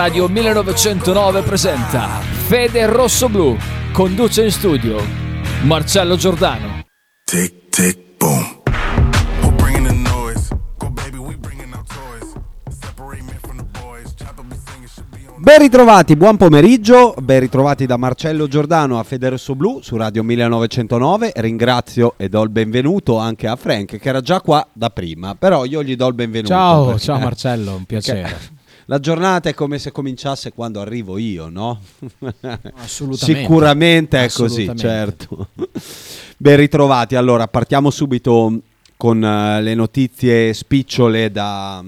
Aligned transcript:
Radio 0.00 0.28
1909 0.28 1.42
presenta 1.42 2.20
Fede 2.20 2.86
Rosso 2.86 3.28
Blu. 3.28 3.56
Conduce 3.90 4.44
in 4.44 4.52
studio 4.52 5.04
Marcello 5.62 6.14
Giordano. 6.14 6.84
Tic 7.24 7.68
tic 7.68 7.98
boom. 8.16 8.56
Ben 15.40 15.58
ritrovati, 15.58 16.14
buon 16.14 16.36
pomeriggio, 16.36 17.14
ben 17.20 17.40
ritrovati 17.40 17.84
da 17.86 17.96
Marcello 17.96 18.46
Giordano 18.46 19.00
a 19.00 19.02
Federosso 19.02 19.56
Blu 19.56 19.80
su 19.82 19.96
Radio 19.96 20.22
1909. 20.22 21.32
Ringrazio 21.34 22.14
e 22.16 22.28
do 22.28 22.42
il 22.42 22.50
benvenuto 22.50 23.18
anche 23.18 23.48
a 23.48 23.56
Frank 23.56 23.98
che 23.98 24.08
era 24.08 24.20
già 24.20 24.40
qua 24.40 24.64
da 24.72 24.90
prima, 24.90 25.34
però 25.34 25.64
io 25.64 25.82
gli 25.82 25.96
do 25.96 26.06
il 26.06 26.14
benvenuto. 26.14 26.52
Ciao, 26.52 26.84
perché- 26.86 27.00
ciao 27.06 27.18
Marcello, 27.18 27.74
un 27.74 27.84
piacere. 27.84 28.20
perché 28.22 28.57
La 28.90 29.00
giornata 29.00 29.50
è 29.50 29.54
come 29.54 29.78
se 29.78 29.92
cominciasse 29.92 30.52
quando 30.54 30.80
arrivo 30.80 31.18
io, 31.18 31.50
no? 31.50 31.78
Assolutamente. 32.76 33.16
Sicuramente 33.42 34.24
è 34.24 34.30
così, 34.30 34.62
Assolutamente. 34.66 34.78
certo. 34.80 35.48
Ben 36.38 36.56
ritrovati. 36.56 37.14
Allora, 37.14 37.48
partiamo 37.48 37.90
subito 37.90 38.60
con 38.96 39.22
eh, 39.22 39.60
le 39.60 39.74
notizie 39.74 40.54
spicciole 40.54 41.30
da, 41.30 41.84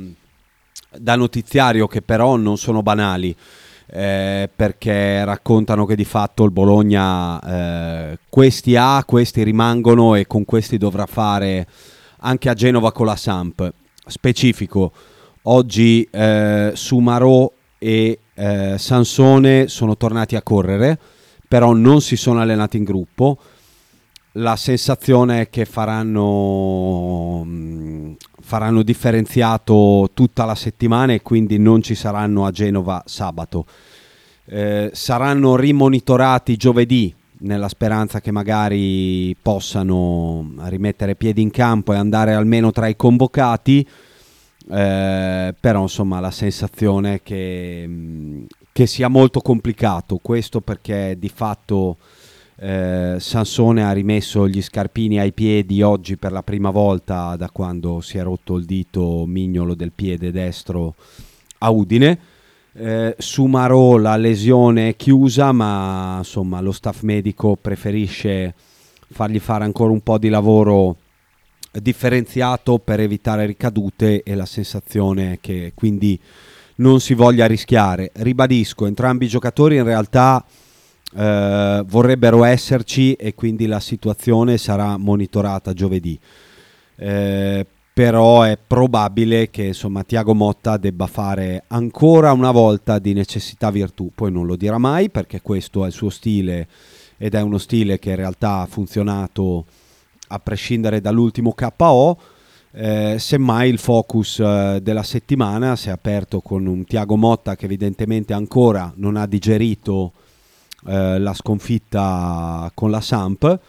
da 0.94 1.16
notiziario 1.16 1.86
che 1.86 2.02
però 2.02 2.36
non 2.36 2.58
sono 2.58 2.82
banali. 2.82 3.34
eh, 3.92 4.48
perché 4.54 5.24
raccontano 5.24 5.86
che 5.86 5.96
di 5.96 6.04
fatto 6.04 6.44
il 6.44 6.50
Bologna 6.52 7.40
eh, 8.12 8.18
questi 8.28 8.76
ha, 8.76 9.02
questi 9.04 9.42
rimangono 9.42 10.14
e 10.14 10.26
con 10.26 10.44
questi 10.44 10.78
dovrà 10.78 11.06
fare 11.06 11.66
anche 12.18 12.48
a 12.48 12.54
Genova 12.54 12.92
con 12.92 13.06
la 13.06 13.16
Samp. 13.16 13.72
Specifico, 14.06 14.92
oggi 15.42 16.06
eh, 16.10 16.72
Sumarò 16.74 17.50
e 17.78 18.18
eh, 18.34 18.74
Sansone 18.78 19.68
sono 19.68 19.96
tornati 19.96 20.36
a 20.36 20.42
correre, 20.42 20.98
però 21.48 21.72
non 21.72 22.00
si 22.00 22.16
sono 22.16 22.40
allenati 22.40 22.76
in 22.76 22.84
gruppo. 22.84 23.38
La 24.34 24.54
sensazione 24.54 25.40
è 25.40 25.50
che 25.50 25.64
faranno, 25.64 27.42
mh, 27.44 28.16
faranno 28.40 28.82
differenziato 28.82 30.10
tutta 30.14 30.44
la 30.44 30.54
settimana 30.54 31.12
e 31.12 31.22
quindi 31.22 31.58
non 31.58 31.82
ci 31.82 31.94
saranno 31.94 32.46
a 32.46 32.50
Genova 32.50 33.02
sabato. 33.06 33.66
Eh, 34.44 34.90
saranno 34.92 35.56
rimonitorati 35.56 36.56
giovedì 36.56 37.14
nella 37.40 37.68
speranza 37.68 38.20
che 38.20 38.30
magari 38.30 39.34
possano 39.40 40.52
rimettere 40.64 41.14
piedi 41.14 41.40
in 41.40 41.50
campo 41.50 41.92
e 41.92 41.96
andare 41.96 42.34
almeno 42.34 42.70
tra 42.70 42.86
i 42.86 42.96
convocati. 42.96 43.86
Eh, 44.68 45.54
però 45.58 45.82
insomma 45.82 46.20
la 46.20 46.30
sensazione 46.30 47.22
che, 47.22 47.86
mh, 47.86 48.46
che 48.72 48.86
sia 48.86 49.08
molto 49.08 49.40
complicato 49.40 50.18
questo 50.22 50.60
perché 50.60 51.16
di 51.18 51.28
fatto 51.28 51.96
eh, 52.56 53.16
Sansone 53.18 53.82
ha 53.82 53.92
rimesso 53.92 54.46
gli 54.46 54.60
scarpini 54.60 55.18
ai 55.18 55.32
piedi 55.32 55.80
oggi 55.80 56.16
per 56.18 56.30
la 56.30 56.42
prima 56.42 56.70
volta 56.70 57.34
da 57.36 57.48
quando 57.50 58.00
si 58.00 58.18
è 58.18 58.22
rotto 58.22 58.56
il 58.56 58.66
dito 58.66 59.24
mignolo 59.26 59.74
del 59.74 59.92
piede 59.92 60.30
destro 60.30 60.94
a 61.58 61.70
Udine. 61.70 62.18
Eh, 62.72 63.16
Sumarò 63.18 63.96
la 63.96 64.16
lesione 64.16 64.90
è 64.90 64.96
chiusa, 64.96 65.52
ma 65.52 66.16
insomma 66.18 66.60
lo 66.60 66.72
staff 66.72 67.00
medico 67.02 67.56
preferisce 67.60 68.54
fargli 69.12 69.40
fare 69.40 69.64
ancora 69.64 69.90
un 69.90 70.02
po' 70.02 70.18
di 70.18 70.28
lavoro 70.28 70.96
differenziato 71.72 72.78
per 72.78 73.00
evitare 73.00 73.46
ricadute 73.46 74.22
e 74.22 74.34
la 74.34 74.46
sensazione 74.46 75.38
che 75.40 75.72
quindi 75.74 76.18
non 76.76 77.00
si 77.00 77.14
voglia 77.14 77.46
rischiare. 77.46 78.10
Ribadisco, 78.14 78.86
entrambi 78.86 79.26
i 79.26 79.28
giocatori 79.28 79.76
in 79.76 79.84
realtà 79.84 80.44
eh, 81.14 81.84
vorrebbero 81.86 82.44
esserci 82.44 83.14
e 83.14 83.34
quindi 83.34 83.66
la 83.66 83.80
situazione 83.80 84.58
sarà 84.58 84.96
monitorata 84.96 85.72
giovedì. 85.72 86.18
Eh, 86.96 87.66
però 87.92 88.42
è 88.42 88.56
probabile 88.56 89.50
che 89.50 89.64
insomma 89.64 90.04
Tiago 90.04 90.34
Motta 90.34 90.76
debba 90.76 91.06
fare 91.06 91.64
ancora 91.68 92.32
una 92.32 92.50
volta 92.50 92.98
di 92.98 93.12
necessità 93.12 93.70
virtù, 93.70 94.10
poi 94.14 94.32
non 94.32 94.46
lo 94.46 94.56
dirà 94.56 94.78
mai 94.78 95.10
perché 95.10 95.42
questo 95.42 95.84
è 95.84 95.88
il 95.88 95.92
suo 95.92 96.08
stile 96.08 96.66
ed 97.18 97.34
è 97.34 97.40
uno 97.42 97.58
stile 97.58 97.98
che 97.98 98.10
in 98.10 98.16
realtà 98.16 98.60
ha 98.60 98.66
funzionato 98.66 99.66
a 100.30 100.38
prescindere 100.38 101.00
dall'ultimo 101.00 101.54
KO. 101.54 102.18
Eh, 102.72 103.16
semmai 103.18 103.68
il 103.68 103.78
focus 103.78 104.38
eh, 104.38 104.78
della 104.80 105.02
settimana 105.02 105.74
si 105.74 105.88
è 105.88 105.90
aperto 105.90 106.40
con 106.40 106.66
un 106.66 106.84
Tiago 106.84 107.16
Motta 107.16 107.56
che 107.56 107.64
evidentemente 107.64 108.32
ancora 108.32 108.92
non 108.94 109.16
ha 109.16 109.26
digerito 109.26 110.12
eh, 110.86 111.18
la 111.18 111.34
sconfitta 111.34 112.70
con 112.74 112.90
la 112.90 113.00
Samp. 113.00 113.60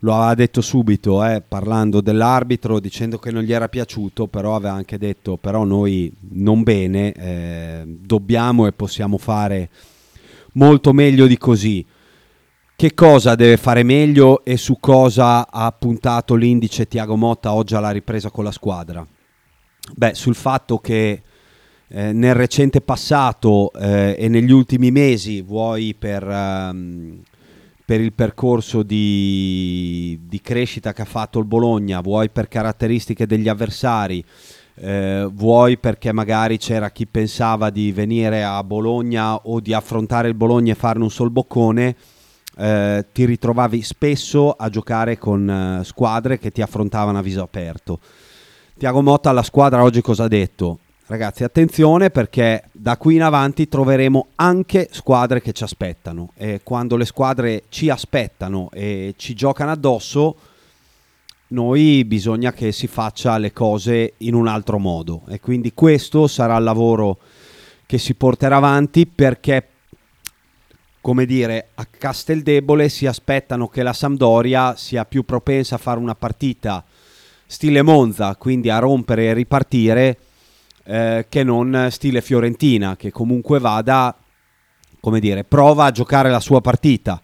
Lo 0.00 0.14
aveva 0.14 0.34
detto 0.34 0.60
subito, 0.60 1.24
eh, 1.24 1.42
parlando 1.46 2.00
dell'arbitro, 2.00 2.80
dicendo 2.80 3.18
che 3.18 3.30
non 3.30 3.42
gli 3.42 3.52
era 3.52 3.68
piaciuto, 3.68 4.26
però 4.26 4.54
aveva 4.54 4.74
anche 4.74 4.98
detto, 4.98 5.36
però 5.36 5.64
noi 5.64 6.12
non 6.32 6.62
bene, 6.62 7.12
eh, 7.12 7.82
dobbiamo 7.86 8.66
e 8.66 8.72
possiamo 8.72 9.18
fare 9.18 9.70
molto 10.52 10.92
meglio 10.92 11.26
di 11.26 11.38
così. 11.38 11.84
Che 12.78 12.92
cosa 12.92 13.36
deve 13.36 13.56
fare 13.56 13.82
meglio 13.82 14.44
e 14.44 14.58
su 14.58 14.76
cosa 14.78 15.50
ha 15.50 15.72
puntato 15.72 16.34
l'indice 16.34 16.86
Tiago 16.86 17.16
Motta 17.16 17.54
oggi 17.54 17.74
alla 17.74 17.90
ripresa 17.90 18.28
con 18.28 18.44
la 18.44 18.50
squadra? 18.50 19.02
Beh, 19.94 20.12
sul 20.12 20.34
fatto 20.34 20.76
che 20.76 21.22
eh, 21.88 22.12
nel 22.12 22.34
recente 22.34 22.82
passato 22.82 23.72
eh, 23.72 24.14
e 24.18 24.28
negli 24.28 24.52
ultimi 24.52 24.90
mesi, 24.90 25.40
vuoi 25.40 25.94
per, 25.98 26.22
ehm, 26.22 27.22
per 27.82 28.02
il 28.02 28.12
percorso 28.12 28.82
di, 28.82 30.20
di 30.28 30.40
crescita 30.42 30.92
che 30.92 31.00
ha 31.00 31.06
fatto 31.06 31.38
il 31.38 31.46
Bologna, 31.46 32.02
vuoi 32.02 32.28
per 32.28 32.46
caratteristiche 32.46 33.26
degli 33.26 33.48
avversari, 33.48 34.22
eh, 34.74 35.26
vuoi 35.32 35.78
perché 35.78 36.12
magari 36.12 36.58
c'era 36.58 36.90
chi 36.90 37.06
pensava 37.06 37.70
di 37.70 37.90
venire 37.90 38.44
a 38.44 38.62
Bologna 38.62 39.34
o 39.34 39.60
di 39.60 39.72
affrontare 39.72 40.28
il 40.28 40.34
Bologna 40.34 40.72
e 40.72 40.76
farne 40.76 41.04
un 41.04 41.10
sol 41.10 41.30
boccone, 41.30 41.96
eh, 42.56 43.04
ti 43.12 43.24
ritrovavi 43.24 43.82
spesso 43.82 44.52
a 44.52 44.68
giocare 44.68 45.18
con 45.18 45.48
eh, 45.48 45.84
squadre 45.84 46.38
che 46.38 46.50
ti 46.50 46.62
affrontavano 46.62 47.18
a 47.18 47.22
viso 47.22 47.42
aperto. 47.42 48.00
Tiago 48.78 49.02
Motta 49.02 49.30
alla 49.30 49.42
squadra 49.42 49.82
oggi 49.82 50.00
cosa 50.00 50.24
ha 50.24 50.28
detto? 50.28 50.78
Ragazzi, 51.08 51.44
attenzione 51.44 52.10
perché 52.10 52.64
da 52.72 52.96
qui 52.96 53.14
in 53.14 53.22
avanti 53.22 53.68
troveremo 53.68 54.28
anche 54.36 54.88
squadre 54.90 55.40
che 55.40 55.52
ci 55.52 55.62
aspettano 55.62 56.32
e 56.34 56.62
quando 56.64 56.96
le 56.96 57.04
squadre 57.04 57.64
ci 57.68 57.88
aspettano 57.90 58.70
e 58.72 59.14
ci 59.16 59.34
giocano 59.34 59.70
addosso, 59.70 60.34
noi 61.48 62.04
bisogna 62.04 62.52
che 62.52 62.72
si 62.72 62.88
faccia 62.88 63.38
le 63.38 63.52
cose 63.52 64.14
in 64.18 64.34
un 64.34 64.48
altro 64.48 64.78
modo 64.78 65.22
e 65.28 65.38
quindi 65.38 65.72
questo 65.74 66.26
sarà 66.26 66.56
il 66.56 66.64
lavoro 66.64 67.18
che 67.86 67.98
si 67.98 68.14
porterà 68.14 68.56
avanti 68.56 69.06
perché 69.06 69.64
come 71.06 71.24
dire, 71.24 71.68
a 71.74 71.86
Casteldebole 71.86 72.88
si 72.88 73.06
aspettano 73.06 73.68
che 73.68 73.84
la 73.84 73.92
Sampdoria 73.92 74.74
sia 74.74 75.04
più 75.04 75.24
propensa 75.24 75.76
a 75.76 75.78
fare 75.78 76.00
una 76.00 76.16
partita 76.16 76.82
stile 77.46 77.82
Monza, 77.82 78.34
quindi 78.34 78.70
a 78.70 78.80
rompere 78.80 79.26
e 79.26 79.32
ripartire, 79.32 80.18
eh, 80.82 81.26
che 81.28 81.44
non 81.44 81.86
stile 81.92 82.20
Fiorentina, 82.20 82.96
che 82.96 83.12
comunque 83.12 83.60
vada, 83.60 84.16
come 84.98 85.20
dire, 85.20 85.44
prova 85.44 85.84
a 85.84 85.90
giocare 85.92 86.28
la 86.28 86.40
sua 86.40 86.60
partita. 86.60 87.22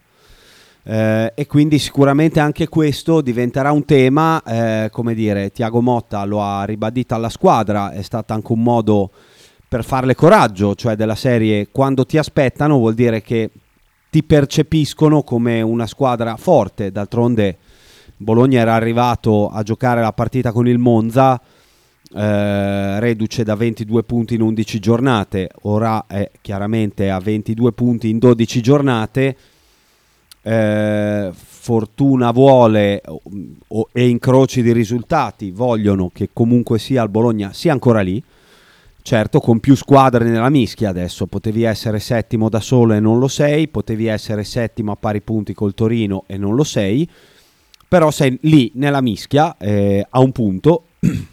Eh, 0.84 1.32
e 1.34 1.47
quindi 1.49 1.81
sicuramente 1.81 2.38
anche 2.38 2.69
questo 2.69 3.20
diventerà 3.20 3.72
un 3.72 3.84
tema, 3.84 4.41
eh, 4.44 4.91
come 4.93 5.12
dire, 5.12 5.50
Tiago 5.50 5.81
Motta 5.81 6.23
lo 6.25 6.40
ha 6.40 6.62
ribadito 6.62 7.17
alla 7.17 7.28
squadra, 7.28 7.90
è 7.90 8.02
stato 8.02 8.32
anche 8.32 8.52
un 8.52 8.62
modo 8.62 9.11
per 9.67 9.82
farle 9.82 10.14
coraggio, 10.14 10.76
cioè 10.76 10.94
della 10.94 11.17
serie 11.17 11.67
quando 11.73 12.06
ti 12.06 12.17
aspettano 12.17 12.78
vuol 12.78 12.94
dire 12.94 13.23
che 13.23 13.50
ti 14.12 14.23
percepiscono 14.23 15.23
come 15.23 15.62
una 15.62 15.87
squadra 15.87 16.37
forte, 16.37 16.93
d'altronde 16.93 17.56
Bologna 18.19 18.61
era 18.61 18.75
arrivato 18.75 19.49
a 19.49 19.62
giocare 19.62 20.03
la 20.03 20.12
partita 20.12 20.53
con 20.53 20.69
il 20.69 20.76
Monza, 20.76 21.41
eh, 22.14 23.00
reduce 23.00 23.43
da 23.43 23.55
22 23.55 24.03
punti 24.03 24.35
in 24.35 24.43
11 24.43 24.79
giornate, 24.81 25.49
ora 25.62 26.05
è 26.06 26.31
chiaramente 26.43 27.09
a 27.09 27.19
22 27.20 27.73
punti 27.73 28.11
in 28.11 28.19
12 28.19 28.61
giornate, 28.61 29.37
eh, 30.43 31.31
fortuna 31.32 32.32
vuole 32.32 33.00
o- 33.06 33.23
o- 33.69 33.88
e 33.93 34.09
incroci 34.09 34.61
di 34.61 34.73
risultati 34.73 35.53
vogliono 35.53 36.11
che 36.12 36.29
comunque 36.35 36.79
sia 36.79 37.03
il 37.03 37.09
Bologna 37.09 37.55
sia 37.55 37.73
ancora 37.73 38.03
lì, 38.03 38.23
certo 39.02 39.40
con 39.40 39.60
più 39.60 39.75
squadre 39.75 40.25
nella 40.25 40.49
mischia. 40.49 40.90
Adesso, 40.90 41.26
potevi 41.26 41.64
essere 41.64 41.99
settimo 41.99 42.49
da 42.49 42.60
solo 42.60 42.94
e 42.94 43.00
non 43.00 43.19
lo 43.19 43.28
sei, 43.28 43.69
potevi 43.69 44.06
essere 44.06 44.44
settimo 44.44 44.93
a 44.93 44.96
pari 44.96 45.20
punti 45.20 45.52
col 45.52 45.75
Torino 45.75 46.25
e 46.26 46.37
non 46.37 46.54
lo 46.54 46.64
sei, 46.64 47.08
però 47.87 48.10
sei 48.10 48.38
lì 48.43 48.72
nella 48.75 49.00
mischia 49.00 49.56
eh, 49.58 50.06
a 50.08 50.20
un 50.20 50.32
punto. 50.32 50.84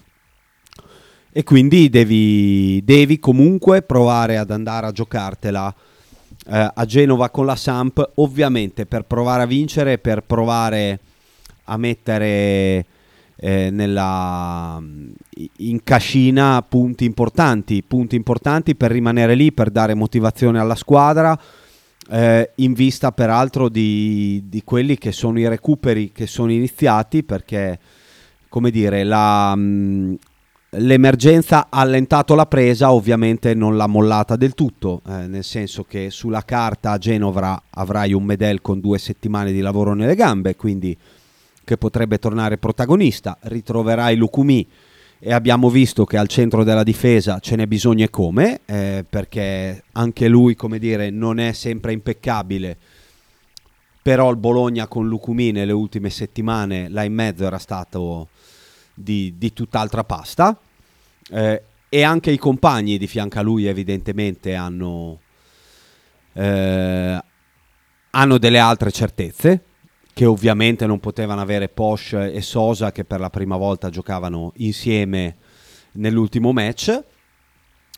E 1.31 1.43
quindi 1.43 1.89
devi, 1.89 2.81
devi 2.83 3.19
comunque 3.19 3.83
provare 3.83 4.37
ad 4.37 4.49
andare 4.49 4.87
a 4.87 4.91
giocartela 4.91 5.73
eh, 6.47 6.71
a 6.73 6.85
Genova 6.85 7.29
con 7.29 7.45
la 7.45 7.55
Samp, 7.55 8.13
ovviamente 8.15 8.87
per 8.87 9.03
provare 9.03 9.43
a 9.43 9.45
vincere, 9.45 9.99
per 9.99 10.23
provare 10.23 10.99
a 11.65 11.77
mettere 11.77 12.85
eh, 13.41 13.69
nella, 13.71 14.81
in 15.57 15.83
cascina 15.83 16.61
punti 16.67 17.05
importanti, 17.05 17.81
punti 17.83 18.15
importanti 18.15 18.75
per 18.75 18.91
rimanere 18.91 19.33
lì, 19.35 19.53
per 19.53 19.69
dare 19.69 19.93
motivazione 19.93 20.59
alla 20.59 20.75
squadra. 20.75 21.39
Eh, 22.11 22.51
in 22.55 22.73
vista 22.73 23.11
peraltro 23.11 23.69
di, 23.69 24.43
di, 24.47 24.63
quelli 24.63 24.97
che 24.97 25.11
sono 25.11 25.39
i 25.39 25.47
recuperi 25.47 26.11
che 26.11 26.25
sono 26.25 26.51
iniziati 26.51 27.21
perché 27.21 27.77
come 28.49 28.71
dire 28.71 29.03
la, 29.03 29.55
mh, 29.55 30.17
l'emergenza 30.69 31.67
ha 31.69 31.79
allentato 31.79 32.33
la 32.33 32.47
presa 32.47 32.91
ovviamente 32.91 33.53
non 33.53 33.77
l'ha 33.77 33.85
mollata 33.85 34.35
del 34.37 34.55
tutto 34.55 35.03
eh, 35.07 35.27
nel 35.27 35.43
senso 35.43 35.83
che 35.83 36.09
sulla 36.09 36.41
carta 36.41 36.93
a 36.93 36.97
Genova 36.97 37.61
avrai 37.69 38.11
un 38.13 38.23
Medel 38.23 38.59
con 38.59 38.79
due 38.79 38.97
settimane 38.97 39.51
di 39.51 39.59
lavoro 39.59 39.93
nelle 39.93 40.15
gambe 40.15 40.55
quindi 40.55 40.97
che 41.69 41.77
potrebbe 41.77 42.17
tornare 42.17 42.57
protagonista, 42.57 43.37
ritroverai 43.41 44.15
Lukumi 44.15 44.67
e 45.19 45.33
abbiamo 45.33 45.69
visto 45.69 46.03
che 46.03 46.17
al 46.17 46.27
centro 46.27 46.63
della 46.63 46.81
difesa 46.81 47.37
ce 47.37 47.55
n'è 47.55 47.67
bisogno 47.67 48.05
e 48.05 48.09
come, 48.09 48.61
eh, 48.65 49.05
perché 49.07 49.83
anche 49.91 50.27
lui, 50.27 50.55
come 50.55 50.79
dire, 50.79 51.11
non 51.11 51.37
è 51.37 51.51
sempre 51.51 51.93
impeccabile, 51.93 52.75
però 54.01 54.31
il 54.31 54.37
Bologna 54.37 54.87
con 54.87 55.07
Lukumi 55.07 55.51
nelle 55.51 55.71
ultime 55.71 56.09
settimane, 56.09 56.89
là 56.89 57.03
in 57.03 57.13
mezzo, 57.13 57.45
era 57.45 57.59
stato 57.59 58.29
di, 58.95 59.35
di 59.37 59.53
tutt'altra 59.53 60.03
pasta. 60.03 60.59
Eh, 61.29 61.63
e 61.87 62.03
anche 62.03 62.31
i 62.31 62.37
compagni 62.39 62.97
di 62.97 63.05
fianco 63.05 63.37
a 63.37 63.43
lui 63.43 63.67
evidentemente 63.67 64.55
hanno, 64.55 65.19
eh, 66.33 67.23
hanno 68.09 68.37
delle 68.39 68.59
altre 68.59 68.91
certezze 68.91 69.65
che 70.19 70.25
ovviamente 70.25 70.85
non 70.85 70.99
potevano 70.99 71.39
avere 71.39 71.69
Posh 71.69 72.11
e 72.11 72.41
Sosa 72.41 72.91
che 72.91 73.05
per 73.05 73.21
la 73.21 73.29
prima 73.29 73.55
volta 73.55 73.89
giocavano 73.89 74.51
insieme 74.57 75.37
nell'ultimo 75.93 76.51
match. 76.51 77.03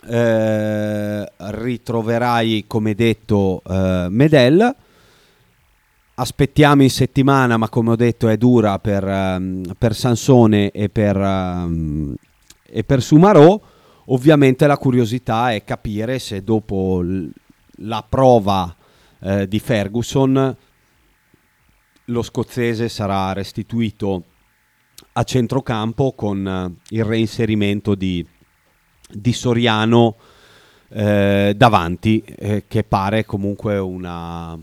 Eh, 0.07 1.31
ritroverai, 1.35 2.65
come 2.68 2.94
detto, 2.94 3.63
eh, 3.68 4.06
Medel. 4.12 4.75
Aspettiamo 6.13 6.83
in 6.83 6.91
settimana, 6.91 7.57
ma 7.57 7.69
come 7.69 7.89
ho 7.89 7.95
detto 7.95 8.27
è 8.27 8.38
dura 8.38 8.77
per, 8.77 9.03
um, 9.03 9.63
per 9.75 9.95
Sansone 9.95 10.69
e 10.69 10.89
per, 10.89 11.18
um, 11.18 12.13
e 12.68 12.83
per 12.83 13.01
Sumarò. 13.01 13.59
Ovviamente 14.06 14.68
la 14.68 14.77
curiosità 14.77 15.53
è 15.53 15.63
capire 15.63 16.19
se 16.19 16.44
dopo 16.44 17.01
l- 17.01 17.31
la 17.77 18.06
prova 18.07 18.75
eh, 19.21 19.47
di 19.47 19.57
Ferguson 19.57 20.56
lo 22.06 22.21
scozzese 22.21 22.89
sarà 22.89 23.33
restituito 23.33 24.24
a 25.13 25.24
centrocampo 25.24 26.13
con 26.13 26.48
eh, 26.48 26.95
il 26.95 27.03
reinserimento 27.03 27.95
di, 27.95 28.25
di 29.09 29.33
Soriano 29.33 30.15
eh, 30.89 31.53
davanti, 31.56 32.21
eh, 32.21 32.65
che 32.68 32.83
pare 32.83 33.25
comunque 33.25 33.77
una, 33.77 34.57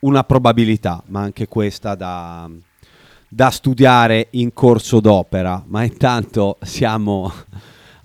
una, 0.00 0.24
probabilità, 0.24 1.02
ma 1.06 1.20
anche 1.20 1.48
questa 1.48 1.94
da, 1.94 2.48
da 3.28 3.50
studiare 3.50 4.28
in 4.30 4.52
corso 4.52 5.00
d'opera. 5.00 5.62
Ma 5.66 5.84
intanto 5.84 6.58
siamo 6.62 7.32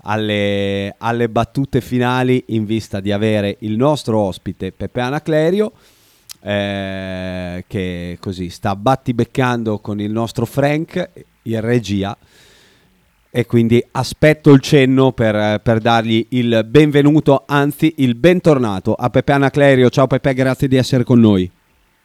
alle, 0.02 0.94
alle 0.98 1.28
battute 1.28 1.80
finali 1.80 2.44
in 2.48 2.64
vista 2.64 3.00
di 3.00 3.12
avere 3.12 3.56
il 3.60 3.76
nostro 3.76 4.18
ospite 4.18 4.72
Pepe 4.72 5.00
Anaclerio 5.00 5.72
eh, 6.40 7.64
che 7.66 8.18
così 8.20 8.48
sta 8.50 8.76
battibeccando 8.76 9.78
con 9.78 10.00
il 10.00 10.10
nostro 10.10 10.46
Frank 10.46 11.10
in 11.42 11.60
regia 11.60 12.16
e 13.30 13.46
quindi 13.46 13.84
aspetto 13.92 14.50
il 14.50 14.60
cenno 14.60 15.12
per, 15.12 15.60
per, 15.60 15.78
dargli 15.80 16.26
il 16.30 16.64
benvenuto, 16.66 17.44
anzi 17.46 17.94
il 17.98 18.14
bentornato 18.14 18.94
a 18.94 19.10
Pepe 19.10 19.32
Anaclerio. 19.32 19.90
Ciao 19.90 20.06
Pepe, 20.06 20.34
grazie 20.34 20.68
di 20.68 20.76
essere 20.76 21.04
con 21.04 21.20
noi. 21.20 21.50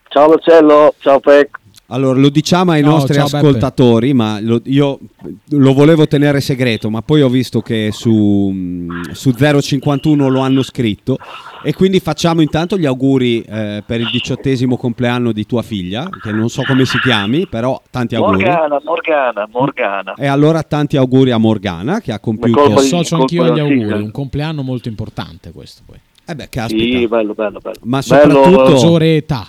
Ciao 0.10 0.28
Marcello, 0.28 0.94
ciao 1.00 1.20
Pepe. 1.20 1.63
Allora, 1.94 2.20
lo 2.20 2.30
diciamo 2.30 2.72
ai 2.72 2.82
Ciao, 2.82 2.90
nostri 2.90 3.14
ciao, 3.14 3.26
ascoltatori, 3.26 4.14
Beppe. 4.14 4.18
ma 4.18 4.40
lo, 4.42 4.60
io 4.66 5.00
lo 5.50 5.74
volevo 5.74 6.08
tenere 6.08 6.42
segreto, 6.42 6.90
ma 6.90 7.04
poi 7.04 7.22
ho 7.22 7.30
visto 7.30 7.62
che 7.62 7.90
su, 7.92 8.52
su 9.12 9.32
051 9.32 10.28
lo 10.28 10.40
hanno 10.40 10.64
scritto 10.64 11.18
e 11.62 11.74
quindi 11.76 12.00
facciamo 12.00 12.42
intanto 12.42 12.80
gli 12.80 12.88
auguri 12.88 13.42
eh, 13.42 13.84
per 13.86 14.00
il 14.00 14.10
diciottesimo 14.12 14.76
compleanno 14.76 15.32
di 15.32 15.46
tua 15.46 15.62
figlia, 15.62 16.10
che 16.20 16.32
non 16.32 16.50
so 16.50 16.64
come 16.64 16.84
si 16.86 17.00
chiami, 17.00 17.46
però 17.48 17.80
tanti 17.92 18.16
auguri. 18.16 18.44
Morgana, 18.44 18.82
Morgana, 18.84 19.48
Morgana. 19.52 20.14
E 20.16 20.26
allora 20.26 20.64
tanti 20.64 20.98
auguri 20.98 21.30
a 21.30 21.38
Morgana 21.38 22.02
che 22.02 22.12
ha 22.12 22.20
compiuto... 22.20 22.70
Mi 22.70 22.74
associo 22.74 23.18
anch'io 23.18 23.44
agli 23.44 23.60
auguri, 23.60 24.02
un 24.02 24.12
compleanno 24.12 24.64
molto 24.64 24.90
importante 24.90 25.52
questo 25.52 25.84
poi. 25.86 26.00
Eh 26.26 26.34
beh, 26.34 26.50
caspita. 26.50 26.98
Sì, 26.98 27.08
bello, 27.08 27.34
bello, 27.36 27.60
bello. 27.60 27.78
Ma 27.84 28.02
soprattutto... 28.02 28.50
Bello, 28.50 28.70
maggiore 28.72 29.16
età. 29.16 29.48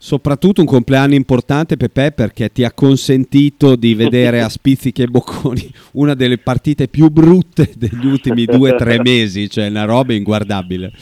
Soprattutto 0.00 0.60
un 0.60 0.66
compleanno 0.68 1.14
importante 1.14 1.76
Pepe 1.76 2.12
perché 2.12 2.52
ti 2.52 2.62
ha 2.62 2.72
consentito 2.72 3.74
di 3.74 3.94
vedere 3.94 4.40
a 4.42 4.48
spizzichi 4.48 5.02
e 5.02 5.08
bocconi 5.08 5.68
una 5.94 6.14
delle 6.14 6.38
partite 6.38 6.86
più 6.86 7.08
brutte 7.10 7.72
degli 7.76 8.06
ultimi 8.06 8.44
due 8.44 8.74
o 8.74 8.76
tre 8.76 9.00
mesi, 9.02 9.50
cioè 9.50 9.66
una 9.66 9.84
roba 9.84 10.14
inguardabile. 10.14 10.92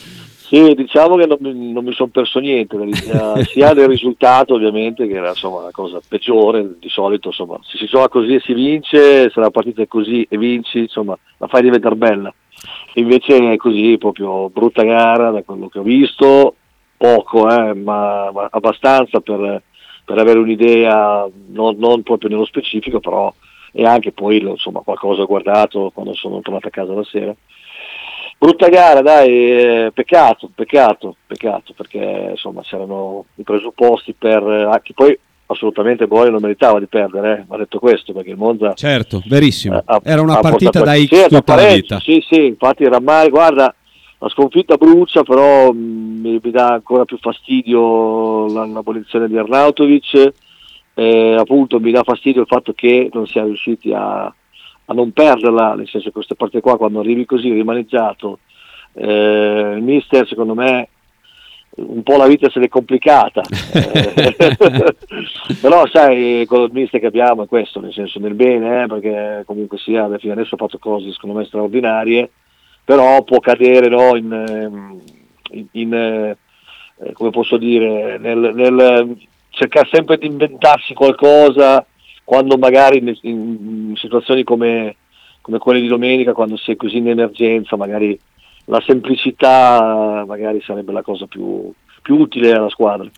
Sì, 0.48 0.75
diciamo 0.75 1.16
che 1.16 1.26
non 1.26 1.37
mi, 1.40 1.72
non 1.72 1.84
mi 1.84 1.93
sono 1.93 2.08
perso 2.08 2.38
niente, 2.38 2.78
sia 3.50 3.75
del 3.75 3.88
risultato 3.88 4.54
ovviamente 4.54 5.06
che 5.06 5.14
era 5.14 5.31
insomma, 5.31 5.60
la 5.60 5.72
cosa 5.72 6.00
peggiore, 6.06 6.76
di 6.78 6.88
solito 6.88 7.28
insomma, 7.28 7.58
se 7.64 7.76
si 7.76 7.87
gioca 7.87 8.08
così 8.08 8.34
e 8.34 8.40
si 8.40 8.54
vince, 8.54 9.28
se 9.28 9.40
la 9.40 9.50
partita 9.50 9.82
è 9.82 9.88
così 9.88 10.26
e 10.28 10.38
vinci, 10.38 10.78
insomma, 10.78 11.19
la 11.37 11.49
fai 11.49 11.62
diventare 11.62 11.96
bella. 11.96 12.32
Invece 12.94 13.52
è 13.52 13.56
così, 13.56 13.99
proprio 13.99 14.49
brutta 14.49 14.84
gara 14.84 15.31
da 15.31 15.42
quello 15.42 15.69
che 15.69 15.81
ho 15.81 15.82
visto, 15.82 16.54
poco, 16.96 17.48
eh, 17.50 17.75
ma, 17.75 18.31
ma, 18.32 18.48
abbastanza 18.50 19.20
per, 19.20 19.62
per 20.04 20.19
avere 20.19 20.38
un'idea, 20.38 21.28
non, 21.48 21.76
non, 21.78 22.02
proprio 22.02 22.31
nello 22.31 22.44
specifico, 22.44 23.00
però 23.00 23.32
e 23.72 23.84
anche 23.84 24.10
poi 24.10 24.38
insomma, 24.38 24.81
qualcosa 24.81 25.22
ho 25.22 25.26
guardato 25.26 25.90
quando 25.92 26.14
sono 26.14 26.40
tornato 26.40 26.68
a 26.68 26.71
casa 26.71 26.94
la 26.94 27.04
sera. 27.04 27.35
Brutta 28.38 28.68
gara, 28.68 29.02
dai, 29.02 29.30
eh, 29.30 29.90
peccato, 29.94 30.50
peccato, 30.54 31.16
peccato, 31.26 31.75
perché 31.75 32.28
insomma 32.30 32.62
c'erano 32.62 33.26
i 33.35 33.42
presupposti 33.42 34.14
per 34.14 34.42
anche 34.42 34.92
poi 34.94 35.18
assolutamente 35.47 36.06
Bori 36.06 36.30
non 36.30 36.40
meritava 36.40 36.78
di 36.78 36.87
perdere, 36.87 37.40
eh, 37.40 37.44
va 37.47 37.56
detto 37.59 37.78
questo, 37.78 38.12
perché 38.12 38.30
il 38.30 38.37
Monza... 38.37 38.75
Certo, 38.75 39.23
verissimo, 39.26 39.78
eh, 39.87 40.00
era 40.04 40.23
una 40.23 40.38
partita 40.38 40.80
da 40.80 40.94
X 40.94 41.23
sì, 41.23 41.28
tutta 41.28 41.54
la 41.54 41.66
vita. 41.66 42.00
Sì, 42.00 42.25
sì, 42.28 42.47
infatti 42.47 42.82
il 42.82 42.90
rammarico, 42.90 43.37
guarda, 43.37 43.75
la 44.18 44.28
sconfitta 44.28 44.76
brucia, 44.76 45.23
però 45.23 45.73
mh, 45.73 45.78
mi, 45.78 46.40
mi, 46.42 46.50
dà 46.50 46.68
ancora 46.68 47.04
più 47.04 47.18
fastidio 47.18 48.46
l'abolizione 48.66 49.28
di 49.28 49.37
Arnautovic, 49.37 50.32
eh, 50.94 51.35
appunto 51.38 51.78
mi 51.78 51.90
dà 51.90 52.02
fastidio 52.02 52.40
il 52.42 52.46
fatto 52.46 52.73
che 52.73 53.11
non 53.12 53.26
siamo 53.26 53.49
riusciti 53.49 53.92
a, 53.92 54.25
a 54.25 54.94
non 54.94 55.12
perderla, 55.12 55.75
nel 55.75 55.88
senso 55.88 56.08
che 56.08 56.14
queste 56.14 56.35
partite 56.35 56.62
qua 56.62 56.76
quando 56.76 57.00
arrivi 57.00 57.26
così 57.26 57.52
rimaneggiato, 57.52 58.38
eh, 58.94 59.75
il 59.76 59.82
mister 59.82 60.26
secondo 60.26 60.54
me 60.54 60.88
un 61.76 62.02
po' 62.02 62.16
la 62.16 62.26
vita 62.26 62.49
se 62.49 62.58
l'è 62.58 62.68
complicata, 62.68 63.42
eh, 63.75 64.35
però 65.61 65.87
sai 65.88 66.46
con 66.46 66.62
il 66.62 66.70
mister 66.73 67.00
che 67.00 67.06
abbiamo 67.06 67.42
è 67.42 67.46
questo, 67.46 67.80
nel 67.80 67.92
senso 67.92 68.18
nel 68.18 68.32
bene, 68.35 68.85
eh, 68.85 68.87
perché 68.87 69.42
comunque 69.44 69.76
sia, 69.76 70.08
fino 70.18 70.32
adesso 70.32 70.54
ha 70.54 70.58
fatto 70.58 70.78
cose 70.78 71.12
secondo 71.12 71.37
me 71.37 71.44
straordinarie, 71.44 72.30
però 72.87 73.25
può 73.25 73.40
cadere 73.40 73.88
no, 73.88 74.14
in, 74.14 74.33
ehm, 74.33 75.00
in, 75.50 75.66
in 75.73 75.93
eh, 75.93 77.12
come 77.12 77.31
posso 77.31 77.57
dire, 77.57 78.16
nel, 78.16 78.52
nel, 78.55 79.16
cercare 79.50 79.88
sempre 79.90 80.19
di 80.19 80.26
inventarsi 80.26 80.95
qualcosa 80.95 81.85
quando 82.23 82.57
magari 82.57 82.99
in, 82.99 83.16
in 83.23 83.95
situazioni 83.97 84.45
come, 84.45 84.95
come, 85.40 85.59
quelle 85.59 85.81
di 85.81 85.88
domenica, 85.88 86.33
quando 86.33 86.57
si 86.57 86.71
è 86.71 86.76
così 86.76 86.99
in 86.99 87.09
emergenza, 87.09 87.75
magari 87.75 88.16
la 88.66 88.81
semplicità 88.87 90.25
magari 90.25 90.62
sarebbe 90.64 90.93
la 90.93 91.02
cosa 91.02 91.26
più, 91.26 91.73
più 92.02 92.19
utile 92.19 92.52
alla 92.52 92.71
squadra. 92.71 93.11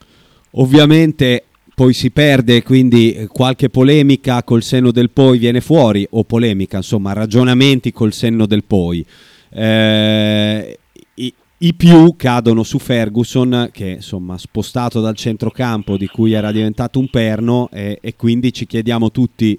Ovviamente 0.53 1.45
poi 1.75 1.93
si 1.93 2.11
perde, 2.11 2.63
quindi 2.63 3.29
qualche 3.31 3.69
polemica 3.69 4.43
col 4.43 4.63
senno 4.63 4.93
del 4.93 5.11
poi 5.11 5.37
viene 5.37 5.61
fuori, 5.61 6.07
o 6.13 6.25
polemica, 6.25 6.79
insomma, 6.79 7.13
ragionamenti 7.13 7.93
col 7.93 8.15
senno 8.15 8.47
del 8.47 8.65
poi 8.65 9.05
eh, 9.51 10.79
i, 11.15 11.35
i, 11.59 11.75
più 11.75 12.15
cadono 12.17 12.63
su 12.63 12.79
Ferguson 12.79 13.71
che 13.73 13.89
insomma 13.89 14.39
spostato 14.39 15.01
dal 15.01 15.17
centrocampo 15.17 15.97
di 15.97 16.07
cui 16.07 16.33
era 16.33 16.53
diventato 16.53 16.99
un 16.99 17.09
perno 17.09 17.69
e, 17.73 17.99
e 18.01 18.15
quindi 18.17 18.53
ci 18.53 18.67
chiediamo 18.67 19.11
tutti 19.11 19.59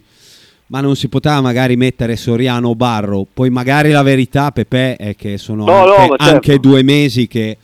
ma 0.70 0.82
non 0.82 0.96
si 0.96 1.08
poteva 1.08 1.42
magari 1.42 1.76
mettere 1.76 2.16
Soriano 2.16 2.70
o 2.70 2.76
Barro. 2.76 3.26
Poi 3.32 3.50
magari 3.50 3.92
la 3.92 4.04
verità, 4.04 4.52
Pepe, 4.52 4.96
è 4.98 5.16
che 5.16 5.38
sono 5.38 5.66
No, 5.66 5.86
no, 5.86 5.96
anche, 5.96 6.10
ma 6.10 6.16
certo. 6.18 6.34
anche 6.34 6.60
due 6.60 6.84
mesi 6.84 7.28
che 7.28 7.58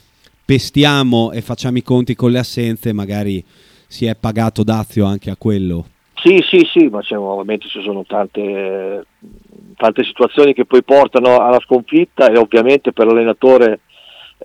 pestiamo 0.43 1.31
e 1.31 1.41
facciamo 1.41 1.77
i 1.77 1.83
conti 1.83 2.15
con 2.15 2.31
le 2.31 2.39
assenze, 2.39 2.93
magari 2.93 3.43
si 3.87 4.05
è 4.05 4.15
pagato 4.15 4.63
dazio 4.63 5.05
anche 5.05 5.29
a 5.29 5.35
quello. 5.35 5.85
Sì, 6.25 6.43
sì, 6.49 6.67
sì, 6.73 6.87
ma 6.87 7.01
c'è, 7.01 7.15
ovviamente 7.15 7.67
ci 7.67 7.83
sono 7.83 8.03
tante, 8.03 9.05
tante 9.75 10.03
situazioni 10.03 10.55
che 10.55 10.65
poi 10.65 10.83
portano 10.83 11.37
alla 11.37 11.59
sconfitta 11.59 12.31
e 12.31 12.37
ovviamente 12.39 12.91
per 12.93 13.05
l'allenatore 13.05 13.81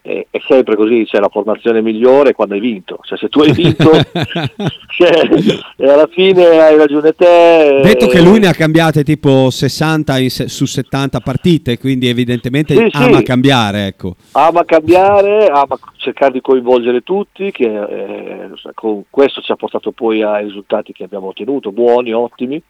è, 0.02 0.26
è 0.30 0.38
sempre 0.48 0.76
così, 0.76 1.04
c'è 1.06 1.18
la 1.18 1.28
formazione 1.28 1.82
migliore 1.82 2.32
quando 2.32 2.54
hai 2.54 2.60
vinto, 2.60 2.98
cioè 3.02 3.18
se 3.18 3.28
tu 3.28 3.40
hai 3.40 3.52
vinto 3.52 3.90
cioè, 4.96 5.28
e 5.76 5.88
alla 5.90 6.08
fine 6.10 6.46
hai 6.46 6.76
ragione 6.76 7.12
te. 7.12 7.80
Detto 7.82 8.06
che 8.06 8.18
eh, 8.18 8.22
lui 8.22 8.38
ne 8.38 8.48
ha 8.48 8.52
cambiate 8.52 9.02
tipo 9.04 9.50
60 9.50 10.18
in 10.18 10.30
su 10.30 10.64
70 10.64 11.20
partite, 11.20 11.78
quindi 11.78 12.08
evidentemente 12.08 12.74
Sì, 12.74 12.88
ama 12.92 13.18
sì. 13.18 13.22
cambiare, 13.24 13.86
ecco. 13.86 14.16
ama 14.32 14.64
cambiare, 14.64 15.46
ama 15.46 15.78
cercare 15.96 16.32
di 16.32 16.40
coinvolgere 16.40 17.02
tutti, 17.02 17.50
che 17.50 17.64
eh, 17.64 18.48
con 18.74 19.04
questo 19.10 19.40
ci 19.40 19.52
ha 19.52 19.56
portato 19.56 19.92
poi 19.92 20.22
ai 20.22 20.44
risultati 20.44 20.92
che 20.92 21.04
abbiamo 21.04 21.28
ottenuto, 21.28 21.72
buoni, 21.72 22.12
ottimi, 22.12 22.62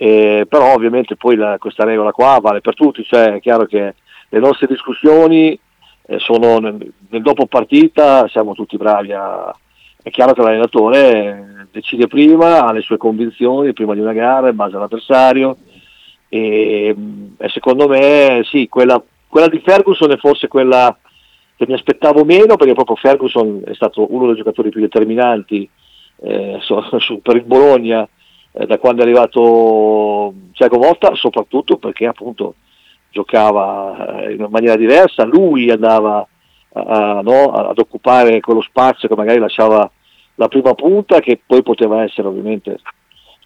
Eh, 0.00 0.46
però 0.48 0.74
ovviamente 0.74 1.16
poi 1.16 1.34
la- 1.34 1.56
questa 1.58 1.82
regola 1.84 2.12
qua 2.12 2.38
vale 2.40 2.60
per 2.60 2.74
tutti, 2.74 3.02
cioè 3.04 3.32
è 3.34 3.40
chiaro 3.40 3.66
che 3.66 3.94
le 4.28 4.38
nostre 4.38 4.68
discussioni 4.68 5.50
eh, 5.52 5.58
sono 6.16 6.58
nel, 6.58 6.92
nel 7.10 7.22
dopo 7.22 7.46
partita, 7.46 8.26
siamo 8.28 8.54
tutti 8.54 8.76
bravi 8.76 9.12
a... 9.12 9.54
È 10.00 10.10
chiaro 10.10 10.32
che 10.32 10.40
l'allenatore 10.40 11.10
eh, 11.10 11.66
decide 11.70 12.06
prima, 12.06 12.64
ha 12.64 12.72
le 12.72 12.80
sue 12.80 12.96
convinzioni 12.96 13.74
prima 13.74 13.92
di 13.92 14.00
una 14.00 14.12
gara 14.12 14.48
in 14.48 14.56
base 14.56 14.76
all'avversario. 14.76 15.56
E, 16.28 16.94
mh, 16.96 17.34
e 17.38 17.48
secondo 17.50 17.88
me 17.88 18.42
sì, 18.44 18.68
quella, 18.68 19.02
quella 19.26 19.48
di 19.48 19.60
Ferguson 19.60 20.12
è 20.12 20.16
forse 20.16 20.48
quella 20.48 20.96
che 21.56 21.66
mi 21.66 21.74
aspettavo 21.74 22.24
meno 22.24 22.56
perché 22.56 22.72
proprio 22.72 22.96
Ferguson 22.96 23.62
è 23.66 23.74
stato 23.74 24.06
uno 24.14 24.26
dei 24.26 24.36
giocatori 24.36 24.70
più 24.70 24.80
determinanti 24.80 25.68
eh, 26.22 26.58
su- 26.62 27.20
per 27.20 27.36
il 27.36 27.44
Bologna 27.44 28.08
eh, 28.52 28.66
da 28.66 28.78
quando 28.78 29.02
è 29.02 29.04
arrivato 29.04 30.32
Thiago 30.52 30.78
Motta, 30.78 31.14
soprattutto 31.14 31.76
perché 31.76 32.06
appunto 32.06 32.54
giocava 33.10 34.22
eh, 34.22 34.34
in 34.34 34.46
maniera 34.50 34.76
diversa, 34.76 35.24
lui 35.24 35.70
andava 35.70 36.26
a- 36.72 36.80
a- 36.80 37.20
no, 37.22 37.52
ad 37.52 37.78
occupare 37.78 38.40
quello 38.40 38.60
spazio 38.62 39.08
che 39.08 39.16
magari 39.16 39.38
lasciava 39.38 39.90
la 40.34 40.48
prima 40.48 40.74
punta 40.74 41.20
che 41.20 41.40
poi 41.44 41.62
poteva 41.62 42.02
essere 42.02 42.28
ovviamente 42.28 42.78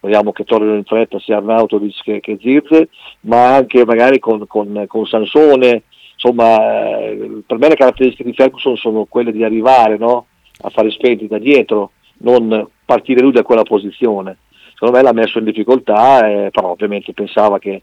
speriamo 0.03 0.33
che 0.33 0.43
tornino 0.43 0.75
in 0.75 0.83
fretta 0.83 1.21
sia 1.21 1.37
Arnautovic 1.37 2.03
che, 2.03 2.19
che 2.19 2.37
Zirze, 2.41 2.89
ma 3.21 3.55
anche 3.55 3.85
magari 3.85 4.19
con, 4.19 4.49
con, 4.49 4.85
con 4.89 5.07
Sansone, 5.07 5.85
insomma 6.15 6.99
eh, 6.99 7.43
per 7.47 7.59
me 7.59 7.69
le 7.69 7.77
caratteristiche 7.77 8.25
di 8.25 8.35
Ferguson 8.35 8.77
sono 8.77 9.05
quelle 9.05 9.31
di 9.31 9.45
arrivare 9.45 9.97
no? 9.99 10.27
a 10.63 10.71
fare 10.71 10.91
spenti 10.91 11.29
da 11.29 11.39
dietro, 11.39 11.93
non 12.19 12.67
partire 12.85 13.21
lui 13.21 13.31
da 13.31 13.45
quella 13.45 13.63
posizione. 13.63 14.39
Secondo 14.73 14.97
me 14.97 15.03
l'ha 15.05 15.13
messo 15.13 15.39
in 15.39 15.45
difficoltà, 15.45 16.29
eh, 16.29 16.51
però 16.51 16.71
ovviamente 16.71 17.13
pensava 17.13 17.61
che, 17.61 17.83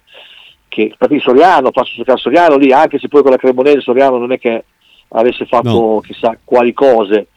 che 0.69 0.93
perché 0.97 1.19
Soriano, 1.19 1.71
faccio 1.71 1.95
giocare 1.97 2.19
Soriano 2.19 2.55
lì, 2.55 2.71
anche 2.71 2.99
se 2.99 3.09
poi 3.09 3.21
con 3.21 3.31
la 3.31 3.38
Cremonese 3.38 3.81
Soriano 3.81 4.17
non 4.17 4.31
è 4.31 4.39
che 4.39 4.63
avesse 5.09 5.45
fatto 5.45 5.69
No. 5.69 5.99
chissà 5.99 6.38
quali 6.43 6.71
cose, 6.71 7.27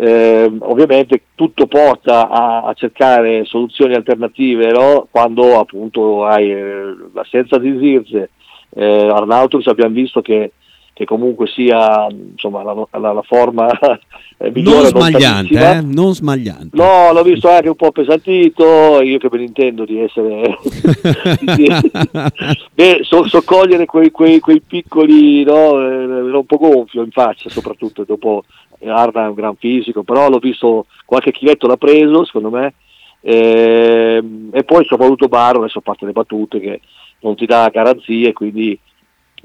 eh, 0.00 0.50
ovviamente 0.60 1.22
tutto 1.34 1.66
porta 1.66 2.28
a, 2.28 2.62
a 2.62 2.72
cercare 2.74 3.44
soluzioni 3.44 3.94
alternative 3.94 4.70
no? 4.70 5.08
quando 5.10 5.58
appunto 5.58 6.24
hai 6.24 6.50
eh, 6.50 6.96
l'assenza 7.12 7.58
di 7.58 7.76
Zirze, 7.78 8.30
eh, 8.70 9.08
Arnautovic 9.08 9.68
abbiamo 9.68 9.94
visto 9.94 10.22
che, 10.22 10.52
che 10.98 11.04
comunque 11.04 11.46
sia 11.46 12.08
insomma, 12.10 12.64
la, 12.64 12.74
la- 12.98 13.12
la 13.12 13.22
forma 13.22 13.68
eh, 14.36 14.50
migliore 14.50 14.90
Non 14.90 15.00
smagliante, 15.00 15.70
eh? 15.70 15.80
Non 15.80 16.12
smagliante. 16.12 16.76
No, 16.76 17.12
l'ho 17.12 17.22
visto 17.22 17.48
anche 17.48 17.68
un 17.68 17.76
po' 17.76 17.92
pesantito, 17.92 19.00
io 19.00 19.18
che 19.18 19.28
me 19.30 19.38
ne 19.38 19.44
intendo 19.44 19.84
di 19.84 20.00
essere... 20.00 20.58
Beh, 22.74 22.98
so, 23.02 23.28
so 23.28 23.42
cogliere 23.42 23.86
quei, 23.86 24.10
quei- 24.10 24.40
quei 24.40 24.60
piccoli, 24.60 25.44
no, 25.44 25.80
eh, 25.80 26.02
ero 26.26 26.38
un 26.40 26.46
po' 26.46 26.56
gonfio 26.56 27.04
in 27.04 27.12
faccia 27.12 27.48
soprattutto, 27.48 28.02
dopo 28.02 28.42
Arna 28.84 29.26
è 29.26 29.28
un 29.28 29.34
gran 29.34 29.54
fisico, 29.54 30.02
però 30.02 30.28
l'ho 30.28 30.38
visto, 30.38 30.86
qualche 31.04 31.30
chiletto 31.30 31.68
l'ha 31.68 31.76
preso 31.76 32.24
secondo 32.24 32.50
me, 32.50 32.74
Ehm, 33.20 34.50
e 34.52 34.62
poi 34.62 34.84
soprattutto 34.84 35.26
Barro, 35.26 35.58
adesso 35.58 35.78
a 35.78 35.82
parte 35.82 36.06
le 36.06 36.12
battute, 36.12 36.60
che 36.60 36.80
non 37.20 37.34
ti 37.34 37.46
dà 37.46 37.68
garanzie, 37.68 38.32
quindi 38.32 38.78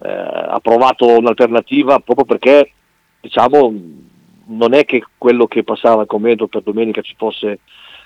eh, 0.03 0.09
ha 0.09 0.59
provato 0.59 1.17
un'alternativa 1.17 1.99
proprio 1.99 2.25
perché 2.25 2.71
diciamo 3.21 3.73
non 4.45 4.73
è 4.73 4.83
che 4.83 5.03
quello 5.17 5.47
che 5.47 5.63
passava 5.63 6.01
al 6.01 6.07
commento 6.07 6.47
per 6.47 6.61
domenica 6.61 7.01
ci 7.01 7.15
fosse 7.17 7.59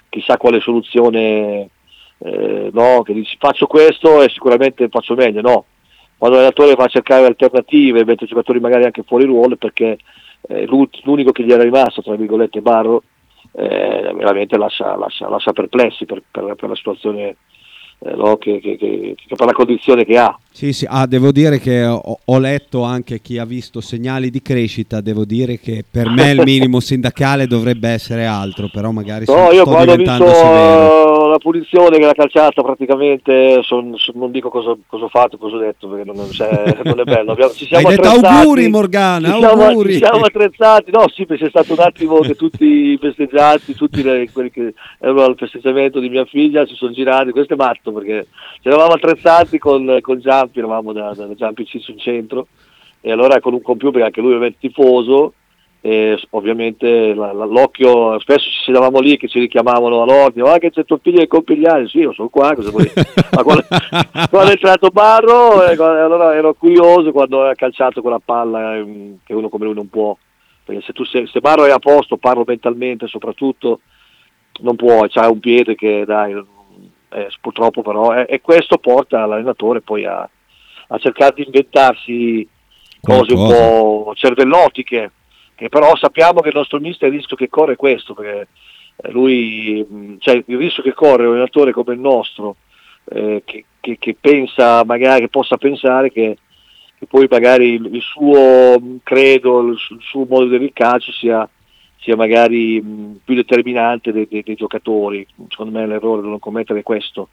chissà 0.09 0.37
quale 0.37 0.59
soluzione 0.59 1.69
eh, 2.19 2.69
no, 2.71 3.01
che 3.03 3.13
dici 3.13 3.35
faccio 3.39 3.65
questo 3.65 4.21
e 4.21 4.29
sicuramente 4.29 4.87
faccio 4.89 5.15
meglio 5.15 5.41
no. 5.41 5.65
Quando 6.17 6.37
l'allenatore 6.37 6.75
va 6.75 6.85
a 6.85 6.87
cercare 6.87 7.25
alternative 7.25 8.05
mette 8.05 8.25
giocatori 8.25 8.59
magari 8.59 8.85
anche 8.85 9.03
fuori 9.03 9.25
ruolo 9.25 9.55
perché 9.55 9.97
eh, 10.49 10.65
l'unico 10.65 11.31
che 11.31 11.43
gli 11.43 11.51
era 11.51 11.63
rimasto 11.63 12.01
tra 12.01 12.15
virgolette 12.15 12.61
Barro 12.61 13.03
eh, 13.53 14.13
veramente 14.15 14.57
lascia, 14.57 14.95
lascia, 14.95 15.29
lascia 15.29 15.53
perplessi 15.53 16.05
per, 16.05 16.21
per- 16.29 16.55
per 16.55 16.69
la 16.69 16.75
situazione 16.75 17.35
eh, 17.99 18.15
no, 18.15 18.37
che, 18.37 18.59
che- 18.59 18.77
che- 18.77 19.15
che 19.15 19.35
per 19.35 19.45
la 19.47 19.53
condizione 19.53 20.05
che 20.05 20.17
ha. 20.17 20.37
Sì, 20.51 20.73
sì, 20.73 20.85
ah, 20.89 21.05
devo 21.05 21.31
dire 21.31 21.59
che 21.59 21.83
ho, 21.85 22.19
ho 22.23 22.39
letto 22.39 22.83
anche 22.83 23.21
chi 23.21 23.37
ha 23.37 23.45
visto 23.45 23.79
segnali 23.81 24.29
di 24.29 24.41
crescita, 24.41 25.01
devo 25.01 25.23
dire 25.25 25.59
che 25.59 25.83
per 25.89 26.09
me 26.09 26.31
il 26.31 26.41
minimo 26.45 26.79
sindacale 26.79 27.47
dovrebbe 27.47 27.89
essere 27.89 28.25
altro, 28.25 28.69
però 28.71 28.91
magari 28.91 29.25
No, 29.27 29.33
sto, 29.33 29.51
io 29.53 29.61
sto 29.61 29.69
ho 29.71 29.75
visto 29.77 29.91
diventando 29.91 30.33
severo. 30.33 31.06
La 31.37 31.39
punizione 31.39 31.97
che 31.99 32.05
l'ha 32.05 32.13
calciata 32.13 32.61
praticamente, 32.61 33.61
son- 33.63 33.95
son- 33.97 34.17
non 34.17 34.31
dico 34.31 34.49
cosa, 34.49 34.75
cosa 34.87 35.05
ho 35.05 35.09
fatto, 35.09 35.37
cosa 35.37 35.55
ho 35.55 35.59
detto, 35.59 35.87
perché 35.87 36.03
non, 36.05 36.15
non 36.15 36.27
è 36.99 37.03
bello. 37.03 37.31
Abbiamo- 37.31 37.51
ci 37.53 37.65
siamo 37.65 37.87
Hai 37.87 37.95
detto 37.95 38.07
auguri, 38.09 38.67
Morgana, 38.69 39.31
ci 39.31 39.39
siamo, 39.39 39.63
auguri. 39.63 39.91
ci 39.93 39.97
siamo 39.99 40.25
attrezzati, 40.25 40.91
no 40.91 41.05
sì, 41.13 41.25
perché 41.25 41.45
c'è 41.45 41.49
stato 41.49 41.73
un 41.73 41.79
attimo 41.79 42.19
che 42.19 42.35
tutti 42.35 42.65
i 42.65 42.97
festeggiati, 42.99 43.73
tutti 43.75 44.01
le- 44.03 44.29
quelli 44.31 44.49
che 44.51 44.73
erano 44.99 45.23
al 45.23 45.35
festeggiamento 45.37 45.99
di 45.99 46.09
mia 46.09 46.25
figlia 46.25 46.65
si 46.65 46.73
sono 46.75 46.91
girati, 46.91 47.31
questo 47.31 47.53
è 47.53 47.57
matto 47.57 47.91
perché 47.91 48.27
ci 48.61 48.67
eravamo 48.67 48.93
attrezzati 48.93 49.57
con, 49.57 49.99
con 50.01 50.19
Giampi, 50.19 50.59
eravamo 50.59 50.91
da, 50.93 51.13
da 51.15 51.33
Giampi 51.35 51.65
Ciccio 51.65 51.91
in 51.91 51.99
centro, 51.99 52.47
e 53.01 53.11
allora 53.11 53.39
con 53.39 53.53
un 53.53 53.61
computer, 53.61 54.01
anche 54.01 54.19
lui 54.21 54.31
ovviamente 54.31 54.57
tifoso, 54.59 55.33
e 55.81 56.19
ovviamente 56.31 57.13
la- 57.13 57.31
la- 57.33 57.45
l'occhio, 57.45 58.19
spesso 58.19 58.49
ci 58.49 58.63
sedavamo 58.65 58.99
lì 58.99 59.17
che 59.17 59.27
ci 59.27 59.39
richiamavano 59.39 60.01
all'ordine, 60.01 60.49
ah 60.49 60.57
che 60.57 60.71
c'è 60.71 60.83
tuo 60.85 60.99
figlio 61.01 61.19
che 61.19 61.27
compie 61.27 61.57
gli 61.57 61.65
anni, 61.67 61.87
sì 61.87 61.99
io 61.99 62.13
sono 62.13 62.29
qua, 62.29 62.53
cosa 62.55 62.71
vuoi? 62.71 62.91
Ma 63.31 63.43
quando, 63.43 63.63
quando 64.29 64.49
è 64.49 64.53
entrato 64.53 64.89
Barro, 64.89 65.63
eh, 65.63 65.75
allora 65.75 66.35
ero 66.35 66.53
curioso 66.55 67.11
quando 67.11 67.43
ha 67.43 67.53
calciato 67.53 68.01
quella 68.01 68.19
palla 68.23 68.75
ehm, 68.75 69.19
che 69.23 69.33
uno 69.33 69.49
come 69.49 69.65
lui 69.65 69.75
non 69.75 69.89
può, 69.89 70.17
perché 70.63 70.81
se, 70.81 70.93
tu 70.93 71.05
se, 71.05 71.27
se 71.27 71.39
Barro 71.39 71.65
è 71.65 71.71
a 71.71 71.79
posto, 71.79 72.17
parlo 72.17 72.43
mentalmente 72.45 73.07
soprattutto, 73.07 73.81
non 74.61 74.75
può, 74.75 75.05
c'ha 75.07 75.29
un 75.29 75.39
piede 75.39 75.75
che 75.75 76.03
dai, 76.05 76.33
eh, 77.09 77.27
purtroppo 77.39 77.81
però, 77.83 78.13
eh, 78.15 78.25
e 78.27 78.41
questo 78.41 78.77
porta 78.77 79.25
l'allenatore 79.25 79.81
poi 79.81 80.05
a, 80.05 80.27
a 80.89 80.97
cercare 80.97 81.33
di 81.35 81.43
inventarsi 81.45 82.47
cose 82.99 83.33
un 83.33 83.47
po' 83.47 84.11
cervellotiche, 84.15 85.11
che 85.57 85.69
però 85.69 85.95
sappiamo 85.95 86.39
che 86.41 86.49
il 86.49 86.55
nostro 86.55 86.79
mister 86.79 87.09
il 87.09 87.15
rischio 87.17 87.35
che 87.35 87.49
corre 87.49 87.73
è 87.73 87.75
questo, 87.75 88.13
perché 88.13 88.47
eh, 88.97 89.11
lui, 89.11 89.83
mh, 89.87 90.15
cioè 90.19 90.41
il 90.45 90.57
rischio 90.57 90.83
che 90.83 90.93
corre 90.93 91.25
un 91.25 91.31
allenatore 91.33 91.71
come 91.71 91.95
il 91.95 91.99
nostro, 91.99 92.55
eh, 93.09 93.41
che, 93.43 93.65
che- 93.79 93.97
che 93.97 94.15
pensa 94.19 94.83
magari, 94.85 95.21
che 95.21 95.29
possa 95.29 95.57
pensare 95.57 96.11
che, 96.11 96.37
che 96.99 97.05
poi 97.07 97.25
magari 97.29 97.73
il, 97.73 97.89
il 97.95 98.01
suo 98.01 98.77
mh, 98.79 98.97
credo, 99.03 99.61
il, 99.61 99.77
il 99.89 99.99
suo 100.01 100.25
modo 100.29 100.45
di 100.55 100.63
il 100.63 100.71
calcio 100.73 101.11
sia, 101.11 101.47
sia 101.99 102.15
magari 102.15 102.79
mh, 102.79 103.21
più 103.25 103.33
determinante 103.33 104.11
dei, 104.11 104.27
dei- 104.29 104.43
dei 104.43 104.55
giocatori. 104.55 105.25
Secondo 105.49 105.79
me 105.79 105.87
l'errore 105.87 106.21
da 106.21 106.27
non 106.27 106.39
commettere 106.39 106.83
questo. 106.83 107.29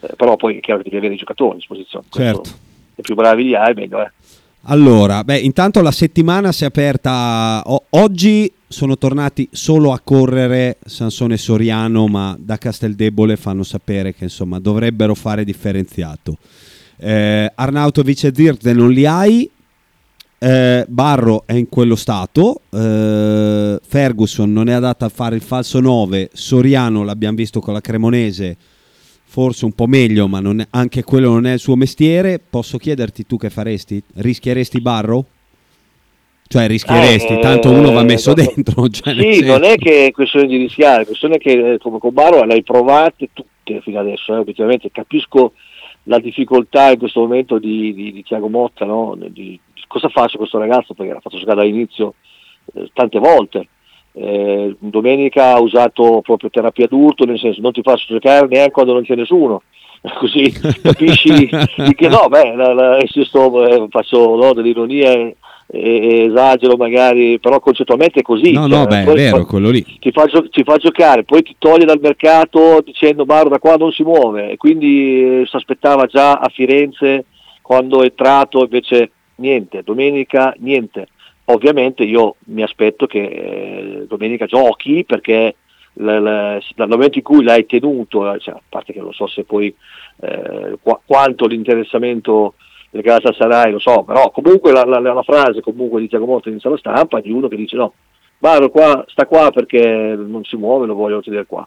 Eh, 0.00 0.14
però 0.16 0.36
poi 0.36 0.56
è 0.56 0.60
chiaro 0.60 0.78
che 0.82 0.84
devi 0.84 0.98
avere 0.98 1.14
i 1.14 1.18
giocatori 1.18 1.52
a 1.52 1.56
disposizione. 1.56 2.04
Questo- 2.08 2.42
Certo. 2.44 2.66
E 2.94 3.02
più 3.02 3.14
bravi 3.14 3.44
li 3.44 3.54
hai, 3.54 3.74
meglio 3.74 4.00
è. 4.00 4.10
Allora, 4.62 5.24
beh, 5.24 5.38
intanto 5.38 5.80
la 5.80 5.90
settimana 5.92 6.52
si 6.52 6.64
è 6.64 6.66
aperta. 6.66 7.62
o- 7.64 7.84
oggi 7.90 8.52
sono 8.66 8.98
tornati 8.98 9.48
solo 9.50 9.92
a 9.92 10.00
correre 10.02 10.76
Sansone 10.84 11.34
e 11.34 11.38
Soriano, 11.38 12.06
ma 12.06 12.36
da 12.38 12.58
Casteldebole 12.58 13.36
fanno 13.36 13.62
sapere 13.62 14.12
che 14.14 14.24
insomma 14.24 14.58
dovrebbero 14.60 15.14
fare 15.14 15.44
differenziato. 15.44 16.36
Eh, 16.98 17.50
Arnautovic 17.54 18.24
e 18.24 18.32
Zirze 18.34 18.72
non 18.72 18.90
li 18.90 19.06
hai. 19.06 19.48
eh, 20.40 20.84
Barro 20.88 21.42
è 21.46 21.54
in 21.54 21.68
quello 21.68 21.96
stato. 21.96 22.60
eh, 22.70 23.78
Ferguson 23.86 24.52
non 24.52 24.68
è 24.68 24.72
adatta 24.72 25.06
a 25.06 25.08
fare 25.08 25.34
il 25.36 25.42
falso 25.42 25.80
9. 25.80 26.28
Soriano 26.32 27.04
l'abbiamo 27.04 27.36
visto 27.36 27.60
con 27.60 27.72
la 27.72 27.80
Cremonese. 27.80 28.56
Forse 29.30 29.66
un 29.66 29.72
po' 29.72 29.86
meglio, 29.86 30.26
ma 30.26 30.40
non 30.40 30.60
è- 30.60 30.66
anche 30.70 31.04
quello 31.04 31.30
non 31.30 31.46
è 31.46 31.52
il 31.52 31.58
suo 31.58 31.76
mestiere. 31.76 32.38
Posso 32.40 32.78
chiederti 32.78 33.26
tu 33.26 33.36
che 33.36 33.50
faresti? 33.50 34.02
Rischieresti 34.14 34.80
Barro? 34.80 35.26
Cioè 36.48 36.66
rischieresti, 36.66 37.34
Eh, 37.34 37.38
tanto 37.40 37.70
uno 37.70 37.92
va 37.92 38.02
messo 38.02 38.30
no. 38.30 38.36
dentro. 38.36 38.88
Cioè, 38.88 39.14
Sì, 39.14 39.44
non 39.44 39.64
è 39.64 39.76
che 39.76 40.06
è 40.06 40.10
questione 40.12 40.46
di 40.46 40.56
rischiare, 40.56 41.02
è 41.02 41.06
questione 41.06 41.36
che 41.36 41.74
eh, 41.74 41.78
come 41.78 41.98
con 41.98 42.14
Baro 42.14 42.42
le 42.44 42.54
hai 42.54 42.62
provate 42.62 43.28
tutte 43.34 43.82
fino 43.82 44.00
adesso, 44.00 44.34
eh, 44.34 44.38
obiettivamente 44.38 44.90
capisco 44.90 45.52
la 46.04 46.18
difficoltà 46.18 46.90
in 46.90 46.98
questo 46.98 47.20
momento 47.20 47.58
di, 47.58 47.92
di, 47.92 48.12
di 48.12 48.22
Tiago 48.22 48.48
Motta, 48.48 48.86
no? 48.86 49.14
di, 49.18 49.30
di 49.30 49.60
cosa 49.86 50.08
faccio 50.08 50.38
questo 50.38 50.58
ragazzo 50.58 50.94
perché 50.94 51.12
l'ha 51.12 51.20
fatto 51.20 51.36
giocare 51.38 51.58
dall'inizio 51.58 52.14
eh, 52.74 52.88
tante 52.94 53.18
volte. 53.18 53.68
Eh, 54.12 54.74
domenica 54.78 55.54
ha 55.54 55.60
usato 55.60 56.20
proprio 56.22 56.50
terapia 56.50 56.86
d'urto, 56.86 57.24
nel 57.24 57.38
senso 57.38 57.60
non 57.60 57.72
ti 57.72 57.82
faccio 57.82 58.06
giocare 58.08 58.46
neanche 58.48 58.72
quando 58.72 58.92
non 58.92 59.02
c'è 59.02 59.14
nessuno. 59.14 59.62
Così 60.18 60.52
capisci 60.80 61.48
che 61.48 62.08
no, 62.08 62.28
beh, 62.28 62.54
la, 62.54 62.72
la, 62.72 62.98
sto, 63.06 63.66
eh, 63.66 63.86
faccio 63.90 64.36
no, 64.36 64.52
dell'ironia 64.52 65.10
e, 65.10 65.36
e 65.70 66.24
esagero 66.30 66.76
magari, 66.76 67.38
però 67.40 67.58
concettualmente 67.60 68.20
è 68.20 68.22
così. 68.22 68.52
No, 68.52 68.68
cioè, 68.68 68.78
no, 68.78 68.86
beh, 68.86 69.02
è 69.02 69.12
vero, 69.12 69.36
poi- 69.38 69.46
quello 69.46 69.70
lì. 69.70 69.84
ti 69.98 70.10
fa, 70.12 70.26
ti 70.26 70.62
fa 70.62 70.76
giocare, 70.76 71.24
poi 71.24 71.42
ti 71.42 71.56
toglie 71.58 71.84
dal 71.84 71.98
mercato 72.00 72.80
dicendo 72.84 73.24
Baro 73.24 73.48
da 73.48 73.58
qua 73.58 73.76
non 73.76 73.90
si 73.90 74.02
muove 74.02 74.50
e 74.50 74.56
quindi 74.56 75.40
eh, 75.40 75.46
si 75.46 75.56
aspettava 75.56 76.06
già 76.06 76.34
a 76.34 76.48
Firenze 76.48 77.24
quando 77.60 78.00
è 78.00 78.04
entrato 78.04 78.60
invece 78.62 79.10
niente, 79.36 79.82
domenica 79.82 80.54
niente. 80.58 81.08
Ovviamente 81.50 82.04
io 82.04 82.36
mi 82.46 82.62
aspetto 82.62 83.06
che 83.06 83.22
eh, 83.22 84.06
domenica 84.06 84.44
giochi 84.44 85.04
perché 85.04 85.54
dal 85.94 86.60
momento 86.88 87.18
in 87.18 87.24
cui 87.24 87.42
l'hai 87.42 87.64
tenuto, 87.66 88.32
eh, 88.32 88.38
cioè, 88.38 88.54
a 88.54 88.60
parte 88.68 88.92
che 88.92 89.00
non 89.00 89.12
so 89.12 89.26
se 89.26 89.44
poi 89.44 89.74
eh, 90.20 90.76
qua- 90.80 91.00
quanto 91.04 91.46
l'interessamento 91.46 92.54
del 92.90 93.02
Galatasaray 93.02 93.72
lo 93.72 93.78
so, 93.78 94.02
però 94.02 94.30
comunque 94.30 94.72
la, 94.72 94.84
la- 94.84 95.00
la 95.00 95.22
frase 95.22 95.60
comunque 95.60 96.00
di 96.00 96.08
Tiago 96.08 96.26
Motta 96.26 96.50
inizia 96.50 96.70
la 96.70 96.76
stampa 96.76 97.20
di 97.20 97.30
uno 97.30 97.48
che 97.48 97.56
dice 97.56 97.76
no, 97.76 97.94
Baro 98.38 98.68
qua, 98.70 99.04
sta 99.08 99.26
qua 99.26 99.50
perché 99.50 100.14
non 100.16 100.44
si 100.44 100.56
muove, 100.56 100.86
lo 100.86 100.94
voglio 100.94 101.20
tenere 101.20 101.46
qua. 101.46 101.66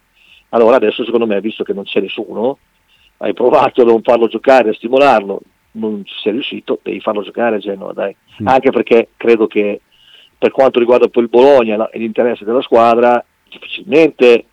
Allora 0.49 0.77
adesso 0.77 1.03
secondo 1.03 1.25
me, 1.25 1.41
visto 1.41 1.63
che 1.63 1.73
non 1.73 1.83
c'è 1.83 1.99
nessuno, 1.99 2.59
hai 3.17 3.33
provato 3.33 3.81
a 3.81 3.85
non 3.85 4.01
farlo 4.01 4.27
giocare, 4.27 4.69
a 4.69 4.73
stimolarlo, 4.73 5.41
non 5.73 6.03
ci 6.05 6.13
sei 6.21 6.33
riuscito, 6.33 6.79
devi 6.81 6.99
farlo 6.99 7.21
giocare 7.23 7.55
a 7.55 7.59
Genoa, 7.59 7.93
dai. 7.93 8.15
Mm. 8.41 8.47
Anche 8.47 8.71
perché 8.71 9.09
credo 9.17 9.47
che 9.47 9.81
per 10.37 10.51
quanto 10.51 10.79
riguarda 10.79 11.07
poi 11.07 11.23
il 11.23 11.29
Bologna 11.29 11.89
e 11.89 11.99
l'interesse 11.99 12.45
della 12.45 12.61
squadra, 12.61 13.23
difficilmente 13.47 14.45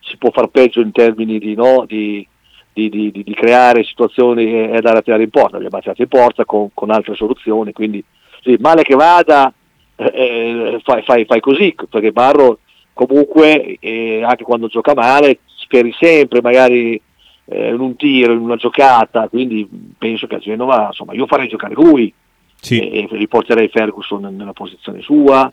si 0.00 0.16
può 0.16 0.30
far 0.30 0.48
peggio 0.48 0.80
in 0.80 0.90
termini 0.90 1.38
di, 1.38 1.54
no, 1.54 1.84
di, 1.86 2.26
di- 2.72 2.88
di- 2.88 3.34
creare 3.34 3.84
situazioni 3.84 4.52
e 4.52 4.76
andare 4.76 4.98
a 4.98 5.02
tirare 5.02 5.22
in 5.22 5.30
porta, 5.30 5.56
abbiamo 5.56 5.78
tirati 5.80 6.02
in 6.02 6.08
porta 6.08 6.44
con, 6.44 6.70
con 6.74 6.90
altre 6.90 7.14
soluzioni, 7.14 7.72
quindi 7.72 8.02
sì, 8.42 8.56
male 8.58 8.82
che 8.82 8.94
vada 8.94 9.52
eh, 9.94 10.10
eh, 10.14 10.80
fai, 10.82 11.02
fai- 11.02 11.24
fai 11.24 11.40
così, 11.40 11.74
perché 11.88 12.10
Barro 12.10 12.58
comunque 12.92 13.76
eh, 13.78 14.22
anche 14.24 14.44
quando 14.44 14.66
gioca 14.66 14.94
male 14.94 15.38
speri 15.46 15.94
sempre 15.98 16.42
magari 16.42 17.00
eh, 17.46 17.68
in 17.68 17.80
un 17.80 17.96
tiro, 17.96 18.32
in 18.32 18.38
una 18.40 18.56
giocata, 18.56 19.28
quindi 19.28 19.68
penso 19.98 20.26
che 20.26 20.36
a 20.36 20.38
Genova, 20.38 20.86
insomma 20.88 21.12
io 21.14 21.26
farei 21.26 21.48
giocare 21.48 21.74
lui 21.74 22.12
Sì. 22.60 22.78
e, 22.80 23.00
e 23.00 23.08
riporterei 23.16 23.68
Ferguson 23.68 24.34
nella 24.36 24.52
posizione 24.52 25.00
sua, 25.02 25.52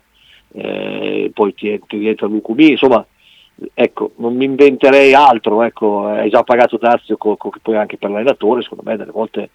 eh, 0.52 1.30
poi 1.34 1.54
ti, 1.54 1.80
ti 1.86 1.98
rientra 1.98 2.26
Lucumi, 2.26 2.70
insomma 2.72 3.04
ecco, 3.74 4.12
non 4.16 4.34
mi 4.36 4.44
inventerei 4.46 5.12
altro, 5.14 5.62
ecco, 5.62 6.06
hai 6.06 6.30
già 6.30 6.42
pagato 6.42 6.76
Dazio 6.78 7.16
co- 7.16 7.36
co- 7.36 7.52
poi 7.60 7.76
anche 7.76 7.98
per 7.98 8.10
l'allenatore, 8.10 8.62
secondo 8.62 8.84
me 8.86 8.96
delle 8.96 9.10
volte 9.10 9.50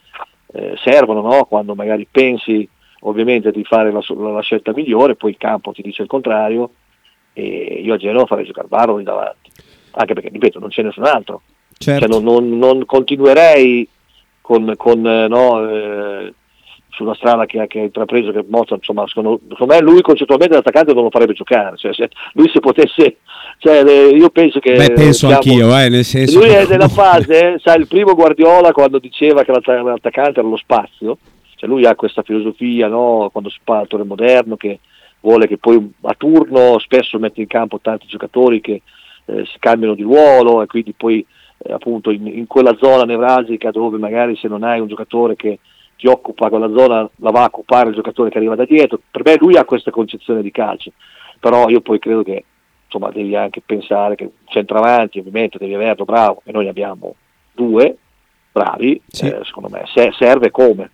eh, 0.54 0.76
servono, 0.78 1.22
no? 1.22 1.46
quando 1.46 1.74
magari 1.76 2.08
pensi 2.10 2.68
ovviamente 3.02 3.52
di 3.52 3.64
fare 3.64 3.92
la, 3.92 4.02
so- 4.02 4.32
la 4.32 4.42
scelta 4.42 4.74
migliore, 4.74 5.16
poi 5.16 5.32
il 5.32 5.38
campo 5.38 5.72
ti 5.72 5.82
dice 5.82 6.02
il 6.04 6.08
contrario 6.08 6.70
e 7.34 7.82
io 7.84 7.94
a 7.96 7.98
Genova 7.98 8.26
farei 8.26 8.46
giocare 8.46 8.68
Barro 8.68 8.98
lì 8.98 9.04
davanti, 9.04 9.52
anche 9.92 10.14
perché 10.14 10.30
ripeto 10.30 10.60
non 10.60 10.70
c'è 10.70 10.84
nessun 10.84 11.04
altro, 11.06 11.42
Certo. 11.78 12.08
cioè, 12.08 12.08
non, 12.22 12.24
non- 12.24 12.58
non 12.58 12.86
continuerei 12.86 13.88
con, 14.42 14.74
con, 14.78 15.06
eh, 15.06 15.28
no, 15.28 15.70
eh, 15.70 16.34
sulla 16.90 17.14
strada 17.16 17.46
che, 17.46 17.66
che 17.68 17.80
ha 17.80 17.84
intrapreso 17.84 18.32
che 18.32 18.46
Mozart, 18.48 18.78
insomma, 18.80 19.06
secondo, 19.08 19.40
secondo 19.50 19.74
me 19.74 19.82
lui 19.82 20.02
concettualmente 20.02 20.56
l'attaccante 20.56 20.94
non 20.94 21.04
lo 21.04 21.10
farebbe 21.10 21.34
giocare, 21.34 21.76
cioè, 21.78 21.94
se 21.94 22.10
lui 22.34 22.50
se 22.50 22.60
potesse, 22.60 23.18
cioè, 23.58 23.84
eh, 23.86 24.10
io 24.10 24.30
penso 24.30 24.60
che... 24.60 24.76
Beh, 24.76 24.94
penso 24.94 25.28
siamo- 25.28 25.34
anch'io, 25.34 25.78
eh, 25.78 25.90
nel 25.90 26.06
senso 26.06 26.40
lui 26.40 26.50
è 26.50 26.66
nella 26.68 26.88
fase, 26.90 27.60
sai, 27.62 27.80
il 27.82 27.88
primo 27.88 28.14
Guardiola 28.16 28.72
quando 28.72 29.00
diceva 29.00 29.44
che 29.44 29.52
l'atta- 29.52 29.82
l'attaccante 29.82 30.40
era 30.40 30.48
lo 30.48 30.58
spazio, 30.58 31.18
cioè 31.56 31.70
lui 31.70 31.86
ha 31.86 31.96
questa 31.96 32.22
filosofia, 32.22 32.88
no, 32.88 33.30
quando 33.32 33.50
si 33.50 33.60
parla 33.64 33.88
del 33.90 34.06
moderno, 34.06 34.56
che 34.56 34.80
vuole 35.20 35.48
che 35.48 35.58
poi 35.58 35.92
a 36.04 36.14
turno 36.18 36.78
spesso 36.80 37.18
mette 37.18 37.42
in 37.42 37.48
campo 37.48 37.80
tanti 37.82 38.06
giocatori 38.08 38.62
che 38.62 38.82
eh, 39.26 39.44
si 39.46 39.58
cambiano 39.60 39.96
di 39.96 40.04
ruolo 40.04 40.62
e 40.62 40.68
quindi 40.68 40.94
poi 40.96 41.26
appunto 41.72 42.12
in, 42.12 42.28
in 42.28 42.48
quella 42.48 42.76
zona 42.80 43.04
nevralgica 43.04 43.72
dove 43.72 43.98
magari 43.98 44.36
se 44.36 44.48
non 44.48 44.64
hai 44.64 44.80
un 44.80 44.88
giocatore 44.88 45.36
che 45.36 45.60
ti 45.98 46.08
occupa 46.08 46.50
quella 46.50 46.70
zona 46.76 47.10
la 47.18 47.32
va 47.32 47.44
a 47.44 47.46
occupare 47.46 47.90
il 47.90 47.96
giocatore 47.96 48.30
che 48.30 48.38
arriva 48.38 48.56
da 48.56 48.66
dietro, 48.66 49.00
per 49.10 49.22
me 49.24 49.38
lui 49.38 49.56
ha 49.56 49.64
questa 49.66 49.92
concezione 49.92 50.42
di 50.42 50.52
calcio, 50.52 50.92
però 51.40 51.70
io 51.70 51.82
poi 51.82 52.00
credo 52.00 52.24
che 52.24 52.44
insomma 52.86 53.10
devi 53.12 53.36
anche 53.36 53.62
pensare 53.66 54.16
che 54.16 54.30
centravanti 54.46 55.20
ovviamente 55.20 55.58
devi 55.58 55.74
averlo 55.74 56.06
bravo 56.06 56.42
e 56.44 56.52
noi 56.52 56.66
ne 56.66 56.70
abbiamo 56.70 57.16
due 57.54 57.98
bravi, 58.52 59.02
Sì. 59.08 59.28
eh, 59.28 59.40
secondo 59.44 59.70
me 59.70 59.84
se- 59.94 60.14
serve 60.18 60.52
come. 60.52 60.92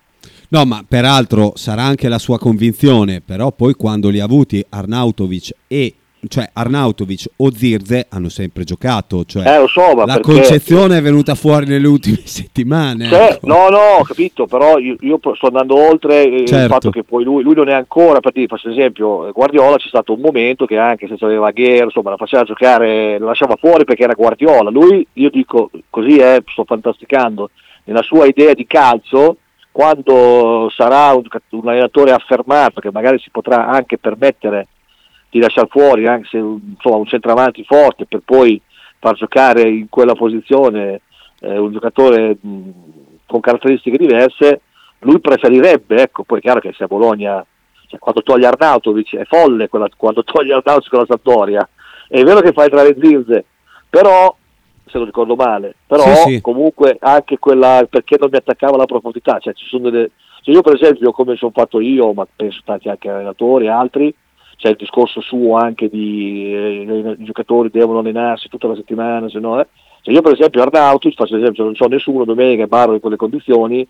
No, 0.50 0.64
ma 0.64 0.84
peraltro 0.86 1.52
sarà 1.56 1.82
anche 1.82 2.08
la 2.08 2.18
sua 2.18 2.38
convinzione, 2.38 3.20
però 3.20 3.50
poi 3.52 3.74
quando 3.74 4.08
li 4.10 4.20
ha 4.20 4.24
avuti 4.24 4.64
Arnautovic 4.68 5.50
e 5.66 5.94
cioè 6.28 6.48
Arnautovic 6.52 7.24
o 7.36 7.50
Zirze 7.52 8.06
hanno 8.10 8.28
sempre 8.28 8.62
giocato, 8.64 9.24
cioè 9.24 9.46
Eh, 9.46 9.58
lo 9.58 9.66
so, 9.66 9.94
la 9.94 10.04
perché- 10.04 10.20
concezione 10.20 10.98
è 10.98 11.02
venuta 11.02 11.34
fuori 11.34 11.66
nelle 11.66 11.86
ultime 11.88 12.20
settimane. 12.24 13.08
Cioè, 13.08 13.30
ecco. 13.32 13.46
no, 13.46 13.68
no, 13.68 13.78
ho 13.98 14.02
capito, 14.04 14.46
però 14.46 14.78
io, 14.78 14.96
io 15.00 15.18
sto 15.34 15.46
andando 15.48 15.76
oltre 15.76 16.22
eh, 16.22 16.42
il 16.42 16.46
Certo. 16.48 16.72
fatto 16.72 16.90
che 16.90 17.02
poi 17.02 17.24
lui, 17.24 17.42
lui 17.42 17.54
non 17.54 17.68
è 17.68 17.72
ancora, 17.72 18.20
per 18.20 18.32
dire, 18.32 18.46
faccio 18.46 18.70
esempio, 18.70 19.26
eh, 19.28 19.32
Guardiola 19.32 19.76
c'è 19.76 19.88
stato 19.88 20.12
un 20.12 20.20
momento 20.20 20.64
che 20.64 20.78
anche 20.78 21.08
se 21.08 21.16
aveva 21.24 21.50
Gher, 21.50 21.84
insomma, 21.84 22.10
la 22.10 22.16
faceva 22.16 22.44
giocare, 22.44 23.18
la 23.18 23.26
lasciava 23.26 23.56
fuori 23.56 23.84
perché 23.84 24.04
era 24.04 24.14
Guardiola. 24.14 24.70
Lui, 24.70 25.04
io 25.14 25.30
dico, 25.30 25.70
così 25.90 26.18
è, 26.18 26.40
sto 26.46 26.64
fantasticando, 26.64 27.50
nella 27.84 28.02
sua 28.02 28.26
idea 28.26 28.54
di 28.54 28.66
calcio, 28.66 29.38
quando 29.72 30.70
sarà 30.76 31.12
un, 31.14 31.22
un 31.50 31.68
allenatore 31.68 32.12
affermato, 32.12 32.80
che 32.80 32.90
magari 32.92 33.18
si 33.18 33.30
potrà 33.30 33.66
anche 33.66 33.98
permettere 33.98 34.68
di 35.32 35.40
lasciare 35.40 35.66
fuori 35.70 36.06
anche 36.06 36.28
se 36.30 36.36
insomma, 36.36 36.96
un 36.96 37.06
centravanti 37.06 37.64
forte 37.64 38.04
per 38.04 38.20
poi 38.22 38.60
far 38.98 39.14
giocare 39.14 39.62
in 39.62 39.88
quella 39.88 40.14
posizione 40.14 41.00
eh, 41.40 41.56
un 41.56 41.72
giocatore 41.72 42.36
mh, 42.38 42.70
con 43.26 43.40
caratteristiche 43.40 43.96
diverse, 43.96 44.60
lui 45.00 45.20
preferirebbe, 45.20 46.02
ecco, 46.02 46.22
poi 46.22 46.38
è 46.38 46.42
chiaro 46.42 46.60
che 46.60 46.74
se 46.74 46.84
a 46.84 46.86
Bologna, 46.86 47.44
cioè, 47.88 47.98
quando 47.98 48.22
toglie 48.22 48.46
Arnautovic 48.46 49.16
è 49.16 49.24
folle 49.24 49.68
quella- 49.68 49.88
quando 49.96 50.22
toglie 50.22 50.52
Arnautovic 50.52 50.90
con 50.90 50.98
la 50.98 51.06
Sampdoria, 51.08 51.68
è 52.08 52.22
vero 52.22 52.40
che 52.40 52.52
fa 52.52 52.64
entrare 52.64 52.94
Zirze, 53.00 53.46
però, 53.88 54.36
se 54.84 54.98
non 54.98 55.06
ricordo 55.06 55.34
male, 55.34 55.74
però 55.86 56.04
Sì, 56.14 56.34
sì. 56.34 56.40
comunque 56.42 56.98
anche 57.00 57.38
quella, 57.38 57.86
perché 57.88 58.18
non 58.20 58.28
mi 58.30 58.36
attaccava 58.36 58.76
la 58.76 58.84
profondità, 58.84 59.38
cioè 59.38 59.54
ci 59.54 59.64
sono 59.64 59.88
delle, 59.88 60.10
cioè 60.42 60.54
io 60.54 60.60
per 60.60 60.74
esempio 60.74 61.10
come 61.12 61.36
sono 61.36 61.52
fatto 61.54 61.80
io, 61.80 62.12
ma 62.12 62.26
penso 62.36 62.60
tanti 62.64 62.90
anche 62.90 63.08
allenatori 63.08 63.64
e 63.64 63.70
altri, 63.70 64.14
c'è 64.62 64.68
il 64.68 64.76
discorso 64.76 65.20
suo 65.20 65.56
anche 65.56 65.88
di 65.88 66.54
eh, 66.54 67.16
i 67.18 67.24
giocatori 67.24 67.68
devono 67.68 67.98
allenarsi 67.98 68.48
tutta 68.48 68.68
la 68.68 68.76
settimana, 68.76 69.28
se 69.28 69.40
no, 69.40 69.60
eh. 69.60 69.66
Cioè, 70.02 70.14
io 70.14 70.22
per 70.22 70.34
esempio 70.34 70.62
Arnautovic, 70.62 71.16
faccio 71.16 71.36
esempio, 71.36 71.64
non 71.64 71.74
c'ho 71.74 71.88
nessuno 71.88 72.24
domenica 72.24 72.68
barro 72.68 72.94
in 72.94 73.00
quelle 73.00 73.16
condizioni, 73.16 73.84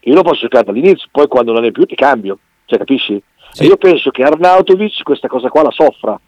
io 0.00 0.14
lo 0.14 0.22
posso 0.22 0.40
giocare 0.40 0.64
dall'inizio, 0.64 1.06
poi 1.12 1.28
quando 1.28 1.52
non 1.52 1.64
è 1.64 1.70
più 1.70 1.84
ti 1.84 1.94
cambio, 1.94 2.38
cioè 2.64 2.78
capisci? 2.78 3.22
Sì. 3.52 3.62
E 3.62 3.66
io 3.66 3.76
penso 3.76 4.10
che 4.10 4.24
Arnautovic 4.24 5.04
questa 5.04 5.28
cosa 5.28 5.48
qua 5.48 5.62
la 5.62 5.70
soffra, 5.70 6.20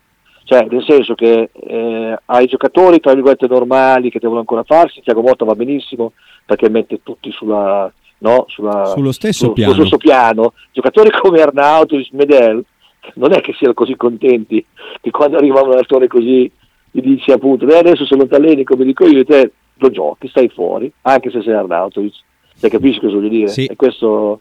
cioè 0.45 0.65
nel 0.71 0.85
senso 0.85 1.17
che 1.17 1.51
eh, 1.53 2.19
ai 2.25 2.47
giocatori 2.47 3.01
tra 3.01 3.15
virgolette 3.15 3.49
normali 3.49 4.11
che 4.11 4.21
devono 4.21 4.39
ancora 4.39 4.63
farsi, 4.63 5.01
Tiago 5.01 5.23
Motta 5.23 5.45
va 5.45 5.57
benissimo 5.57 6.13
perché 6.47 6.69
mette 6.69 7.01
tutti 7.03 7.33
sulla, 7.33 7.93
no, 8.19 8.45
sulla, 8.47 8.85
Sullo 8.87 9.11
stesso 9.13 9.53
piano. 9.53 9.73
sullo 9.73 9.87
stesso 9.87 9.99
piano. 10.01 10.53
Giocatori 10.71 11.11
come 11.11 11.41
Arnautovic, 11.41 12.13
Medel, 12.13 12.65
non 13.15 13.33
è 13.33 13.41
che 13.41 13.55
siano 13.55 13.75
così 13.75 13.97
contenti 13.97 14.65
che 15.01 15.11
quando 15.11 15.37
arriva 15.37 15.61
un 15.61 15.69
allenatore 15.69 16.07
così 16.07 16.51
gli 16.91 17.01
dici 17.01 17.31
appunto 17.31 17.67
"Eh, 17.69 17.79
adesso 17.79 18.07
se 18.07 18.17
non 18.17 18.29
ti 18.29 18.35
alleni 18.35 18.65
come 18.65 18.85
dico 18.85 19.07
io 19.07 19.25
te 19.25 19.53
lo 19.77 19.91
giochi, 19.91 20.29
stai 20.29 20.49
fuori, 20.49 20.91
anche 21.03 21.31
se 21.31 21.41
sei 21.43 21.55
Arnautovic, 21.55 22.15
se 22.55 22.69
capisci 22.69 23.01
cosa 23.01 23.15
voglio 23.15 23.29
dire? 23.29 23.49
Sì. 23.49 23.67
E 23.67 23.77
questo 23.77 24.41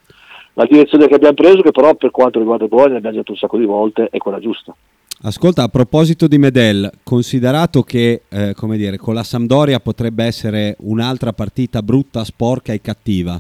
la 0.54 0.66
direzione 0.66 1.08
che 1.08 1.14
abbiamo 1.14 1.36
preso, 1.36 1.62
che 1.62 1.72
però 1.72 1.94
per 1.94 2.10
quanto 2.10 2.40
riguarda 2.40 2.64
il 2.64 2.70
Bologna 2.72 2.98
abbiamo 2.98 3.18
detto 3.18 3.32
un 3.32 3.38
sacco 3.38 3.58
di 3.58 3.66
volte, 3.66 4.08
è 4.10 4.18
quella 4.18 4.40
giusta. 4.40 4.76
Ascolta, 5.22 5.64
a 5.64 5.68
proposito 5.68 6.28
di 6.28 6.40
Medel, 6.40 6.90
considerato 7.04 7.84
che 7.84 8.24
eh, 8.30 8.54
come 8.56 8.78
dire, 8.78 8.98
con 8.98 9.14
la 9.14 9.24
Sampdoria 9.24 9.80
potrebbe 9.80 10.24
essere 10.24 10.76
un'altra 10.80 11.34
partita 11.34 11.84
brutta, 11.84 12.24
sporca 12.24 12.74
e 12.74 12.82
cattiva, 12.82 13.40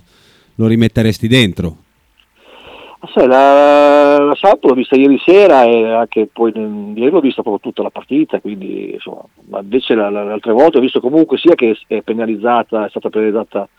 lo 0.56 0.68
rimetteresti 0.68 1.28
dentro? 1.28 1.78
Sai, 3.14 3.28
la, 3.28 4.18
la 4.20 4.36
Samp 4.36 4.64
l'ho 4.64 4.74
vista 4.74 4.96
ieri 4.96 5.20
sera 5.24 5.64
e 5.64 5.92
anche 5.94 6.28
poi 6.32 6.52
nel- 6.54 6.98
ieri 6.98 7.12
l'ho 7.12 7.20
vista 7.20 7.42
proprio 7.44 7.62
tutta 7.62 7.84
la 7.84 7.92
partita, 7.92 8.40
quindi 8.42 8.94
insomma, 8.94 9.22
ma 9.50 9.60
invece 9.60 9.94
la- 9.96 10.10
la- 10.10 10.24
le 10.24 10.32
altre 10.34 10.52
volte 10.52 10.78
ho 10.78 10.82
visto 10.82 11.00
comunque 11.00 11.38
sia 11.38 11.54
che 11.56 11.78
è 11.88 12.02
penalizzata, 12.02 12.86
è 12.86 12.90
stata 12.90 13.10
penalizzata 13.10 13.70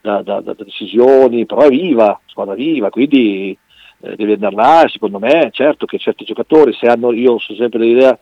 da, 0.00 0.22
da- 0.22 0.40
da 0.40 0.54
decisioni, 0.54 1.46
però 1.46 1.62
è 1.62 1.68
viva, 1.70 2.20
squadra 2.26 2.54
viva, 2.54 2.90
quindi 2.90 3.56
eh, 4.00 4.16
deve 4.16 4.34
andare 4.34 4.54
là, 4.54 4.86
secondo 4.88 5.18
me, 5.18 5.48
certo 5.52 5.86
che 5.86 5.98
certi 5.98 6.24
giocatori, 6.24 6.72
se 6.74 6.86
hanno, 6.88 7.12
io 7.12 7.38
sono 7.38 7.58
sempre 7.58 7.78
dell'idea 7.80 8.16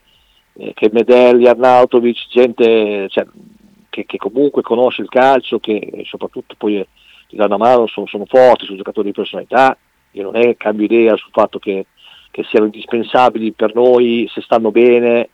eh, 0.59 0.73
che 0.75 0.91
Medelli, 0.93 1.47
Arnautovic, 1.49 2.29
gente 2.31 3.09
cioè, 3.11 3.27
che, 3.91 4.07
che 4.07 4.17
comunque 4.17 4.63
conosce 4.63 5.03
il 5.03 5.09
calcio, 5.09 5.59
che 5.59 6.03
soprattutto 6.07 6.55
poi 6.57 6.79
eh, 6.79 6.89
ti 7.29 7.37
danno 7.37 7.57
una 7.57 7.65
mano, 7.65 7.87
sono, 7.89 8.07
sono 8.07 8.25
forti, 8.27 8.65
sono 8.65 8.77
giocatori 8.79 9.09
di 9.09 9.13
personalità, 9.15 9.77
io 10.17 10.23
non 10.23 10.37
è 10.37 10.43
che 10.43 10.57
cambio 10.57 10.87
idea 10.87 11.17
sul 11.17 11.31
fatto 11.31 11.59
che, 11.59 11.87
che 12.31 12.45
siano 12.45 12.67
indispensabili 12.67 13.53
per 13.53 13.75
noi 13.75 14.29
se 14.33 14.41
stanno 14.41 14.71
bene 14.71 15.29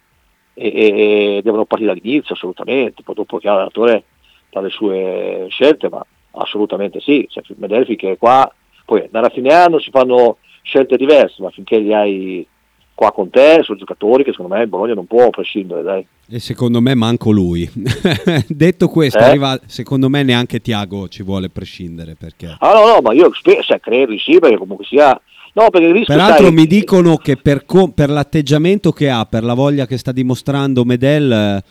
e, 0.54 0.66
e- 0.66 1.36
e 1.36 1.40
devono 1.42 1.64
partire 1.64 1.94
dall'inizio 1.94 2.34
assolutamente, 2.34 3.02
poi 3.02 3.14
dopo 3.14 3.38
che 3.38 3.46
l'allenatore 3.46 4.04
fa 4.50 4.60
le 4.60 4.70
sue 4.70 5.46
scelte, 5.48 5.88
ma 5.88 6.04
assolutamente 6.32 7.00
sì, 7.00 7.26
cioè, 7.30 7.42
Medelfi 7.56 7.96
che 7.96 8.16
qua, 8.18 8.52
poi 8.84 9.02
andare 9.02 9.26
a 9.26 9.30
fine 9.30 9.52
anno 9.52 9.78
si 9.78 9.90
fanno 9.90 10.38
scelte 10.62 10.96
diverse, 10.96 11.42
ma 11.42 11.50
finché 11.50 11.78
li 11.78 11.94
hai 11.94 12.46
qua 12.94 13.12
con 13.12 13.30
te 13.30 13.60
sono 13.62 13.78
giocatori 13.78 14.24
che 14.24 14.30
secondo 14.32 14.54
me 14.54 14.62
il 14.62 14.68
Bologna 14.68 14.94
non 14.94 15.06
può 15.06 15.30
prescindere, 15.30 15.82
dai. 15.82 16.06
E 16.28 16.38
secondo 16.38 16.80
me 16.80 16.94
manco 16.94 17.30
lui. 17.30 17.68
Detto 18.46 18.88
questo, 18.88 19.18
Eh? 19.18 19.24
arriva- 19.24 19.60
secondo 19.66 20.08
me 20.08 20.22
neanche 20.22 20.60
Tiago 20.60 21.08
ci 21.08 21.22
vuole 21.22 21.48
prescindere 21.48 22.14
perché... 22.14 22.56
Ah 22.58 22.72
no, 22.72 22.94
no, 22.94 23.00
ma 23.02 23.12
io 23.12 23.30
spe- 23.34 23.62
cioè, 23.62 23.80
credo 23.80 24.12
di 24.12 24.18
sì, 24.18 24.38
perché 24.38 24.56
comunque 24.56 24.84
sia... 24.84 25.18
No, 25.54 25.68
rischio, 25.70 26.04
Peraltro 26.06 26.46
sai- 26.46 26.54
mi 26.54 26.66
dicono 26.66 27.16
che 27.16 27.36
per, 27.36 27.66
co- 27.66 27.88
per 27.88 28.08
l'atteggiamento 28.08 28.90
che 28.92 29.10
ha, 29.10 29.26
per 29.26 29.44
la 29.44 29.52
voglia 29.52 29.86
che 29.86 29.98
sta 29.98 30.10
dimostrando 30.10 30.82
Medel, 30.84 31.62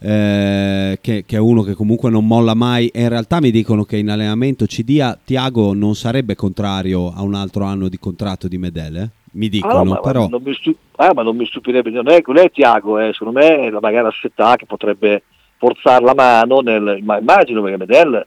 eh, 0.00 0.98
che, 1.00 1.24
che 1.24 1.36
è 1.36 1.38
uno 1.38 1.62
che 1.62 1.74
comunque 1.74 2.10
non 2.10 2.26
molla 2.26 2.54
mai, 2.54 2.88
e 2.88 3.02
in 3.02 3.08
realtà 3.08 3.40
mi 3.40 3.52
dicono 3.52 3.84
che 3.84 3.96
in 3.96 4.10
allenamento 4.10 4.66
ci 4.66 4.82
dia 4.82 5.16
Tiago 5.22 5.72
non 5.72 5.94
sarebbe 5.94 6.34
contrario 6.34 7.12
a 7.14 7.22
un 7.22 7.34
altro 7.34 7.62
anno 7.64 7.88
di 7.88 7.98
contratto 7.98 8.48
di 8.48 8.58
Medel, 8.58 8.96
eh? 8.96 9.10
Mi 9.38 9.46
Ah, 9.46 9.50
dicono, 9.50 9.74
no, 9.74 9.84
ma, 9.84 10.00
però... 10.00 10.22
ma 10.22 10.28
non 10.30 10.42
mi 10.42 10.52
stu- 10.54 10.76
ah, 10.96 11.12
ma 11.14 11.22
non 11.22 11.36
mi 11.36 11.46
stupirebbe, 11.46 11.90
non 11.90 12.08
è, 12.08 12.22
non 12.26 12.38
è 12.38 12.50
Tiago, 12.50 12.98
eh, 12.98 13.12
secondo 13.12 13.38
me 13.38 13.58
è 13.58 13.70
la- 13.70 13.78
magari 13.80 14.04
la 14.04 14.10
società 14.10 14.56
che 14.56 14.66
potrebbe 14.66 15.22
forzare 15.56 16.04
la 16.04 16.14
mano, 16.14 16.60
nel, 16.60 16.98
ma 17.02 17.18
immagino 17.18 17.62
perché 17.62 17.76
Medel, 17.78 18.26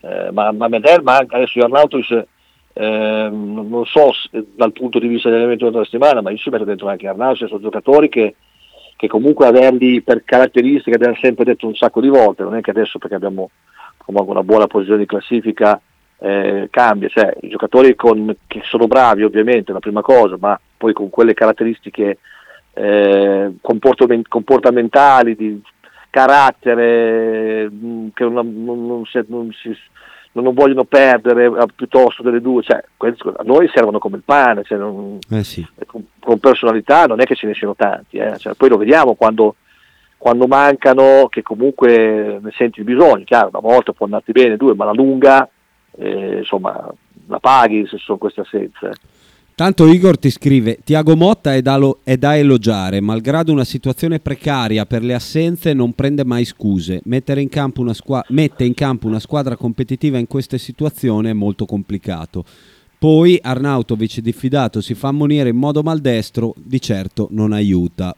eh, 0.00 0.30
ma, 0.32 0.52
ma 0.52 0.68
Medel 0.68 1.02
manca, 1.02 1.36
adesso 1.36 1.58
Arnautovic, 1.60 2.26
eh, 2.74 3.28
non 3.30 3.84
so 3.86 4.12
se- 4.12 4.44
dal 4.54 4.72
punto 4.72 4.98
di 4.98 5.08
vista 5.08 5.28
dell'allenamento 5.28 5.68
della 5.70 5.84
settimana, 5.84 6.20
ma 6.22 6.30
io 6.30 6.36
ci 6.38 6.48
metto 6.50 6.64
dentro 6.64 6.88
anche 6.88 7.08
Arnautovic, 7.08 7.48
sono 7.48 7.60
giocatori 7.60 8.08
che, 8.08 8.36
che 8.96 9.08
comunque 9.08 9.46
averli 9.46 10.00
per 10.02 10.22
caratteristiche, 10.24 10.94
abbiamo 10.94 11.16
sempre 11.20 11.44
detto 11.44 11.66
un 11.66 11.74
sacco 11.74 12.00
di 12.00 12.08
volte, 12.08 12.44
non 12.44 12.54
è 12.54 12.60
che 12.60 12.70
adesso 12.70 12.98
perché 12.98 13.16
abbiamo 13.16 13.50
comunque 13.96 14.32
una 14.32 14.44
buona 14.44 14.66
posizione 14.68 15.00
di 15.00 15.06
classifica 15.06 15.80
eh, 16.22 16.68
cambia, 16.70 17.08
cioè 17.08 17.34
i 17.40 17.48
giocatori 17.48 17.94
con- 17.96 18.34
che 18.46 18.60
sono 18.64 18.86
bravi 18.86 19.24
ovviamente, 19.24 19.72
la 19.72 19.80
prima 19.80 20.02
cosa, 20.02 20.36
ma 20.38 20.58
poi 20.76 20.92
con 20.92 21.10
quelle 21.10 21.34
caratteristiche 21.34 22.18
eh, 22.74 23.52
comportamen- 23.60 24.26
comportamentali, 24.28 25.34
di 25.36 25.60
carattere, 26.08 27.68
mh, 27.68 28.08
che 28.14 28.24
non, 28.24 28.64
non- 28.64 28.86
non 28.86 29.04
si- 29.04 29.24
non 29.26 29.50
si- 29.52 29.76
vogliono 30.32 30.84
perdere 30.84 31.44
eh, 31.46 31.66
piuttosto 31.74 32.22
delle 32.22 32.40
due, 32.40 32.62
cioè, 32.62 32.82
a 32.98 33.42
noi 33.44 33.68
servono 33.74 33.98
come 33.98 34.16
il 34.16 34.22
pane, 34.24 34.62
cioè, 34.64 34.78
Eh 35.30 35.44
sì. 35.44 35.66
con, 35.86 36.06
con 36.18 36.38
personalità 36.38 37.04
non 37.06 37.20
è 37.20 37.24
che 37.24 37.34
ce 37.34 37.46
ne 37.46 37.54
siano 37.54 37.74
tanti, 37.74 38.16
eh, 38.16 38.38
cioè, 38.38 38.54
poi 38.54 38.70
lo 38.70 38.78
vediamo 38.78 39.14
quando, 39.14 39.56
quando 40.16 40.46
mancano, 40.46 41.26
che 41.28 41.42
comunque 41.42 42.38
ne 42.40 42.50
senti 42.56 42.78
il 42.80 42.86
bisogno, 42.86 43.24
chiaro, 43.24 43.48
una 43.52 43.60
volta 43.60 43.92
può 43.92 44.06
andarti 44.06 44.32
bene, 44.32 44.56
due, 44.56 44.74
ma 44.74 44.86
la 44.86 44.92
lunga, 44.92 45.46
eh, 45.98 46.38
insomma, 46.38 46.92
la 47.26 47.38
paghi 47.38 47.86
se 47.86 47.98
sono 47.98 48.18
queste 48.18 48.40
assenze. 48.42 48.92
Tanto 49.54 49.86
Igor 49.86 50.18
ti 50.18 50.30
scrive, 50.30 50.78
Tiago 50.82 51.14
Motta 51.14 51.54
è 51.54 51.60
da, 51.60 51.76
lo- 51.76 51.98
è 52.02 52.16
da 52.16 52.36
elogiare, 52.36 53.00
malgrado 53.00 53.52
una 53.52 53.64
situazione 53.64 54.18
precaria 54.18 54.86
per 54.86 55.02
le 55.02 55.12
assenze 55.12 55.74
non 55.74 55.92
prende 55.92 56.24
mai 56.24 56.46
scuse. 56.46 57.02
In 57.04 57.92
squa- 57.92 58.24
mette 58.28 58.64
in 58.64 58.74
campo 58.74 59.06
una 59.06 59.20
squadra 59.20 59.54
competitiva 59.56 60.16
in 60.16 60.26
queste 60.26 60.56
situazioni 60.56 61.28
è 61.28 61.34
molto 61.34 61.66
complicato. 61.66 62.44
Poi 62.98 63.38
Arnautovic 63.42 64.20
diffidato 64.20 64.80
si 64.80 64.94
fa 64.94 65.08
ammonire 65.08 65.50
in 65.50 65.56
modo 65.56 65.82
maldestro, 65.82 66.54
di 66.56 66.80
certo 66.80 67.28
non 67.30 67.52
aiuta. 67.52 68.16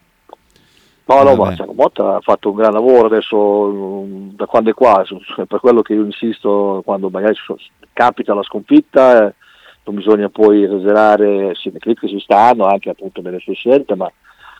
No, 1.07 1.23
no, 1.23 1.35
ma 1.37 1.55
Tiago 1.55 1.73
Motta 1.75 2.17
ha 2.17 2.21
fatto 2.21 2.49
un 2.51 2.57
gran 2.57 2.73
lavoro 2.73 3.07
adesso 3.07 3.67
mm, 3.71 4.29
da 4.37 4.47
quando 4.47 4.71
è 4.71 4.75
qua, 4.75 5.05
per 5.47 5.61
quello 5.61 5.83
che 5.83 5.93
io 5.93 6.05
insisto 6.05 6.81
quando 6.85 7.11
magari 7.11 7.35
capita 7.93 8.33
la 8.35 8.43
sconfitta, 8.43 9.27
eh, 9.29 9.35
non 9.85 9.97
bisogna 9.97 10.31
poi 10.31 10.63
esagerare, 10.65 11.55
sì, 11.57 11.71
le 11.71 11.79
critiche 11.79 12.09
ci 12.09 12.21
stanno 12.21 12.65
anche 12.67 12.89
appunto 12.89 13.21
nelle 13.21 13.39
sue 13.41 13.53
scelte, 13.53 13.95
ma 13.97 14.11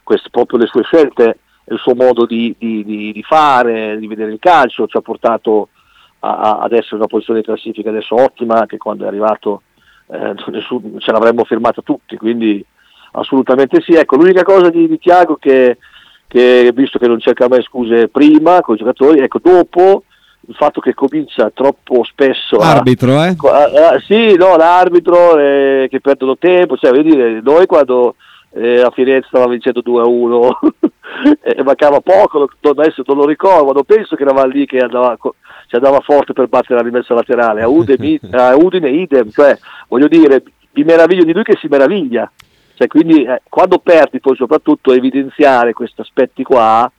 queste, 0.03 0.29
proprio 0.29 0.59
le 0.59 0.67
sue 0.67 0.83
scelte 0.83 1.39
e 1.63 1.73
il 1.73 1.79
suo 1.79 1.95
modo 1.95 2.27
di, 2.27 2.55
di- 2.59 2.83
di- 2.85 3.11
di 3.11 3.23
fare, 3.23 3.97
di 3.97 4.05
vedere 4.05 4.31
il 4.31 4.37
calcio 4.39 4.85
ci 4.85 4.97
ha 4.97 5.01
portato 5.01 5.69
a- 6.19 6.37
a- 6.37 6.57
ad 6.59 6.73
essere 6.73 6.89
in 6.91 6.97
una 6.97 7.07
posizione 7.07 7.39
di 7.39 7.45
classifica 7.47 7.89
adesso 7.89 8.13
ottima, 8.13 8.59
anche 8.59 8.77
quando 8.77 9.05
è 9.05 9.07
arrivato 9.07 9.63
eh, 10.11 10.35
nessun- 10.51 10.99
ce 10.99 11.11
l'avremmo 11.11 11.43
firmata 11.43 11.81
tutti, 11.81 12.17
quindi 12.17 12.63
assolutamente 13.13 13.81
sì. 13.81 13.93
Ecco, 13.93 14.15
l'unica 14.17 14.43
cosa 14.43 14.69
di, 14.69 14.87
di 14.87 14.99
Tiago 14.99 15.37
che, 15.37 15.77
che 16.27 16.71
visto 16.73 16.99
che 16.99 17.07
non 17.07 17.19
cerca 17.19 17.47
mai 17.47 17.61
scuse 17.63 18.07
prima 18.07 18.61
con 18.61 18.75
i 18.75 18.77
giocatori, 18.77 19.19
ecco, 19.19 19.39
dopo 19.41 20.03
il 20.47 20.55
fatto 20.55 20.79
che 20.79 20.93
comincia 20.93 21.49
troppo 21.53 22.03
spesso 22.03 22.57
a- 22.57 22.71
Arbitro, 22.71 23.23
eh? 23.23 23.35
Co- 23.35 23.49
ah, 23.51 23.63
ah, 23.93 23.99
sì, 24.05 24.35
no, 24.35 24.55
l'arbitro 24.55 25.37
eh, 25.39 25.87
che 25.89 25.99
perdono 26.01 26.37
tempo, 26.37 26.77
cioè, 26.77 26.91
voglio 26.91 27.01
dire, 27.15 27.41
noi 27.41 27.65
quando 27.65 28.15
eh, 28.53 28.81
a 28.81 28.89
Firenze 28.91 29.27
stava 29.27 29.47
vincendo 29.47 29.81
2 29.81 30.01
a 30.01 30.07
1 30.07 30.59
e 31.41 31.63
mancava 31.63 31.99
poco, 31.99 32.37
non- 32.39 32.77
adesso 32.77 33.01
non 33.07 33.17
lo 33.17 33.25
ricordo, 33.25 33.71
non 33.73 33.83
penso 33.85 34.15
che 34.15 34.23
eravamo 34.23 34.47
lì 34.47 34.65
che 34.65 34.77
andava, 34.77 35.17
ci 35.67 35.75
andava 35.75 35.99
forte 36.01 36.33
per 36.33 36.47
battere 36.47 36.75
la 36.75 36.85
rimessa 36.85 37.13
laterale, 37.15 37.61
a 37.63 37.67
Udine, 37.67 38.19
a 38.31 38.55
Udine 38.55 38.89
idem, 38.89 39.31
cioè, 39.31 39.57
voglio 39.87 40.07
dire, 40.07 40.43
mi 40.73 40.83
meraviglio 40.83 41.23
di 41.23 41.33
lui 41.33 41.43
che 41.43 41.57
si 41.59 41.67
meraviglia, 41.67 42.31
cioè, 42.75 42.87
quindi 42.87 43.23
eh, 43.23 43.41
quando 43.49 43.79
perdi 43.79 44.19
poi 44.19 44.35
soprattutto 44.35 44.91
evidenziare 44.93 45.73
questi 45.73 46.01
aspetti 46.01 46.43
qua, 46.43 46.91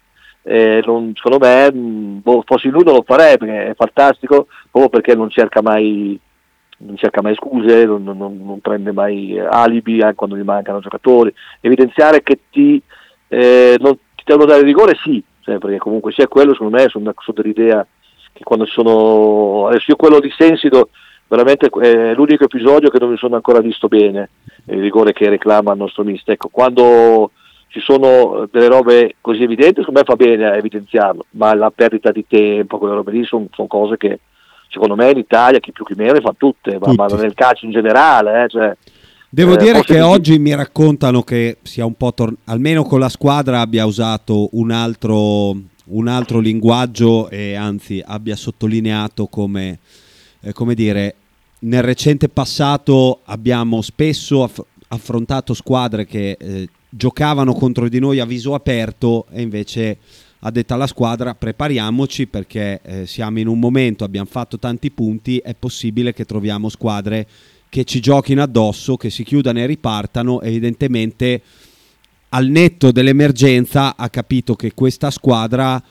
eh, 0.43 0.83
non- 0.87 1.13
secondo 1.15 1.45
me 1.45 1.73
mh, 1.73 2.21
boh, 2.23 2.43
fossi 2.47 2.69
lui 2.69 2.85
non 2.85 2.95
lo 2.95 3.03
farei 3.07 3.37
perché 3.37 3.69
è 3.69 3.75
fantastico 3.75 4.47
proprio 4.71 4.89
perché 4.89 5.15
non 5.15 5.29
cerca 5.31 5.61
mai 5.63 6.19
non 6.79 6.97
cerca 6.97 7.23
mai 7.23 7.35
scuse, 7.35 7.87
non, 7.87 8.03
non- 8.05 8.17
non- 8.17 8.61
prende 8.61 8.93
mai 8.93 9.35
eh, 9.35 9.47
alibi 9.51 10.03
anche 10.03 10.15
quando 10.15 10.37
gli 10.37 10.43
mancano 10.43 10.81
giocatori, 10.81 11.33
evidenziare 11.61 12.23
che 12.23 12.41
ti, 12.51 12.81
eh, 13.29 13.77
non, 13.81 13.97
ti 14.15 14.23
devono 14.25 14.45
dare 14.47 14.63
rigore 14.63 14.95
sì, 15.03 15.23
cioè, 15.41 15.59
perché 15.59 15.79
comunque 15.79 16.13
sia 16.13 16.29
quello 16.29 16.53
secondo 16.53 16.77
me 16.77 16.89
sono, 16.89 17.13
sono 17.17 17.43
dell'idea 17.43 17.87
che 18.33 18.43
quando 18.45 18.67
sono, 18.67 19.69
adesso 19.69 19.87
io 19.91 19.97
quello 19.97 20.21
di 20.21 20.31
Sensido 20.37 20.91
veramente 21.29 21.69
è 21.69 22.15
l'unico 22.15 22.45
episodio 22.45 22.89
che 22.89 22.99
non 22.99 23.11
mi 23.11 23.17
sono 23.17 23.37
ancora 23.37 23.61
visto 23.61 23.89
bene, 23.89 24.31
il 24.67 24.81
rigore 24.81 25.13
che 25.13 25.29
reclama 25.29 25.73
il 25.73 25.79
nostro 25.79 26.05
mister, 26.05 26.35
ecco, 26.35 26.49
quando 26.49 27.31
ci 27.69 27.81
sono 27.81 28.49
delle 28.51 28.69
robe 28.69 29.17
così 29.21 29.43
evidenti, 29.43 29.81
secondo 29.81 30.01
me 30.01 30.05
fa 30.07 30.17
bene 30.17 30.47
a 30.47 30.57
evidenziarlo, 30.57 31.27
ma 31.31 31.55
la 31.55 31.71
perdita 31.71 32.11
di 32.11 32.25
tempo, 32.27 32.79
quelle 32.79 32.95
robe 32.95 33.13
lì 33.13 33.25
sono, 33.25 33.47
sono 33.53 33.69
cose 33.69 33.97
che 33.97 34.21
secondo 34.69 34.95
me 34.95 35.11
in 35.11 35.19
Italia 35.19 35.59
chi 35.59 35.73
più 35.73 35.85
chi 35.85 35.95
meno 35.97 36.13
le 36.13 36.21
fa 36.21 36.35
tutte, 36.37 36.79
ma, 36.79 36.93
ma 36.95 37.07
nel 37.07 37.35
calcio 37.35 37.67
in 37.67 37.73
generale, 37.73 38.45
eh, 38.45 38.49
cioè, 38.49 38.77
Devo 39.29 39.55
eh, 39.55 39.57
dire 39.57 39.83
che 39.83 39.95
di- 39.95 40.01
oggi 40.01 40.39
mi 40.39 40.55
raccontano 40.55 41.23
che 41.23 41.59
sia 41.63 41.85
un 41.85 41.95
po' 41.95 42.15
tor- 42.15 42.35
almeno 42.45 42.85
con 42.85 43.01
la 43.01 43.09
squadra 43.09 43.61
abbia 43.61 43.85
usato 43.85 44.49
un 44.53 44.71
altro, 44.71 45.51
un 45.87 46.09
altro 46.09 46.39
linguaggio 46.39 47.29
e 47.29 47.55
anzi 47.55 48.03
abbia 48.05 48.37
sottolineato 48.37 49.27
come, 49.27 49.79
eh, 50.47 50.53
come 50.53 50.75
dire, 50.75 51.15
nel 51.61 51.83
recente 51.83 52.29
passato 52.29 53.21
abbiamo 53.25 53.83
spesso 53.83 54.45
aff- 54.45 54.65
affrontato 54.89 55.55
squadre 55.55 56.07
che 56.07 56.37
eh, 56.39 56.69
giocavano 56.89 57.53
contro 57.53 57.89
di 57.89 57.99
noi 57.99 58.21
a 58.21 58.25
viso 58.25 58.55
aperto 58.55 59.27
e 59.33 59.43
invece 59.43 59.99
ha 60.41 60.51
detto 60.53 60.75
alla 60.75 60.87
squadra 60.87 61.35
prepariamoci 61.35 62.29
perché 62.29 62.81
eh, 62.85 63.07
siamo 63.07 63.41
in 63.41 63.49
un 63.49 63.59
momento, 63.59 64.05
abbiamo 64.05 64.29
fatto 64.31 64.59
tanti 64.59 64.93
punti, 64.93 65.39
è 65.39 65.55
possibile 65.55 66.13
che 66.13 66.25
troviamo 66.25 66.69
squadre 66.69 67.27
che 67.69 67.83
ci 67.83 67.99
giochino 67.99 68.41
addosso, 68.41 68.97
che 68.97 69.11
si 69.11 69.25
chiudano 69.25 69.59
e 69.59 69.67
ripartano, 69.67 70.41
evidentemente 70.43 71.43
al 72.29 72.47
netto 72.47 72.93
dell'emergenza 72.93 73.97
ha 73.97 74.09
capito 74.11 74.55
che 74.55 74.73
questa 74.75 75.11
squadra 75.11 75.83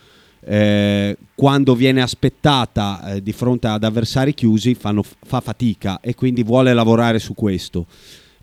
eh, 0.47 1.17
quando 1.33 1.73
viene 1.73 2.01
aspettata 2.01 3.01
eh, 3.05 3.21
di 3.21 3.31
fronte 3.31 3.67
ad 3.67 3.83
avversari 3.83 4.33
chiusi 4.33 4.75
fanno, 4.75 5.01
fa 5.03 5.41
fatica 5.41 5.99
e 6.01 6.13
quindi 6.13 6.43
vuole 6.43 6.73
lavorare 6.73 7.19
su 7.19 7.33
questo. 7.33 7.85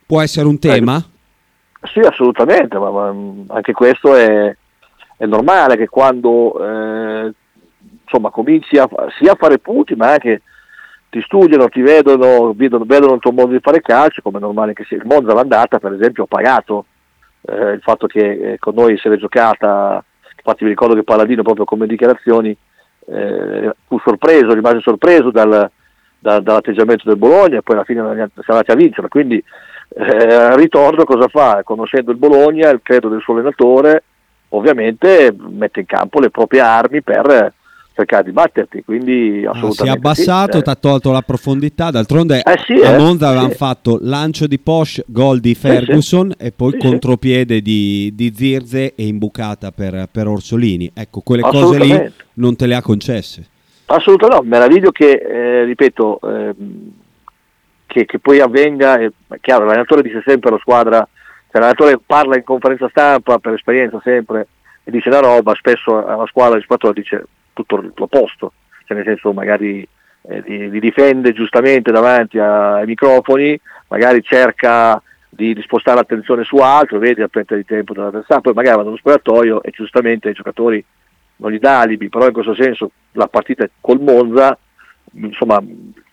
Può 0.05 0.21
essere 0.21 0.47
un 0.47 0.59
tema? 0.59 1.03
Sì, 1.93 2.01
assolutamente, 2.01 2.77
ma, 2.79 2.91
ma 2.91 3.15
anche 3.55 3.73
questo 3.73 4.15
è, 4.15 4.55
è, 5.17 5.27
normale 5.27 5.77
che 5.77 5.89
quando 5.89 6.55
eh, 6.61 7.33
insomma, 8.05 8.31
cominci 8.31 8.77
a, 8.79 8.89
sia 9.19 9.33
a 9.33 9.37
fare 9.39 9.59
punti, 9.59 9.95
ma 9.95 10.13
anche 10.13 10.43
ti 11.09 11.21
studiano, 11.23 11.69
ti 11.69 11.83
vedono, 11.83 12.53
vedono, 12.53 12.85
vedono 12.85 13.15
il 13.15 13.21
tuo 13.21 13.33
modo 13.33 13.53
di 13.53 13.61
fare 13.61 13.81
calcio, 13.81 14.23
come 14.23 14.39
è 14.39 14.41
normale 14.41 14.73
che 14.73 14.85
sia. 14.85 14.97
Il 14.97 15.07
Monza 15.07 15.35
l'andata, 15.35 15.79
per 15.79 15.93
esempio, 15.93 16.25
ho 16.25 16.27
pagato 16.27 16.87
eh, 17.43 17.73
il 17.73 17.81
fatto 17.81 18.07
che 18.07 18.53
eh, 18.53 18.59
con 18.59 18.75
noi 18.75 18.97
si 18.99 19.09
è 19.09 19.17
giocata, 19.17 20.05
infatti 20.43 20.65
mi 20.65 20.71
ricordo 20.71 20.95
che 20.95 21.05
Palladino 21.05 21.43
proprio 21.43 21.65
come 21.65 21.87
dichiarazioni 21.87 22.57
eh, 23.07 23.75
fu 23.87 23.99
sorpreso, 24.01 24.53
rimase 24.53 24.81
sorpreso 24.81 25.31
dal, 25.31 25.71
da, 26.19 26.41
dall'atteggiamento 26.41 27.05
del 27.07 27.17
Bologna 27.17 27.59
e 27.59 27.63
poi 27.63 27.77
alla 27.77 27.85
fine 27.85 28.01
siamo 28.01 28.31
andati 28.47 28.71
a 28.71 28.77
vincere, 28.77 29.09
quindi 29.09 29.43
eh, 29.95 30.57
ritorno 30.57 31.05
cosa 31.05 31.29
fa? 31.29 31.63
Conoscendo 31.65 32.11
il 32.11 32.17
Bologna, 32.17 32.71
il 32.71 32.81
credo 32.83 33.09
del 33.09 33.21
suo 33.21 33.35
allenatore, 33.35 34.03
ovviamente 34.51 35.35
mette 35.37 35.81
in 35.81 35.87
campo 35.87 36.21
le 36.21 36.31
proprie 36.31 36.61
armi 36.61 37.03
per 37.03 37.53
cercare 37.95 38.25
di 38.25 38.33
batterti, 38.33 38.83
quindi 38.85 39.45
assolutamente. 39.47 39.75
si 39.75 39.87
è 39.87 39.91
abbassato, 39.91 40.59
sì, 40.59 40.63
ti 40.65 40.71
ha 40.71 40.75
tolto 40.75 41.13
la 41.13 41.23
profondità, 41.23 41.91
d'altronde 41.91 42.43
eh 42.43 42.59
sì, 42.67 42.73
a 42.75 42.93
eh, 42.93 42.99
Monza 42.99 43.27
sì. 43.27 43.33
avevano 43.33 43.51
fatto 43.51 43.99
lancio 44.01 44.47
di 44.47 44.59
Porsche, 44.59 45.05
gol 45.07 45.41
di 45.41 45.55
Ferguson 45.55 46.33
e 46.39 46.53
poi 46.53 46.73
Sì, 46.73 46.79
contropiede 46.79 47.61
di, 47.61 48.13
di 48.15 48.33
Zirze 48.35 48.95
e 48.95 49.07
imbucata 49.07 49.71
per, 49.73 50.09
per 50.11 50.27
Orsolini. 50.27 50.91
Ecco, 50.95 51.21
quelle 51.21 51.43
cose 51.43 51.79
lì 51.79 52.13
non 52.35 52.57
te 52.57 52.67
le 52.67 52.75
ha 52.75 52.83
concesse. 52.83 53.47
Assolutamente 53.87 54.43
no, 54.43 54.49
meraviglio 54.49 54.91
che, 54.91 55.11
eh, 55.11 55.65
ripeto, 55.65 56.21
ehm, 56.23 56.93
che, 57.87 58.07
che 58.07 58.19
poi 58.19 58.41
avvenga, 58.41 58.99
è 58.99 59.11
chiaro, 59.41 59.65
l'allenatore 59.65 60.03
dice 60.03 60.23
sempre 60.25 60.49
alla 60.49 60.59
squadra, 60.61 61.07
cioè 61.51 61.61
l'allenatore 61.61 62.01
parla 62.05 62.37
in 62.37 62.45
conferenza 62.45 62.89
stampa 62.89 63.39
per 63.39 63.53
esperienza 63.53 64.01
sempre 64.03 64.47
e 64.85 64.91
dice 64.91 65.11
la 65.11 65.21
roba, 65.21 65.55
spesso 65.55 66.05
alla 66.05 66.27
squadra 66.27 66.57
il 66.57 66.63
giocatore 66.63 66.95
dice 66.95 67.27
tutto 67.53 67.77
l'opposto, 67.77 68.53
cioè 68.87 68.97
nel 68.97 69.07
senso 69.07 69.33
magari 69.33 69.87
eh, 70.23 70.43
di, 70.43 70.71
di 70.71 70.81
difende 70.81 71.33
giustamente 71.33 71.91
davanti 71.91 72.39
ai 72.39 72.87
microfoni, 72.87 73.59
magari 73.89 74.23
cerca 74.23 75.03
di, 75.29 75.55
di 75.55 75.63
spostare 75.63 75.97
l'attenzione 75.97 76.45
su 76.45 76.57
altro, 76.57 76.99
vedi 76.99 77.21
la 77.21 77.29
perdita 77.29 77.57
di 77.57 77.65
tempo 77.65 77.95
dell'avversario, 77.95 78.43
poi 78.43 78.53
magari 78.53 78.77
va 78.77 78.83
nello 78.83 78.97
spogliatoio 78.97 79.63
e 79.63 79.71
giustamente 79.71 80.29
i 80.29 80.35
giocatori 80.35 80.85
non 81.37 81.51
gli 81.51 81.59
dà 81.59 81.81
alibi, 81.81 82.09
però 82.09 82.27
in 82.27 82.33
questo 82.33 82.55
senso 82.55 82.91
la 83.13 83.27
partita 83.27 83.69
col 83.81 84.01
Monza, 84.01 84.57
insomma, 85.15 85.61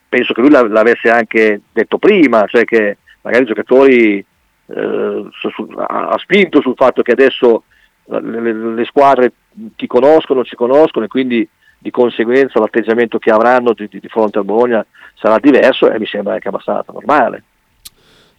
penso 0.07 0.33
che 0.33 0.41
lui 0.41 0.49
l'av- 0.49 0.71
l'avesse 0.71 1.09
anche 1.09 1.61
detto 1.71 1.97
prima, 1.97 2.45
cioè 2.47 2.63
che 2.63 2.97
magari 3.21 3.43
i 3.43 3.47
giocatori 3.47 4.25
eh, 4.65 5.29
ha, 5.75 6.17
spinto 6.17 6.61
sul 6.61 6.75
fatto 6.75 7.01
che 7.01 7.11
adesso 7.11 7.63
le, 8.05 8.41
le- 8.41 8.73
le 8.73 8.85
squadre 8.85 9.31
ti 9.75 9.87
conoscono, 9.87 10.43
ci 10.43 10.55
conoscono 10.55 11.05
e 11.05 11.07
quindi 11.07 11.47
di 11.77 11.91
conseguenza 11.91 12.59
l'atteggiamento 12.59 13.17
che 13.17 13.31
avranno 13.31 13.73
di, 13.73 13.87
di- 13.89 14.01
fronte 14.09 14.37
al 14.37 14.45
Bologna 14.45 14.85
sarà 15.15 15.39
diverso 15.39 15.89
e 15.89 15.97
mi 15.97 16.05
sembra 16.05 16.33
anche 16.33 16.49
abbastanza 16.49 16.91
normale. 16.91 17.43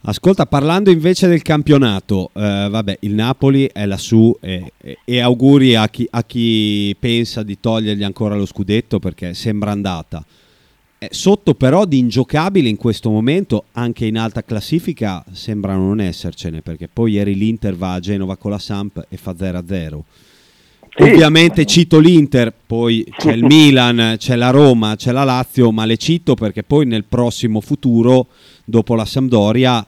Ascolta, 0.02 0.46
parlando 0.46 0.90
invece 0.90 1.28
del 1.28 1.42
campionato, 1.42 2.30
eh, 2.32 2.68
vabbè, 2.70 2.98
il 3.00 3.12
Napoli 3.12 3.68
è 3.70 3.84
lassù 3.84 4.34
e, 4.40 4.72
e- 5.04 5.20
auguri 5.20 5.74
a 5.74 5.88
chi, 5.88 6.06
a 6.10 6.24
chi 6.24 6.96
pensa 6.98 7.42
di 7.42 7.60
togliergli 7.60 8.02
ancora 8.02 8.34
lo 8.34 8.46
scudetto 8.46 8.98
perché 8.98 9.34
sembra 9.34 9.72
andata. 9.72 10.24
Eh, 10.98 11.08
sotto 11.12 11.54
però 11.54 11.84
di 11.84 11.98
ingiocabili 11.98 12.68
in 12.68 12.76
questo 12.76 13.10
momento, 13.10 13.64
anche 13.72 14.06
in 14.06 14.16
alta 14.16 14.42
classifica, 14.42 15.22
sembra 15.32 15.74
non 15.74 16.00
essercene 16.00 16.62
perché 16.62 16.88
poi 16.88 17.12
ieri 17.12 17.34
l'Inter 17.34 17.74
va 17.74 17.94
a 17.94 18.00
Genova 18.00 18.36
con 18.36 18.50
la 18.50 18.58
Samp 18.58 19.04
e 19.06 19.16
fa 19.18 19.32
0-0. 19.32 20.00
Sì. 20.92 21.02
Ovviamente 21.02 21.64
cito 21.66 21.98
l'Inter, 21.98 22.52
poi 22.66 23.06
c'è 23.16 23.32
il 23.32 23.44
Milan, 23.44 24.16
c'è 24.18 24.34
la 24.36 24.50
Roma, 24.50 24.96
c'è 24.96 25.12
la 25.12 25.24
Lazio, 25.24 25.70
ma 25.70 25.84
le 25.84 25.96
cito 25.96 26.34
perché 26.34 26.62
poi 26.62 26.84
nel 26.84 27.04
prossimo 27.04 27.60
futuro, 27.60 28.26
dopo 28.64 28.94
la 28.94 29.04
Sampdoria, 29.04 29.86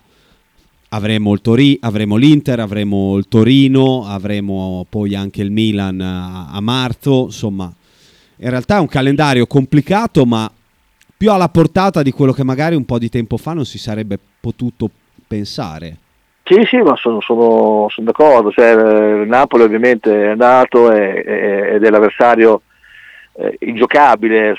avremo, 0.91 1.33
il 1.33 1.41
Tori- 1.41 1.79
avremo 1.81 2.17
l'Inter, 2.17 2.61
avremo 2.61 3.17
il 3.17 3.27
Torino, 3.29 4.07
avremo 4.07 4.87
poi 4.89 5.15
anche 5.15 5.43
il 5.43 5.51
Milan 5.51 6.01
a, 6.01 6.51
a 6.51 6.61
marzo, 6.61 7.25
insomma, 7.25 7.73
in 8.37 8.51
realtà 8.51 8.77
è 8.77 8.81
un 8.81 8.89
calendario 8.89 9.47
complicato, 9.47 10.25
ma 10.25 10.51
più 11.17 11.31
alla 11.31 11.49
portata 11.49 12.03
di 12.03 12.11
quello 12.11 12.33
che 12.33 12.45
magari 12.45 12.75
un 12.75 12.85
po' 12.85 12.99
di 12.99 13.09
tempo 13.09 13.37
fa 13.37 13.53
non 13.53 13.65
si 13.65 13.79
sarebbe 13.79 14.19
potuto 14.41 14.91
pensare. 15.27 15.99
Sì, 16.53 16.65
sì, 16.67 16.77
ma 16.79 16.95
sono, 16.97 17.21
sono- 17.21 17.87
sono 17.89 18.07
d'accordo, 18.07 18.51
cioè, 18.51 18.77
eh, 18.77 19.23
il 19.23 19.29
Napoli 19.29 19.63
ovviamente 19.63 20.25
è 20.25 20.29
andato 20.29 20.93
e- 20.93 21.23
e- 21.27 21.75
ed 21.75 21.85
è 21.85 21.91
l'avversario 21.91 22.63
eh, 23.35 23.57
ingiocabile, 23.61 24.55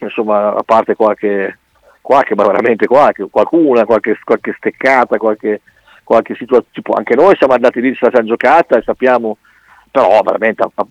insomma, 0.00 0.54
a 0.54 0.62
parte 0.62 0.94
qualche, 0.94 1.58
qualche, 2.02 2.34
ma 2.34 2.44
veramente 2.44 2.86
qualche, 2.86 3.26
qualcuna, 3.30 3.86
qualche, 3.86 4.18
qualche 4.22 4.54
steccata, 4.58 5.16
qualche, 5.16 5.62
qualche 6.04 6.34
situazione, 6.34 6.66
tipo, 6.72 6.92
anche 6.92 7.14
noi 7.14 7.34
siamo 7.38 7.54
andati 7.54 7.80
lì, 7.80 7.94
ce 7.94 8.04
la 8.04 8.10
siamo 8.12 8.28
giocata 8.28 8.76
e 8.76 8.82
sappiamo, 8.82 9.38
però 9.90 10.20
veramente 10.22 10.62
a- 10.62 10.70
a- 10.74 10.86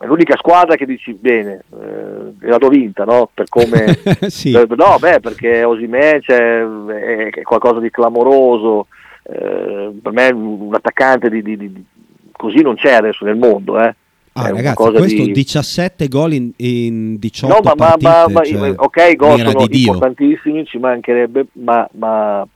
è 0.00 0.04
l'unica 0.06 0.36
squadra 0.36 0.74
che 0.76 0.84
dici 0.84 1.14
bene, 1.14 1.62
eh, 1.80 2.46
l'hanno 2.48 2.68
vinta, 2.68 3.04
no? 3.04 3.30
Per 3.32 3.48
come... 3.48 3.96
sì. 4.28 4.50
No, 4.52 4.96
beh, 4.98 5.20
perché 5.20 5.64
Osimè 5.64 6.20
c'è, 6.20 6.62
è, 6.62 7.30
è 7.30 7.42
qualcosa 7.42 7.78
di 7.80 7.90
clamoroso. 7.90 8.88
Eh, 9.22 9.90
per 10.02 10.12
me 10.12 10.28
un 10.30 10.74
attaccante 10.74 11.28
di, 11.30 11.42
di- 11.42 11.56
di- 11.56 11.84
così 12.32 12.60
non 12.62 12.74
c'è 12.76 12.92
adesso 12.92 13.24
nel 13.24 13.36
mondo. 13.36 13.80
Eh. 13.80 13.94
Ah, 14.34 14.48
ragazzi, 14.50 14.90
questo 14.90 15.24
di- 15.24 15.32
17 15.32 16.08
gol 16.08 16.32
in, 16.32 16.52
in 16.56 17.18
18 17.18 17.52
No, 17.52 17.60
ma, 17.62 17.74
partite, 17.74 18.08
ma- 18.08 18.26
ma- 18.28 18.44
cioè, 18.44 18.72
ok, 18.76 19.08
i 19.10 19.16
gol 19.16 19.38
sono 19.38 19.66
importantissimi, 19.68 20.64
ci 20.64 20.78
mancherebbe, 20.78 21.46
ma, 21.52 21.86
ma, 21.92 22.46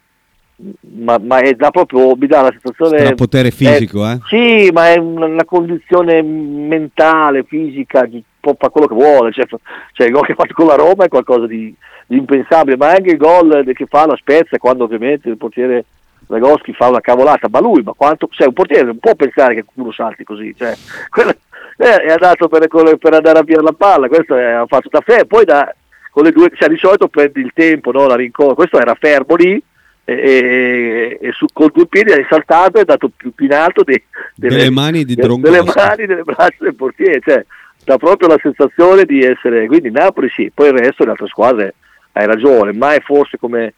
è 1.41 1.53
da 1.53 1.71
proprio, 1.71 2.17
mi 2.17 2.27
dà 2.27 2.41
la 2.41 2.51
sensazione... 2.51 2.99
Strapotere 3.01 3.51
fisico, 3.51 4.07
è- 4.07 4.13
eh? 4.13 4.19
Sì, 4.29 4.71
ma 4.73 4.91
è 4.91 4.97
una, 4.97 5.45
condizione 5.45 6.23
mentale, 6.23 7.45
fisica, 7.45 8.09
può 8.41 8.57
fare 8.59 8.73
quello 8.73 8.87
che 8.87 8.95
vuole, 8.95 9.33
cioè, 9.33 9.45
cioè 9.93 10.07
il 10.07 10.13
gol 10.15 10.25
che 10.25 10.33
ha 10.33 10.37
fatto 10.37 10.55
con 10.55 10.67
la 10.67 10.77
Roma 10.77 11.05
è 11.05 11.09
qualcosa 11.09 11.47
di, 11.47 11.75
di 12.07 12.17
impensabile, 12.17 12.79
ma 12.79 12.89
anche 12.89 13.11
il 13.11 13.19
gol 13.19 13.71
che 13.75 13.85
fa 13.87 14.07
la 14.07 14.17
Spezia 14.17 14.57
quando 14.57 14.85
ovviamente 14.85 15.29
il 15.29 15.37
portiere 15.37 15.85
Zagoschi 16.29 16.73
fa 16.73 16.89
una 16.89 17.01
cavolata, 17.01 17.49
ma 17.51 17.61
lui, 17.61 17.83
ma 17.83 17.93
quanto, 17.97 18.29
cioè 18.31 18.47
un 18.49 18.53
portiere 18.53 18.85
non 18.87 18.99
può 18.99 19.15
pensare 19.15 19.55
che 19.55 19.65
uno 19.75 19.93
salti 19.93 20.25
così, 20.25 20.55
cioè, 20.57 20.75
quello- 21.09 21.35
eh, 21.79 21.97
è 22.03 22.11
andato 22.11 22.49
per, 22.49 22.67
per 22.69 23.13
andare 23.15 23.39
a 23.39 23.43
via 23.43 23.61
la 23.61 23.73
palla, 23.77 24.09
questo 24.09 24.35
è, 24.37 24.45
ha 24.45 24.67
fatto 24.67 24.89
da 24.91 25.01
fe, 25.03 25.27
poi 25.27 25.45
da, 25.45 25.73
con 26.11 26.25
le 26.25 26.33
due, 26.33 26.51
cioè 26.55 26.69
di 26.69 26.79
solito 26.79 27.09
prendi 27.09 27.41
il 27.41 27.53
tempo, 27.55 27.93
no, 27.93 28.07
la 28.07 28.17
rincorsa, 28.17 28.55
questo 28.55 28.81
era 28.81 28.95
fermo 28.99 29.35
lì 29.35 29.63
e, 30.05 30.15
e- 30.15 31.19
e 31.21 31.33
su, 31.33 31.47
con 31.53 31.71
due 31.75 31.87
piedi 31.87 32.13
è 32.13 32.25
saltato 32.29 32.79
e 32.79 32.83
è 32.83 32.85
dato 32.85 33.11
più, 33.15 33.33
più 33.35 33.45
in 33.47 33.53
alto 33.53 33.83
dei- 33.83 34.03
Delle 34.35 34.71
mani 34.71 35.05
di 35.05 35.15
delle 35.51 35.63
mani, 35.75 36.07
delle 36.07 36.23
braccia 36.23 36.57
del 36.61 36.75
portiere, 36.75 37.21
cioè 37.21 37.45
dà 37.85 37.99
proprio 37.99 38.29
la 38.29 38.39
sensazione 38.41 39.05
di 39.05 39.23
essere, 39.23 39.67
quindi 39.67 39.91
Napoli 39.91 40.29
sì, 40.31 40.51
poi 40.53 40.69
il 40.69 40.79
resto 40.79 41.05
le 41.05 41.11
altre 41.11 41.27
squadre 41.29 41.75
hai 42.13 42.27
ragione, 42.27 42.73
ma 42.73 42.95
è 42.95 43.01
forse 43.01 43.37
come 43.39 43.75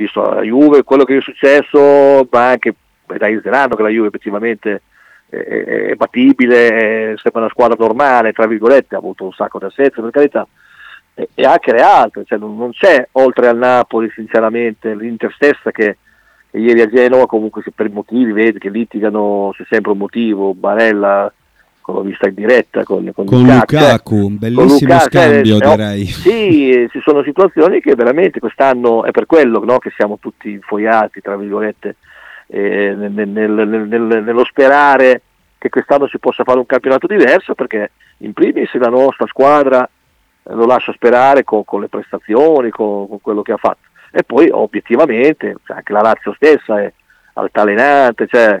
visto 0.00 0.22
la 0.22 0.40
Juve, 0.40 0.82
quello 0.82 1.04
che 1.04 1.18
è 1.18 1.20
successo, 1.20 2.26
ma 2.30 2.48
anche 2.48 2.74
da 3.18 3.28
Iserano 3.28 3.76
che 3.76 3.82
la 3.82 3.88
Juve 3.88 4.08
effettivamente 4.08 4.82
è, 5.28 5.36
è- 5.36 5.86
è 5.90 5.94
battibile, 5.94 7.12
è 7.12 7.14
sempre 7.16 7.42
una 7.42 7.50
squadra 7.50 7.76
normale, 7.78 8.32
tra 8.32 8.46
virgolette, 8.46 8.94
ha 8.94 8.98
avuto 8.98 9.24
un 9.24 9.32
sacco 9.32 9.58
di 9.58 9.66
assenze 9.66 10.00
per 10.00 10.10
carità, 10.10 10.46
e, 11.14 11.28
e 11.34 11.44
anche 11.44 11.72
le 11.72 11.82
altre, 11.82 12.24
cioè 12.24 12.38
non, 12.38 12.56
non 12.56 12.70
c'è 12.72 13.08
oltre 13.12 13.48
al 13.48 13.58
Napoli 13.58 14.10
sinceramente 14.10 14.94
l'Inter 14.94 15.32
stessa 15.34 15.70
che, 15.70 15.98
che 16.50 16.58
ieri 16.58 16.80
a 16.80 16.88
Genova 16.88 17.26
comunque 17.26 17.62
se 17.62 17.72
per 17.72 17.90
motivi 17.90 18.32
vedi 18.32 18.58
che 18.58 18.70
litigano, 18.70 19.50
c'è 19.54 19.64
sempre 19.68 19.92
un 19.92 19.98
motivo, 19.98 20.54
Barella 20.54 21.30
l'ho 21.92 22.02
vista 22.02 22.28
in 22.28 22.34
diretta 22.34 22.84
con, 22.84 23.10
con, 23.14 23.26
Con 23.26 23.40
Lukaku, 23.42 23.74
Lukaku, 23.74 24.16
un 24.16 24.38
bellissimo 24.38 24.94
Lukaku, 24.94 25.16
eh, 25.16 25.20
scambio 25.20 25.56
eh, 25.56 25.76
direi. 25.76 26.06
Sì, 26.06 26.70
eh, 26.70 26.88
ci 26.90 27.00
sono 27.00 27.22
situazioni 27.22 27.80
che 27.80 27.94
veramente 27.94 28.40
quest'anno 28.40 29.04
è 29.04 29.10
per 29.10 29.26
quello 29.26 29.64
no, 29.64 29.78
che 29.78 29.92
siamo 29.96 30.18
tutti 30.18 30.50
infoiati, 30.50 31.20
tra 31.20 31.36
virgolette, 31.36 31.96
eh, 32.48 32.94
nel- 32.96 33.28
nel- 33.28 33.86
nel- 33.88 34.22
nello 34.24 34.44
sperare 34.44 35.22
che 35.58 35.68
quest'anno 35.68 36.08
si 36.08 36.18
possa 36.18 36.42
fare 36.42 36.58
un 36.58 36.66
campionato 36.66 37.06
diverso, 37.06 37.54
perché 37.54 37.90
in 38.18 38.32
primis 38.32 38.72
la 38.74 38.88
nostra 38.88 39.26
squadra 39.26 39.84
eh, 39.84 40.54
lo 40.54 40.64
lascia 40.66 40.92
sperare 40.92 41.44
con, 41.44 41.64
con 41.64 41.82
le 41.82 41.88
prestazioni, 41.88 42.70
con, 42.70 43.08
con 43.08 43.20
quello 43.20 43.42
che 43.42 43.52
ha 43.52 43.58
fatto. 43.58 43.88
E 44.10 44.22
poi 44.24 44.48
obiettivamente 44.50 45.56
cioè, 45.64 45.76
anche 45.76 45.92
la 45.92 46.00
Lazio 46.00 46.32
stessa 46.34 46.82
è 46.82 46.92
altalenante, 47.34 48.26
cioè, 48.26 48.60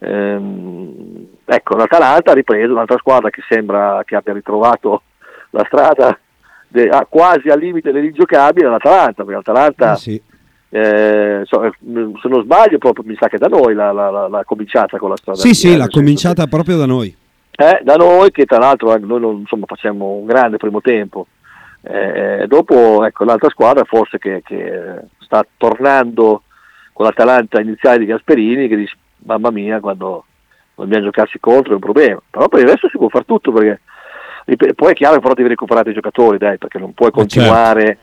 Ehm, 0.00 1.26
ecco, 1.44 1.76
l'Atalanta 1.76 2.30
ha 2.32 2.34
ripreso 2.34 2.72
un'altra 2.72 2.96
squadra 2.98 3.30
che 3.30 3.42
sembra 3.48 4.02
che 4.04 4.16
abbia 4.16 4.32
ritrovato 4.32 5.02
la 5.50 5.64
strada 5.66 6.18
de- 6.68 6.88
ah, 6.88 7.06
quasi 7.08 7.48
al 7.48 7.58
limite 7.58 7.92
dell'ingiocabile, 7.92 8.68
l'Atalanta, 8.68 9.24
perché 9.24 9.32
l'Atalanta, 9.34 9.90
Ah, 9.92 9.96
sì. 9.96 10.20
eh, 10.70 11.42
so- 11.44 11.64
eh, 11.64 11.72
se 11.78 12.28
non 12.28 12.42
sbaglio, 12.44 12.78
proprio 12.78 13.04
mi 13.06 13.16
sa 13.18 13.28
che 13.28 13.38
da 13.38 13.48
noi 13.48 13.74
l'ha, 13.74 13.92
l'ha- 13.92 14.28
l'ha- 14.28 14.44
cominciata 14.44 14.96
con 14.98 15.10
la 15.10 15.16
strada. 15.16 15.38
Sì, 15.38 15.48
via, 15.48 15.54
sì, 15.54 15.76
l'ha 15.76 15.88
cominciata 15.88 16.46
proprio 16.46 16.76
da 16.76 16.86
noi. 16.86 17.14
eh, 17.60 17.80
da 17.82 17.96
noi 17.96 18.30
che 18.30 18.46
tra 18.46 18.56
l'altro 18.58 18.94
eh, 18.94 18.98
noi 19.00 19.20
non, 19.20 19.36
insomma, 19.40 19.66
facciamo 19.66 20.12
un 20.12 20.24
grande 20.24 20.56
primo 20.56 20.80
tempo. 20.80 21.26
Eh, 21.82 22.44
dopo 22.46 23.04
ecco, 23.04 23.24
l'altra 23.24 23.50
squadra 23.50 23.84
forse 23.84 24.18
che, 24.18 24.40
che 24.44 25.00
sta 25.18 25.44
tornando 25.58 26.42
con 26.92 27.04
l'Atalanta 27.06 27.60
iniziale 27.60 27.98
di 27.98 28.04
Gasperini 28.06 28.66
che 28.68 28.76
mamma 29.24 29.50
mia 29.50 29.80
quando 29.80 30.24
dobbiamo 30.74 31.04
giocarci 31.04 31.38
contro 31.40 31.72
è 31.72 31.74
un 31.74 31.80
problema. 31.80 32.20
Però 32.30 32.48
per 32.48 32.60
il 32.60 32.68
resto 32.68 32.88
si 32.88 32.96
può 32.96 33.08
fare 33.08 33.24
tutto 33.24 33.52
perché 33.52 33.80
poi 34.74 34.90
è 34.90 34.94
chiaro 34.94 35.14
che 35.14 35.20
però 35.20 35.34
devi 35.34 35.48
recuperare 35.48 35.90
i 35.90 35.94
giocatori 35.94 36.38
dai, 36.38 36.58
perché 36.58 36.78
non 36.78 36.92
puoi 36.92 37.10
continuare 37.10 37.98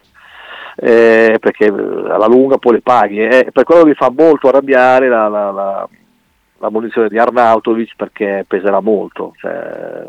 eh, 0.80 1.38
perché 1.40 1.66
eh, 1.66 1.72
alla 1.72 2.28
lunga 2.28 2.58
poi 2.58 2.74
le 2.74 2.82
paghi. 2.82 3.20
eh. 3.20 3.50
per 3.52 3.64
quello 3.64 3.86
mi 3.86 3.96
fa 3.96 4.12
molto 4.16 4.48
arrabbiare 4.48 5.10
la, 5.10 5.28
la, 5.28 5.52
la, 5.52 5.90
la 6.60 6.70
munizione 6.70 7.10
di 7.10 7.18
Arnautovic 7.18 7.96
perché 7.96 8.46
peserà 8.48 8.80
molto. 8.80 9.34
Cioè, 9.38 10.06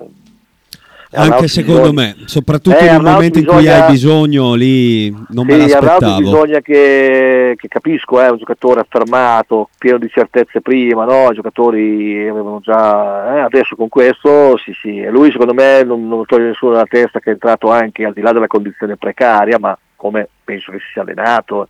Anche 1.11 1.49
secondo 1.49 1.91
bisogna- 1.91 2.15
me, 2.19 2.27
soprattutto 2.27 2.77
Eh, 2.77 2.83
nel 2.83 2.89
Arnautovic 2.97 3.15
momento 3.15 3.39
in 3.39 3.45
cui 3.47 3.57
bisogna- 3.57 3.85
hai 3.85 3.91
bisogno, 3.91 4.55
lì 4.55 5.11
non 5.11 5.47
me 5.47 5.55
sì, 5.55 5.73
Arnautovic 5.73 5.83
l'aspettavo. 5.83 6.19
bisogna 6.19 6.61
che, 6.61 7.55
che 7.57 7.69
capisco, 7.69 8.21
è 8.21 8.29
un 8.29 8.37
giocatore 8.37 8.81
affermato, 8.81 9.71
pieno 9.79 9.97
di 9.99 10.09
certezze 10.11 10.61
prima, 10.61 11.05
no? 11.07 11.31
i 11.31 11.35
giocatori 11.35 12.29
avevano 12.29 12.61
già, 12.63 13.37
eh, 13.37 13.41
adesso 13.41 13.75
con 13.75 13.89
questo 13.89 14.59
sì 14.59 14.73
sì, 14.83 15.01
e 15.01 15.11
lui 15.11 15.31
secondo 15.31 15.55
me 15.55 15.83
non, 15.83 16.07
non 16.07 16.27
toglie 16.27 16.49
nessuno 16.49 16.73
dalla 16.73 16.85
testa 16.87 17.21
che 17.21 17.31
è 17.31 17.33
entrato 17.33 17.71
anche 17.71 18.05
al 18.05 18.13
di 18.13 18.21
là 18.21 18.33
della 18.33 18.47
condizione 18.47 18.97
precaria, 18.99 19.59
ma 19.59 19.77
come 19.97 20.29
penso 20.45 20.71
che 20.73 20.79
si 20.79 20.87
sia 20.93 21.03
allenato, 21.03 21.69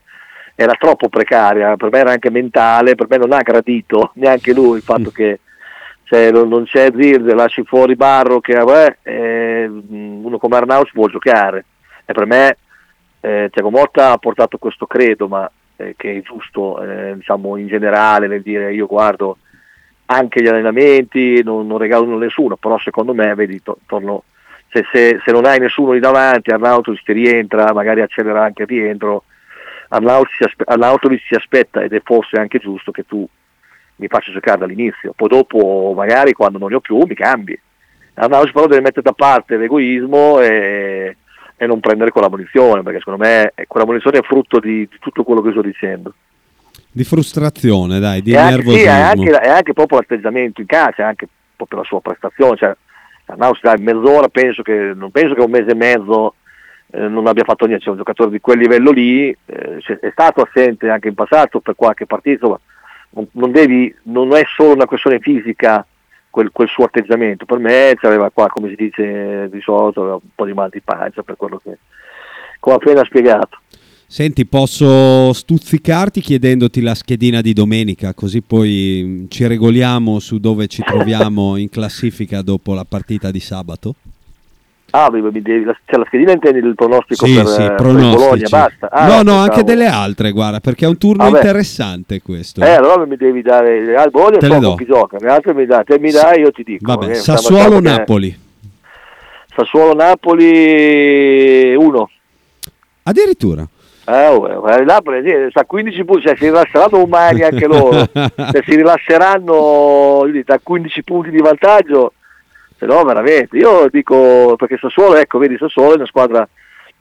era 0.56 0.72
troppo 0.76 1.08
precaria, 1.08 1.76
per 1.76 1.90
me 1.92 1.98
era 2.00 2.10
anche 2.10 2.30
mentale, 2.30 2.96
per 2.96 3.06
me 3.08 3.16
non 3.18 3.32
ha 3.32 3.42
gradito 3.42 4.10
neanche 4.14 4.52
lui 4.52 4.78
il 4.78 4.82
fatto 4.82 5.10
che 5.12 5.38
cioè, 6.08 6.30
non, 6.30 6.48
non 6.48 6.64
c'è 6.64 6.90
Zirze, 6.96 7.34
lasci 7.34 7.62
fuori 7.64 7.94
Barro 7.94 8.40
che 8.40 8.56
eh, 9.02 9.66
uno 9.66 10.38
come 10.38 10.56
Arnaus 10.56 10.90
può 10.92 11.06
giocare. 11.06 11.64
E 12.06 12.12
per 12.14 12.24
me 12.24 12.56
eh, 13.20 13.50
Tiago 13.52 13.70
Motta 13.70 14.12
ha 14.12 14.18
portato 14.18 14.56
questo 14.56 14.86
credo 14.86 15.28
ma 15.28 15.50
eh, 15.76 15.94
che 15.96 16.16
è 16.16 16.22
giusto 16.22 16.82
eh, 16.82 17.14
diciamo 17.16 17.56
in 17.56 17.66
generale 17.66 18.26
nel 18.26 18.42
dire 18.42 18.72
io 18.72 18.86
guardo 18.86 19.38
anche 20.06 20.40
gli 20.40 20.46
allenamenti 20.46 21.42
non, 21.42 21.66
non 21.66 21.78
regalo 21.78 22.14
a 22.14 22.18
nessuno 22.18 22.56
però 22.56 22.78
secondo 22.78 23.12
me 23.12 23.34
vedi 23.34 23.62
to- 23.62 23.78
torno 23.86 24.22
se, 24.70 24.86
se- 24.92 25.20
se 25.22 25.32
non 25.32 25.44
hai 25.44 25.58
nessuno 25.58 25.92
lì 25.92 26.00
davanti 26.00 26.50
Arnautovic 26.50 27.02
ti 27.02 27.12
rientra 27.12 27.72
magari 27.74 28.00
accelera 28.00 28.44
anche 28.44 28.64
rientro 28.64 29.24
Arnautovic 29.88 30.34
si, 30.36 30.44
aspe- 30.44 31.18
si 31.26 31.34
aspetta 31.34 31.82
ed 31.82 31.92
è 31.92 32.00
forse 32.02 32.36
anche 32.38 32.58
giusto 32.58 32.92
che 32.92 33.04
tu 33.04 33.28
mi 33.98 34.08
faccia 34.08 34.32
giocare 34.32 34.58
dall'inizio. 34.58 35.12
Poi 35.14 35.28
dopo 35.28 35.92
magari 35.94 36.32
quando 36.32 36.58
non 36.58 36.68
ne 36.70 36.76
ho 36.76 36.80
più 36.80 36.98
mi 36.98 37.14
cambi. 37.14 37.58
Arnautovic 38.14 38.52
però 38.52 38.66
deve 38.66 38.80
mettere 38.82 39.02
da 39.02 39.12
parte 39.12 39.56
l'egoismo 39.56 40.40
e, 40.40 41.16
e 41.56 41.66
non 41.66 41.80
prendere 41.80 42.10
quella 42.10 42.28
munizione 42.28 42.82
perché 42.82 42.98
secondo 42.98 43.22
me 43.22 43.52
eh, 43.54 43.66
quella 43.66 43.86
munizione 43.86 44.18
è 44.18 44.22
frutto 44.22 44.58
di, 44.58 44.88
di 44.90 44.96
tutto 44.98 45.22
quello 45.22 45.40
che 45.40 45.50
sto 45.50 45.62
dicendo. 45.62 46.14
Di 46.90 47.04
frustrazione, 47.04 48.00
dai, 48.00 48.22
di 48.22 48.32
e 48.32 48.36
anche, 48.36 48.70
sì, 48.70 48.82
è 48.82 48.88
anche, 48.88 49.30
è 49.30 49.48
anche 49.48 49.72
proprio 49.72 49.98
l'atteggiamento 49.98 50.60
in 50.60 50.66
casa, 50.66 50.94
è 50.96 51.02
anche 51.02 51.28
proprio 51.54 51.80
la 51.80 51.84
sua 51.84 52.00
prestazione. 52.00 52.56
Cioè, 52.56 52.74
Arnaus 53.26 53.60
dai 53.60 53.80
mezz'ora, 53.80 54.28
penso 54.28 54.62
che, 54.62 54.92
non 54.94 55.10
penso 55.10 55.34
che 55.34 55.40
un 55.40 55.50
mese 55.50 55.70
e 55.70 55.74
mezzo 55.74 56.34
eh, 56.90 57.06
non 57.06 57.26
abbia 57.26 57.44
fatto 57.44 57.66
niente, 57.66 57.84
c'è 57.84 57.90
un 57.90 57.98
giocatore 57.98 58.30
di 58.30 58.40
quel 58.40 58.58
livello 58.58 58.90
lì, 58.90 59.28
eh, 59.28 59.76
è 60.00 60.10
stato 60.10 60.40
assente 60.40 60.88
anche 60.88 61.08
in 61.08 61.14
passato 61.14 61.60
per 61.60 61.74
qualche 61.76 62.06
partita, 62.06 62.48
ma 62.48 62.58
non, 63.10 63.50
devi, 63.50 63.94
non 64.04 64.34
è 64.34 64.44
solo 64.54 64.74
una 64.74 64.86
questione 64.86 65.18
fisica 65.18 65.84
quel, 66.30 66.50
quel 66.52 66.68
suo 66.68 66.84
atteggiamento, 66.84 67.44
per 67.44 67.58
me 67.58 67.94
c'aveva 67.96 68.30
qua, 68.30 68.48
come 68.48 68.68
si 68.68 68.76
dice 68.76 69.48
di 69.50 69.60
solito, 69.60 70.00
aveva 70.00 70.14
un 70.16 70.30
po' 70.34 70.44
di 70.44 70.52
mal 70.52 70.70
di 70.70 70.80
pancia 70.80 71.22
per 71.22 71.36
quello 71.36 71.60
che 71.62 71.78
come 72.60 72.74
ho 72.74 72.78
appena 72.78 73.04
spiegato. 73.04 73.58
Senti, 74.10 74.46
posso 74.46 75.34
stuzzicarti 75.34 76.22
chiedendoti 76.22 76.80
la 76.80 76.94
schedina 76.94 77.42
di 77.42 77.52
domenica, 77.52 78.14
così 78.14 78.40
poi 78.40 79.02
mm, 79.04 79.24
ci 79.28 79.46
regoliamo 79.46 80.18
su 80.18 80.38
dove 80.38 80.66
ci 80.66 80.82
troviamo 80.82 81.56
in 81.60 81.68
classifica 81.68 82.40
dopo 82.40 82.72
la 82.72 82.86
partita 82.88 83.30
di 83.30 83.40
sabato? 83.40 83.94
Ah, 84.90 85.10
mi- 85.12 85.20
mi 85.20 85.42
devi- 85.42 85.64
la, 85.64 85.76
cioè 85.84 85.98
la 85.98 86.04
schedina 86.06 86.32
intendi 86.32 86.66
il 86.66 86.74
pronostico 86.74 87.26
Sì, 87.26 87.34
per, 87.34 87.46
sì, 87.46 87.62
eh, 87.62 87.66
per. 87.72 87.76
Bologna, 87.82 88.48
basta. 88.48 88.88
Ah, 88.90 89.06
no, 89.06 89.12
no, 89.16 89.16
pensavo- 89.22 89.40
anche 89.40 89.64
delle 89.64 89.86
altre, 89.86 90.30
guarda, 90.32 90.60
perché 90.60 90.86
è 90.86 90.88
un 90.88 90.96
turno 90.96 91.24
Vabbè. 91.24 91.36
interessante 91.36 92.22
questo. 92.22 92.62
Eh, 92.62 92.70
allora 92.70 93.04
mi 93.04 93.16
devi 93.16 93.42
dare 93.42 93.94
al 93.96 94.10
Bologna 94.10 94.38
Te 94.38 94.46
so 94.46 94.52
le 94.54 94.58
con 94.60 94.68
do. 94.70 94.74
chi 94.76 94.86
gioca, 94.86 95.16
le 95.20 95.28
altre 95.28 95.52
mi 95.54 95.66
dai, 95.66 95.84
te 95.84 95.98
mi 95.98 96.10
dai 96.10 96.40
io 96.40 96.50
ti 96.52 96.62
dico. 96.62 96.90
Vabbè, 96.90 97.10
eh, 97.10 97.14
stiamo- 97.16 97.38
Sassuolo 97.38 97.62
stiamo 97.64 97.80
che- 97.82 97.88
Napoli. 97.98 98.38
Sassuolo 99.54 99.94
Napoli 99.94 101.74
1. 101.74 102.10
Addirittura. 103.04 103.66
Eh, 104.06 104.26
oh, 104.28 104.70
eh, 104.70 104.84
Napoli 104.84 105.22
sì, 105.22 105.34
sta 105.50 105.60
a 105.60 105.64
15 105.66 106.02
punti, 106.04 106.26
cioè, 106.28 106.36
si 106.36 106.44
rilasseranno 106.46 106.88
domani 106.98 107.42
anche 107.42 107.66
loro. 107.66 108.08
se 108.12 108.62
si 108.64 108.74
rilasseranno 108.76 110.22
da 110.46 110.58
15 110.62 111.02
punti 111.04 111.30
di 111.30 111.40
vantaggio, 111.40 112.14
se 112.78 112.86
no 112.86 113.02
veramente, 113.02 113.56
io 113.56 113.88
dico 113.90 114.54
perché 114.56 114.78
Sassuolo, 114.80 115.16
ecco, 115.16 115.38
vedi 115.38 115.56
Sassuolo 115.58 115.92
è 115.92 115.96
una 115.96 116.06
squadra 116.06 116.48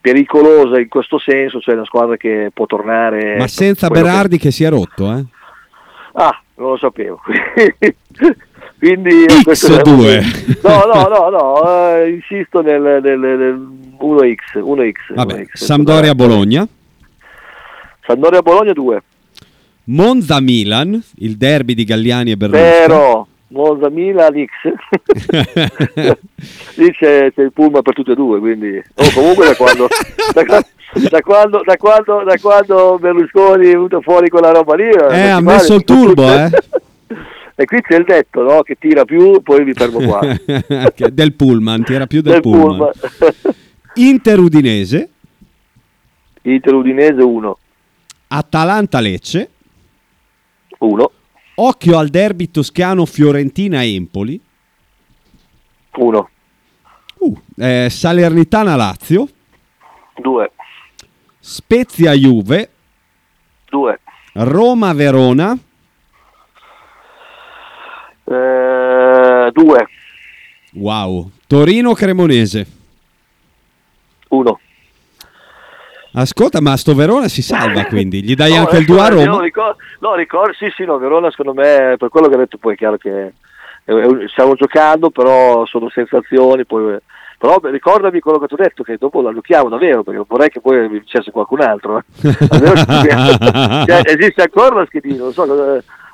pericolosa 0.02 0.80
in 0.80 0.88
questo 0.88 1.20
senso, 1.20 1.60
cioè 1.60 1.76
una 1.76 1.86
squadra 1.86 2.18
che 2.18 2.50
può 2.54 2.66
tornare... 2.66 3.38
Ma 3.38 3.48
senza 3.48 3.90
Berardi 3.90 4.38
che... 4.38 4.46
che 4.46 4.52
si 4.52 4.64
è 4.64 4.70
rotto, 4.70 5.12
eh? 5.12 5.24
Ah, 6.14 6.42
non 6.56 6.72
lo 6.72 6.78
sapevo. 6.78 7.22
Quindi 8.80 9.26
X2. 9.26 10.58
No, 10.68 10.92
no, 10.92 11.08
no, 11.08 11.30
no, 11.30 11.96
eh, 11.96 12.10
insisto 12.10 12.62
nel, 12.62 13.00
nel, 13.02 13.20
nel 13.20 13.68
1X, 14.00 14.60
1X, 14.60 15.14
Vabbè, 15.14 15.42
1X. 15.42 15.48
Sampdoria 15.54 16.16
Bologna. 16.16 16.68
Sampdoria 18.06 18.42
Bologna 18.42 18.74
2. 18.74 19.04
Monza 19.86 20.40
Milan, 20.42 21.02
il 21.18 21.38
derby 21.38 21.74
di 21.74 21.84
Galliani 21.84 22.32
e 22.32 22.38
Berlusconi. 22.38 22.70
Vero, 22.70 23.28
9000 23.48 24.30
l'X. 24.30 24.52
Lì 26.76 26.92
c'è, 26.92 27.32
c'è, 27.34 27.42
il 27.42 27.54
pullman 27.54 27.82
per 27.82 27.94
tutte 27.94 28.12
e 28.12 28.16
due 28.16 28.40
quindi 28.40 28.78
oh, 28.78 29.12
comunque 29.14 29.46
da 29.48 29.56
quando, 29.56 29.88
da, 30.34 30.44
da, 31.10 31.22
quando, 31.22 31.62
da, 31.64 31.78
quando, 31.78 32.24
da 32.24 32.38
quando 32.40 32.98
Berlusconi 33.00 33.68
è 33.68 33.72
venuto 33.72 34.02
fuori 34.02 34.30
quella 34.30 34.52
roba 34.52 34.76
lì 34.76 34.84
eh, 34.84 35.18
eh 35.18 35.30
ha 35.30 35.42
messo 35.42 35.76
il 35.76 35.84
turbo 35.84 36.24
eh. 36.32 36.50
E 37.60 37.66
qui 37.66 37.82
c'è 37.82 37.96
il 37.96 38.04
detto 38.04 38.44
no? 38.44 38.62
che 38.62 38.76
tira 38.80 39.04
più 39.04 39.42
poi 39.42 39.64
mi 39.64 39.74
fermo 39.74 40.00
qua. 40.00 40.20
Del 41.12 41.34
pullman 41.34 41.84
tira 41.84 42.06
più 42.06 42.22
del, 42.22 42.34
del 42.34 42.42
pullman, 42.42 42.92
pullman. 42.92 43.56
Interudinese. 43.96 45.10
Interudinese 46.44 47.22
1 47.24 47.58
Atalanta 48.28 49.00
Lecce 49.00 49.50
1 50.78 51.12
occhio 51.60 51.98
al 51.98 52.10
derby 52.10 52.52
toscano 52.52 53.06
Fiorentina 53.06 53.84
Empoli, 53.84 54.40
1. 55.96 56.30
uh, 57.20 57.38
eh, 57.58 57.88
Salernitana 57.90 58.76
Lazio, 58.76 59.28
2. 60.16 60.52
Spezia 61.40 62.14
Juve, 62.14 62.70
2. 63.70 64.00
Roma 64.34 64.94
Verona, 64.94 65.58
2. 68.24 69.88
wow, 70.74 71.32
Torino 71.48 71.94
Cremonese. 71.94 72.68
1. 74.30 74.60
Ascolta, 76.20 76.62
ma 76.62 76.76
sto 76.78 76.96
Verona 76.96 77.28
si 77.28 77.42
salva 77.42 77.86
quindi, 77.90 78.24
gli 78.24 78.34
dai 78.36 78.54
No, 78.54 78.60
anche 78.62 78.78
il 78.78 78.84
adesso 78.90 78.94
2 78.94 79.02
a 79.02 79.08
io 79.22 79.26
Roma? 79.32 79.42
ricordo- 79.44 79.78
no, 80.00 80.16
ricordo, 80.16 80.54
sì, 80.54 80.72
sì, 80.76 80.84
no, 80.86 80.98
Verona 80.98 81.30
secondo 81.30 81.54
me, 81.54 81.96
per 81.98 82.10
quello 82.10 82.28
che 82.28 82.36
ha 82.36 82.40
detto 82.40 82.58
poi 82.58 82.74
è 82.74 82.78
chiaro 82.78 82.98
che 82.98 83.34
stiamo 84.28 84.56
giocando, 84.56 85.10
però 85.12 85.66
sono 85.66 85.90
sensazioni, 85.90 86.66
poi, 86.66 86.98
però 87.38 87.60
ricordami 87.64 88.20
quello 88.20 88.40
che 88.40 88.48
ti 88.48 88.54
ho 88.56 88.58
detto, 88.58 88.84
che 88.84 88.98
dopo 89.00 89.22
la 89.22 89.32
giochiamo 89.32 89.70
davvero, 89.70 90.04
perché 90.04 90.24
vorrei 90.28 90.50
che 90.50 90.60
poi 90.60 90.90
mi 90.90 91.00
dicesse 91.00 91.32
qualcun 91.32 91.62
altro. 91.62 92.00
eh. 92.00 92.04
Cioè, 93.86 94.02
esiste 94.06 94.42
ancora 94.42 94.76
la 94.80 94.86
schedina, 94.88 95.24
non 95.24 95.32
so, 95.34 95.44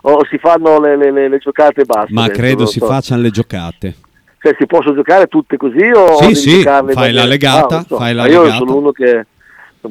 o 0.05 0.25
si 0.25 0.37
fanno 0.37 0.79
le, 0.81 0.97
le- 0.97 1.11
le- 1.11 1.29
le 1.29 1.37
giocate 1.37 1.81
e 1.81 1.85
basta. 1.85 2.07
Ma 2.09 2.27
credo 2.27 2.65
si 2.65 2.79
so. 2.79 2.85
facciano 2.87 3.21
le 3.21 3.29
giocate. 3.29 3.95
Cioè, 4.39 4.53
si 4.59 4.65
possono 4.67 4.95
giocare 4.95 5.27
tutte 5.27 5.55
così 5.55 5.89
o 5.95 6.17
Sì, 6.21 6.35
sì, 6.35 6.61
fai 6.61 7.13
la 7.13 7.23
legata, 7.25 7.75
Ah, 7.75 7.77
non 7.77 7.85
so. 7.87 7.95
fai 7.97 8.13
la 8.13 8.27
io 8.27 8.41
legata. 8.41 8.57
sono 8.57 8.75
uno 8.75 8.91
che 8.91 9.25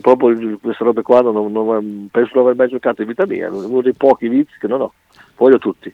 proprio 0.00 0.58
queste 0.60 0.84
robe 0.84 1.02
qua 1.02 1.20
non, 1.20 1.52
non- 1.52 2.08
penso 2.10 2.30
di 2.32 2.38
non 2.38 2.44
aver 2.44 2.56
mai 2.56 2.68
giocato 2.68 3.02
in 3.02 3.08
vita 3.08 3.26
mia, 3.26 3.46
è 3.46 3.50
uno 3.50 3.82
dei 3.82 3.94
pochi 3.94 4.28
vizi 4.28 4.54
che 4.58 4.66
non 4.66 4.80
ho. 4.80 4.92
voglio 5.36 5.58
tutti. 5.58 5.92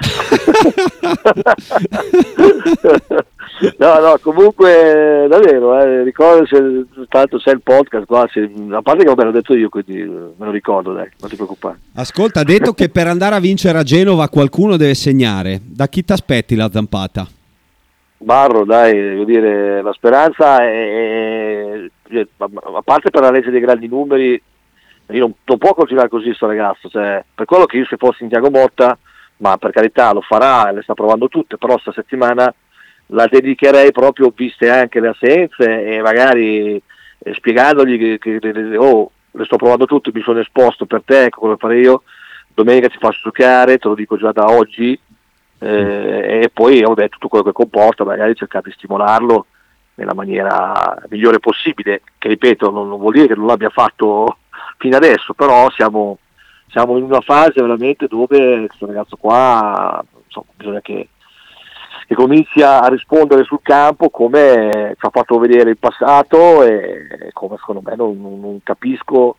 no, 3.78 3.98
no, 3.98 4.18
comunque 4.22 5.26
davvero, 5.28 5.78
eh, 5.80 6.02
ricordo 6.02 6.46
se 6.46 6.84
tanto 7.08 7.38
c'è 7.38 7.52
il 7.52 7.60
podcast 7.62 8.06
qua, 8.06 8.28
se, 8.32 8.50
a 8.70 8.82
parte 8.82 9.02
che 9.02 9.08
vabbè 9.08 9.24
l'ho 9.24 9.30
detto 9.30 9.54
io, 9.54 9.68
quindi 9.68 10.00
eh, 10.00 10.06
me 10.06 10.46
lo 10.46 10.50
ricordo, 10.50 10.92
dai, 10.92 11.08
non 11.18 11.28
ti 11.28 11.36
preoccupare. 11.36 11.78
Ascolta, 11.94 12.40
ha 12.40 12.44
detto 12.44 12.72
che 12.72 12.88
per 12.88 13.06
andare 13.06 13.34
a 13.34 13.40
vincere 13.40 13.78
a 13.78 13.82
Genova 13.82 14.28
qualcuno 14.28 14.76
deve 14.76 14.94
segnare. 14.94 15.60
Da 15.62 15.88
chi 15.88 16.04
ti 16.04 16.12
aspetti 16.12 16.54
la 16.54 16.70
zampata? 16.70 17.26
Barro, 18.22 18.64
dai, 18.64 18.92
devo 18.92 19.24
dire, 19.24 19.80
la 19.80 19.92
speranza 19.94 20.62
è, 20.62 21.84
è- 22.12 22.26
a 22.38 22.82
parte 22.82 23.08
per 23.10 23.22
la 23.22 23.30
legge 23.30 23.50
dei 23.50 23.60
grandi 23.60 23.88
numeri, 23.88 24.40
non, 25.06 25.32
non 25.44 25.58
può 25.58 25.72
continuare 25.74 26.08
così 26.10 26.32
sto 26.34 26.46
ragazzo, 26.46 26.88
cioè, 26.90 27.24
per 27.34 27.46
quello 27.46 27.64
che 27.64 27.78
io 27.78 27.86
se 27.86 27.96
fossi 27.96 28.22
in 28.22 28.28
Tiago 28.28 28.50
Motta, 28.50 28.96
ma 29.38 29.56
per 29.56 29.70
carità 29.70 30.12
lo 30.12 30.20
farà, 30.20 30.70
le 30.70 30.82
sta 30.82 30.92
provando 30.92 31.28
tutte, 31.28 31.56
però 31.56 31.78
sta 31.78 31.92
settimana 31.92 32.52
la 33.12 33.26
dedicherei 33.26 33.90
proprio 33.90 34.32
viste 34.36 34.70
anche 34.70 35.00
le 35.00 35.08
assenze 35.08 35.84
e 35.86 36.00
magari 36.02 36.76
eh, 37.18 37.34
spiegandogli 37.34 38.18
che, 38.18 38.38
che- 38.38 38.76
oh, 38.76 39.10
le 39.32 39.44
sto 39.46 39.56
provando 39.56 39.86
tutte, 39.86 40.10
mi 40.12 40.20
sono 40.20 40.40
esposto 40.40 40.84
per 40.84 41.02
te, 41.04 41.24
ecco 41.24 41.40
come 41.40 41.56
fare 41.56 41.78
io, 41.80 42.02
domenica 42.54 42.88
ti 42.88 42.98
faccio 43.00 43.20
giocare, 43.24 43.78
te 43.78 43.88
lo 43.88 43.94
dico 43.94 44.16
già 44.18 44.30
da 44.30 44.44
oggi, 44.44 44.98
eh, 45.60 46.40
e 46.42 46.50
poi 46.52 46.80
vabbè, 46.80 47.08
tutto 47.08 47.28
quello 47.28 47.44
che 47.44 47.52
comporta, 47.52 48.04
magari 48.04 48.34
cercare 48.34 48.64
di 48.68 48.74
stimolarlo 48.74 49.46
nella 49.94 50.14
maniera 50.14 50.96
migliore 51.08 51.38
possibile, 51.38 52.02
che 52.18 52.28
ripeto 52.28 52.70
non, 52.70 52.88
non 52.88 52.98
vuol 52.98 53.12
dire 53.12 53.26
che 53.28 53.34
non 53.34 53.46
l'abbia 53.46 53.68
fatto 53.68 54.38
fino 54.78 54.96
adesso, 54.96 55.34
però 55.34 55.70
siamo, 55.70 56.18
siamo 56.68 56.96
in 56.96 57.04
una 57.04 57.20
fase 57.20 57.60
veramente 57.60 58.06
dove 58.06 58.66
questo 58.66 58.86
ragazzo 58.86 59.16
qua 59.16 60.02
insomma, 60.24 60.46
bisogna 60.56 60.80
che, 60.80 61.08
che 62.06 62.14
cominci 62.14 62.62
a 62.62 62.86
rispondere 62.86 63.44
sul 63.44 63.60
campo 63.62 64.08
come 64.08 64.96
ci 64.98 65.06
ha 65.06 65.10
fatto 65.10 65.38
vedere 65.38 65.70
in 65.70 65.76
passato 65.78 66.62
e 66.62 67.30
come 67.34 67.56
secondo 67.58 67.82
me 67.84 67.94
non, 67.94 68.18
non- 68.20 68.40
non 68.40 68.60
capisco 68.62 69.36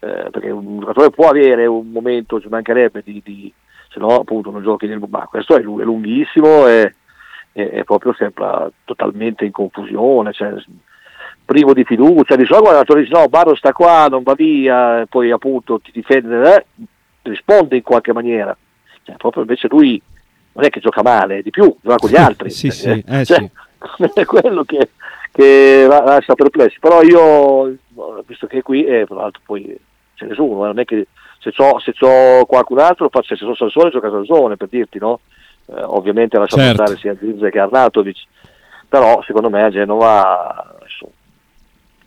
eh, 0.00 0.28
perché 0.30 0.50
un 0.50 0.80
giocatore 0.80 1.10
può 1.10 1.28
avere 1.28 1.66
un 1.66 1.90
momento, 1.90 2.40
ci 2.40 2.48
mancherebbe 2.48 3.02
di, 3.04 3.20
di- 3.22 3.52
se 3.90 3.98
no 3.98 4.20
appunto 4.20 4.50
non 4.50 4.62
giochi 4.62 4.86
nel 4.86 5.02
ma 5.08 5.26
questo 5.26 5.56
è, 5.56 5.60
lu- 5.60 5.80
è 5.80 5.84
lunghissimo 5.84 6.66
e, 6.68 6.94
e- 7.52 7.70
e 7.72 7.84
proprio 7.84 8.14
sembra 8.14 8.70
totalmente 8.84 9.44
in 9.44 9.50
confusione, 9.50 10.32
cioè, 10.32 10.54
privo 11.44 11.74
di 11.74 11.84
fiducia, 11.84 12.36
di 12.36 12.44
solito 12.44 12.70
quando 12.70 12.94
dice 12.94 13.12
no 13.12 13.28
Barro 13.28 13.54
sta 13.56 13.72
qua, 13.72 14.06
non 14.08 14.22
va 14.22 14.34
via, 14.34 15.04
poi 15.08 15.30
appunto 15.32 15.80
ti 15.80 15.90
difende, 15.92 16.54
eh, 16.54 16.64
risponde 17.22 17.76
in 17.76 17.82
qualche 17.82 18.12
maniera, 18.12 18.56
cioè, 19.02 19.16
proprio 19.16 19.42
invece 19.42 19.66
lui 19.68 20.00
non 20.52 20.64
è 20.64 20.68
che 20.70 20.80
gioca 20.80 21.02
male, 21.02 21.42
di 21.42 21.50
più, 21.50 21.74
gioca 21.80 21.96
con 21.96 22.10
gli 22.10 22.16
altri, 22.22 22.50
Sì, 22.50 22.70
sì, 22.70 23.02
eh, 23.06 23.24
Cioè, 23.24 23.38
sì. 23.38 23.50
è 24.14 24.24
quello 24.24 24.62
che, 24.62 24.90
che 25.32 25.86
la- 25.88 26.04
lascia 26.04 26.34
perplessi, 26.34 26.78
però 26.78 27.02
io, 27.02 27.76
visto 28.26 28.46
che 28.46 28.58
è 28.58 28.62
qui, 28.62 28.84
e 28.84 29.04
tra 29.06 29.16
l'altro 29.16 29.42
poi 29.44 29.76
ce 30.14 30.26
ne 30.26 30.34
sono, 30.34 30.62
eh, 30.64 30.66
non 30.68 30.78
è 30.78 30.84
che 30.84 31.08
se 31.40 31.50
c'ho, 31.52 31.78
se 31.80 31.92
c'ho 31.92 32.44
qualcun 32.46 32.78
altro, 32.78 33.08
faccio, 33.10 33.34
se 33.34 33.40
sono 33.40 33.54
Sansone, 33.54 33.90
gioca 33.90 34.10
Sansone, 34.10 34.56
per 34.56 34.68
dirti, 34.68 34.98
no? 34.98 35.20
Eh, 35.66 35.82
ovviamente 35.82 36.36
ha 36.36 36.40
lasciato 36.40 36.62
Certo. 36.62 36.82
stare 36.84 36.98
sia 36.98 37.16
Zirze 37.18 37.50
che 37.50 37.58
Arnautovic, 37.58 38.18
però 38.88 39.22
secondo 39.26 39.50
me 39.50 39.62
a 39.64 39.70
Genova 39.70 40.76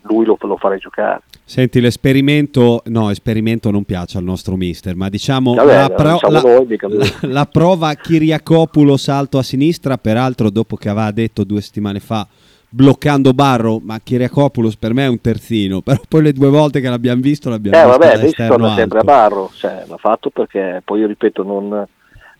lui 0.06 0.24
lo, 0.26 0.36
lo 0.40 0.56
farei 0.56 0.78
giocare. 0.78 1.22
Senti, 1.44 1.80
l'esperimento, 1.80 2.82
no, 2.86 3.10
esperimento 3.10 3.70
non 3.70 3.84
piace 3.84 4.18
al 4.18 4.24
nostro 4.24 4.54
mister, 4.56 4.94
ma 4.94 5.08
diciamo 5.08 5.54
Vabbè, 5.54 5.74
la, 5.74 5.88
pro- 5.90 6.12
diciamo 6.12 6.32
la- 6.32 6.40
noi, 6.40 6.78
la- 6.80 7.28
la 7.28 7.46
prova 7.46 7.94
Kiriakopoulos 7.94 9.02
salto 9.02 9.38
a 9.38 9.42
sinistra, 9.42 9.96
peraltro 9.98 10.50
dopo 10.50 10.76
che 10.76 10.88
aveva 10.88 11.10
detto 11.10 11.44
due 11.44 11.60
settimane 11.60 12.00
fa 12.00 12.26
bloccando 12.74 13.32
Barro, 13.32 13.78
ma 13.80 14.00
Kiriakopoulos 14.02 14.76
per 14.76 14.94
me 14.94 15.04
è 15.04 15.08
un 15.08 15.20
terzino, 15.20 15.80
però 15.80 16.00
poi 16.08 16.22
le 16.22 16.32
due 16.32 16.48
volte 16.48 16.80
che 16.80 16.88
l'abbiamo 16.88 17.20
visto 17.20 17.48
l'abbiamo 17.48 17.76
Eh 17.78 17.84
visto 17.84 18.42
vabbè, 18.42 18.48
torna 18.48 18.74
sempre 18.74 18.98
a. 18.98 19.04
Barro, 19.04 19.50
cioè, 19.54 19.84
l'ha 19.86 19.96
fatto 19.96 20.30
perché 20.30 20.82
poi 20.84 21.00
io 21.00 21.06
ripeto 21.06 21.44
non, 21.44 21.86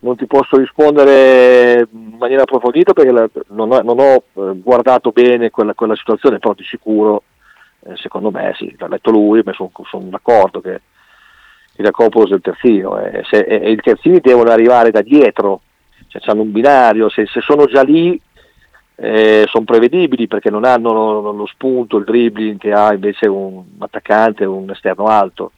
non 0.00 0.16
ti 0.16 0.26
posso 0.26 0.56
rispondere 0.56 1.86
in 1.88 2.16
maniera 2.18 2.42
approfondita 2.42 2.92
perché 2.92 3.12
la- 3.12 3.28
non 3.50 3.70
ho, 3.70 3.80
non 3.82 3.98
ho, 4.00 4.14
eh, 4.50 4.60
guardato 4.60 5.10
bene 5.12 5.50
quella, 5.50 5.74
quella 5.74 5.94
situazione, 5.94 6.40
però 6.40 6.52
di 6.54 6.64
sicuro 6.64 7.22
eh, 7.86 7.96
secondo 7.96 8.30
me 8.32 8.52
sì, 8.56 8.74
l'ha 8.76 8.88
letto 8.88 9.12
lui, 9.12 9.40
ma 9.44 9.52
sono, 9.52 9.70
sono 9.88 10.04
d'accordo 10.08 10.60
che 10.60 10.80
Jacopo 11.76 12.26
è 12.26 12.32
il 12.34 12.40
terzino 12.40 12.98
e, 12.98 13.22
se, 13.30 13.38
e- 13.38 13.60
e 13.62 13.70
i 13.70 13.76
terzini 13.76 14.18
devono 14.20 14.50
arrivare 14.50 14.90
da 14.90 15.00
dietro, 15.00 15.60
cioè 16.08 16.22
hanno 16.26 16.42
un 16.42 16.50
binario, 16.50 17.08
se, 17.08 17.26
se 17.26 17.40
sono 17.40 17.66
già 17.66 17.82
lì 17.82 18.20
eh, 18.96 19.44
sono 19.48 19.64
prevedibili 19.64 20.28
perché 20.28 20.50
non 20.50 20.64
hanno 20.64 20.92
lo, 21.32 21.46
spunto, 21.46 21.96
il 21.96 22.04
dribbling 22.04 22.58
che 22.58 22.72
ha 22.72 22.92
invece 22.92 23.26
un 23.26 23.64
attaccante, 23.78 24.44
un 24.44 24.70
esterno 24.70 25.06
alto. 25.06 25.52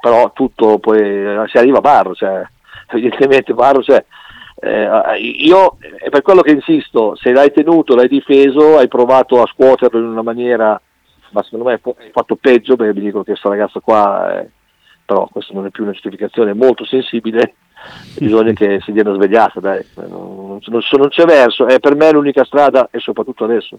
Però 0.00 0.32
tutto 0.32 0.78
poi 0.78 0.98
eh, 0.98 1.44
si 1.46 1.56
arriva 1.56 1.78
a 1.78 1.82
Barro, 1.82 2.14
cioè, 2.14 2.42
evidentemente 2.90 3.54
Barro 3.54 3.80
c'è. 3.80 4.04
Eh, 4.56 5.18
io 5.20 5.76
è 5.98 6.08
per 6.08 6.22
quello 6.22 6.40
che 6.40 6.52
insisto, 6.52 7.14
se 7.16 7.32
l'hai 7.32 7.52
tenuto, 7.52 7.94
l'hai 7.94 8.08
difeso, 8.08 8.78
hai 8.78 8.88
provato 8.88 9.42
a 9.42 9.46
scuoterlo 9.46 9.98
in 9.98 10.06
una 10.06 10.22
maniera, 10.22 10.80
ma 11.30 11.42
secondo 11.42 11.66
me 11.66 11.72
hai 11.72 12.10
fatto 12.12 12.36
peggio 12.36 12.76
perché 12.76 12.94
mi 12.94 13.04
dico 13.04 13.18
che 13.18 13.32
questo 13.32 13.50
ragazzo 13.50 13.80
qua, 13.80 14.40
eh, 14.40 14.50
però 15.04 15.28
questo 15.30 15.52
non 15.52 15.66
è 15.66 15.70
più 15.70 15.82
una 15.82 15.92
giustificazione, 15.92 16.52
è 16.52 16.54
molto 16.54 16.84
sensibile, 16.84 17.54
bisogna 18.18 18.52
che 18.52 18.80
si 18.84 18.92
dia 18.92 19.02
una 19.02 19.14
svegliata, 19.14 19.60
dai, 19.60 19.84
non, 19.94 20.58
non- 20.64 20.82
non 20.90 21.08
c'è 21.08 21.24
verso, 21.24 21.66
è 21.66 21.78
per 21.80 21.94
me 21.94 22.12
l'unica 22.12 22.44
strada 22.44 22.88
e 22.90 22.98
soprattutto 22.98 23.44
adesso 23.44 23.78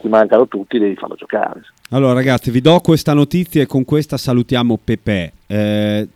ti 0.00 0.08
mancano 0.08 0.46
tutti, 0.48 0.78
devi 0.78 0.94
farlo 0.96 1.14
giocare. 1.14 1.62
Allora 1.90 2.12
ragazzi, 2.12 2.50
vi 2.50 2.60
do 2.60 2.78
questa 2.80 3.14
notizia 3.14 3.62
e 3.62 3.66
con 3.66 3.84
questa 3.84 4.16
salutiamo 4.16 4.78
Pepe. 4.82 5.32
Eh, 5.46 6.08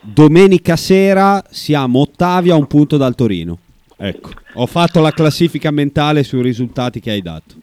domenica 0.00 0.76
sera 0.76 1.42
siamo 1.50 2.00
ottavi 2.00 2.50
a 2.50 2.54
un 2.56 2.66
punto 2.66 2.96
dal 2.96 3.14
Torino. 3.14 3.58
Ecco, 3.96 4.30
ho 4.54 4.66
fatto 4.66 5.00
la 5.00 5.10
classifica 5.10 5.70
mentale 5.70 6.22
sui 6.22 6.40
risultati 6.40 7.00
che 7.00 7.10
hai 7.10 7.20
dato. 7.20 7.54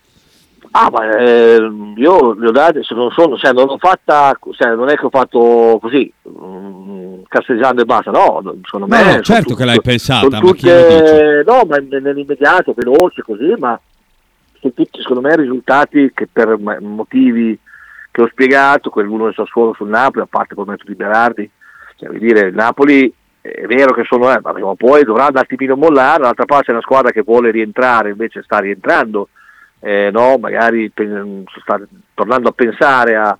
Ah, 0.80 0.90
ma 0.92 1.10
eh, 1.18 1.58
io 1.96 2.34
li 2.34 2.46
ho 2.46 2.52
dati, 2.52 2.84
se 2.84 2.94
non 2.94 3.10
sono, 3.12 3.36
cioè 3.36 3.52
non 3.52 3.66
l'ho 3.66 3.78
fatta, 3.80 4.38
cioè 4.52 4.76
non 4.76 4.90
è 4.90 4.96
che 4.96 5.06
ho 5.06 5.10
fatto 5.10 5.80
così, 5.82 6.12
mm, 6.30 7.22
casteggiando 7.28 7.82
e 7.82 7.86
basta, 7.86 8.12
no, 8.12 8.42
secondo 8.64 8.86
No, 8.86 8.96
me... 9.04 9.16
no, 9.16 9.22
certo 9.22 9.50
tut- 9.50 9.58
che 9.58 9.66
l'hai 9.66 9.82
pensata, 9.82 10.20
sono 10.30 10.40
ma 10.40 10.52
tutte- 10.52 11.44
No, 11.46 11.62
ma 11.68 11.78
nell'immediato, 11.78 12.74
veloce 12.76 13.24
così, 13.24 13.54
ma 13.58 13.80
sono 14.60 14.74
tutti 14.74 15.02
secondo 15.02 15.22
me 15.28 15.36
risultati 15.36 16.12
che 16.14 16.28
per 16.32 16.58
motivi 16.60 17.58
che 18.12 18.22
ho 18.22 18.28
spiegato, 18.28 18.90
quell'uno 18.92 19.26
del 19.26 19.34
Sassuolo 19.34 19.74
sul 19.74 19.90
Napoli, 19.90 20.24
a 20.26 20.28
parte 20.30 20.54
col 20.54 20.68
metodo 20.68 20.92
di 20.92 20.96
Berardi, 20.98 21.50
cioè, 21.98 22.10
vuol 22.10 22.20
dire, 22.22 22.42
il 22.48 22.54
Napoli 22.56 23.12
è 23.42 23.66
vero 23.66 23.94
che 23.94 24.04
sono, 24.04 24.32
eh, 24.32 24.40
ma 24.44 24.52
prima 24.52 24.68
o 24.68 24.76
poi 24.76 25.04
dovrà 25.04 25.26
un 25.28 25.38
attimino 25.38 25.76
mollare, 25.76 26.20
dall'altra 26.20 26.46
parte 26.46 26.66
c'è 26.66 26.72
una 26.72 26.82
squadra 26.82 27.10
che 27.12 27.24
vuole 27.24 27.50
rientrare, 27.50 28.10
invece 28.10 28.44
sta 28.44 28.60
rientrando, 28.60 29.30
eh, 29.80 30.10
no, 30.12 30.38
magari 30.38 30.92
sta 30.92 31.80
tornando 32.14 32.50
a 32.50 32.54
pensare 32.54 33.16
a, 33.16 33.38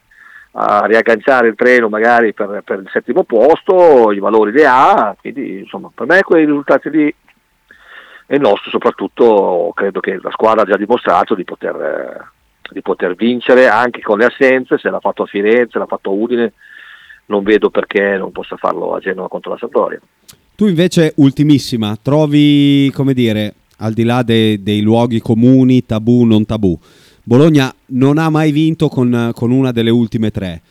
a 0.52 0.86
riagganciare 0.86 1.48
il 1.48 1.56
treno 1.56 1.90
magari 1.90 2.34
per, 2.34 2.62
per 2.64 2.80
il 2.80 2.90
settimo 2.92 3.24
posto, 3.24 4.12
i 4.12 4.20
valori 4.20 4.52
li 4.52 4.64
ha, 4.64 5.16
quindi 5.20 5.60
insomma 5.60 5.90
per 5.94 6.06
me 6.06 6.22
quei 6.22 6.46
risultati 6.46 6.90
lì 6.90 7.14
e 8.30 8.36
il 8.36 8.42
nostro 8.42 8.70
soprattutto 8.70 9.72
credo 9.74 10.00
che 10.00 10.20
la 10.22 10.32
squadra 10.32 10.64
ha 10.64 10.66
già 10.66 10.78
dimostrato 10.78 11.34
di 11.34 11.46
poter, 11.46 12.32
di 12.70 12.82
poter 12.82 13.16
vincere 13.16 13.68
anche 13.68 14.02
con 14.02 14.18
le 14.18 14.26
assenze, 14.26 14.78
se 14.78 14.90
l'ha 14.90 15.00
fatto 15.00 15.24
a 15.24 15.28
Firenze, 15.28 15.80
l'ha 15.80 15.86
fatto 15.86 16.10
a 16.10 16.14
Udine, 16.14 16.54
non 17.28 17.44
vedo 17.44 17.70
perché 17.70 18.18
non 18.18 18.32
possa 18.32 18.58
farlo 18.58 18.94
a 18.94 19.00
Genova 19.00 19.30
contro 19.30 19.52
la 19.52 19.58
Sampdoria. 19.58 20.00
Tu 20.56 20.66
invece, 20.66 21.14
ultimissima, 21.18 21.96
trovi, 22.02 22.92
come 22.94 23.14
dire, 23.14 23.54
al 23.78 23.94
di 23.94 24.04
là 24.04 24.24
de- 24.24 24.62
dei 24.62 24.82
luoghi 24.82 25.20
comuni, 25.20 25.86
tabù, 25.86 26.24
non 26.24 26.46
tabù, 26.46 26.78
Bologna 27.24 27.74
non 27.88 28.18
ha 28.18 28.30
mai 28.30 28.52
vinto 28.52 28.88
con, 28.88 29.32
con 29.34 29.52
una 29.52 29.72
delle 29.72 29.90
ultime 29.90 30.32
tre. 30.32 30.62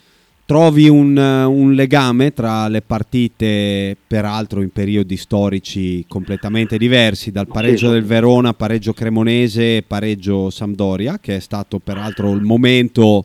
Trovi 0.47 0.89
un, 0.89 1.17
un 1.17 1.73
legame 1.75 2.33
tra 2.33 2.69
le 2.69 2.81
partite, 2.81 3.97
peraltro 4.07 4.63
in 4.63 4.71
periodi 4.71 5.17
storici 5.17 6.05
completamente 6.07 6.79
diversi, 6.79 7.33
dal 7.33 7.49
pareggio 7.49 7.91
del 7.91 8.05
Verona, 8.05 8.55
pareggio 8.55 8.93
Cremonese 8.93 9.83
pareggio 9.85 10.49
Sampdoria, 10.51 11.19
che 11.21 11.37
è 11.37 11.41
stato 11.41 11.81
peraltro 11.81 12.31
il 12.31 12.43
momento 12.43 13.25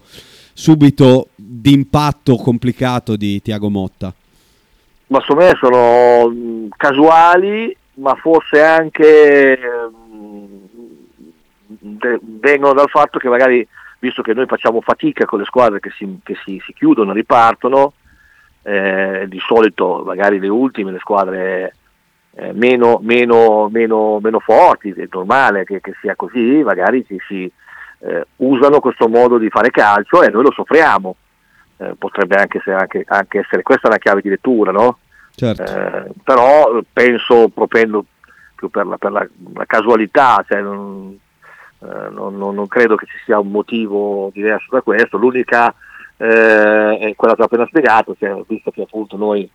subito 0.53 1.27
di 1.35 1.73
impatto 1.73 2.37
complicato 2.37 3.15
di 3.15 3.39
Tiago 3.39 3.69
Motta. 3.69 4.11
ma 5.07 5.19
secondo 5.21 5.43
me 5.43 5.57
sono 5.59 6.29
mh, 6.29 6.69
casuali, 6.75 7.75
ma 8.01 8.15
forse 8.15 8.61
anche 8.61 9.57
mh, 9.57 10.45
de- 11.79 12.19
vengono 12.21 12.73
dal 12.73 12.89
fatto 12.89 13.19
che 13.19 13.29
magari, 13.29 13.65
visto 13.99 14.21
che 14.21 14.33
noi 14.33 14.47
facciamo 14.47 14.81
fatica 14.81 15.25
con 15.25 15.39
le 15.39 15.45
squadre 15.45 15.79
che 15.79 15.91
si, 15.91 16.19
che 16.23 16.35
si, 16.43 16.61
si 16.65 16.73
chiudono, 16.73 17.13
ripartono, 17.13 17.93
eh, 18.63 19.25
di 19.27 19.39
solito 19.39 20.03
magari 20.05 20.39
le 20.39 20.49
ultime, 20.49 20.91
le 20.91 20.99
squadre 20.99 21.75
eh, 22.35 22.51
meno, 22.53 22.99
meno, 23.01 23.69
meno, 23.69 24.19
meno 24.19 24.39
forti, 24.39 24.89
è 24.91 25.07
normale 25.09 25.63
che, 25.63 25.79
che 25.79 25.93
sia 26.01 26.15
così, 26.15 26.61
magari 26.63 27.05
si, 27.07 27.17
si 27.27 27.51
eh, 27.99 28.25
usano 28.37 28.79
questo 28.79 29.07
modo 29.07 29.37
di 29.37 29.49
fare 29.49 29.69
calcio 29.69 30.23
e 30.23 30.29
noi 30.29 30.43
lo 30.43 30.51
soffriamo. 30.51 31.15
Eh, 31.77 31.95
potrebbe 31.97 32.35
anche, 32.35 32.61
anche, 32.71 33.03
anche 33.07 33.39
essere 33.39 33.63
questa 33.63 33.87
una 33.87 33.97
chiave 33.97 34.21
di 34.21 34.29
lettura, 34.29 34.71
no? 34.71 34.99
Certo. 35.41 35.63
Eh, 35.63 36.11
però 36.23 36.81
penso 36.93 37.49
propendo 37.49 38.05
più 38.53 38.69
per 38.69 38.85
la, 38.85 38.97
per 38.97 39.11
la, 39.11 39.27
la 39.55 39.65
casualità, 39.65 40.45
cioè 40.47 40.61
non, 40.61 41.17
eh, 41.79 42.09
non, 42.11 42.37
non, 42.37 42.67
credo 42.67 42.95
che 42.95 43.07
ci 43.07 43.17
sia 43.25 43.39
un 43.39 43.49
motivo 43.49 44.29
diverso 44.31 44.67
da 44.69 44.81
questo, 44.81 45.17
l'unica 45.17 45.73
eh, 46.17 46.97
è 46.99 47.15
quella 47.15 47.33
che 47.33 47.41
ho 47.41 47.45
appena 47.45 47.65
spiegato, 47.65 48.15
cioè, 48.19 48.39
visto 48.45 48.69
che 48.69 48.83
appunto 48.83 49.17
noi 49.17 49.49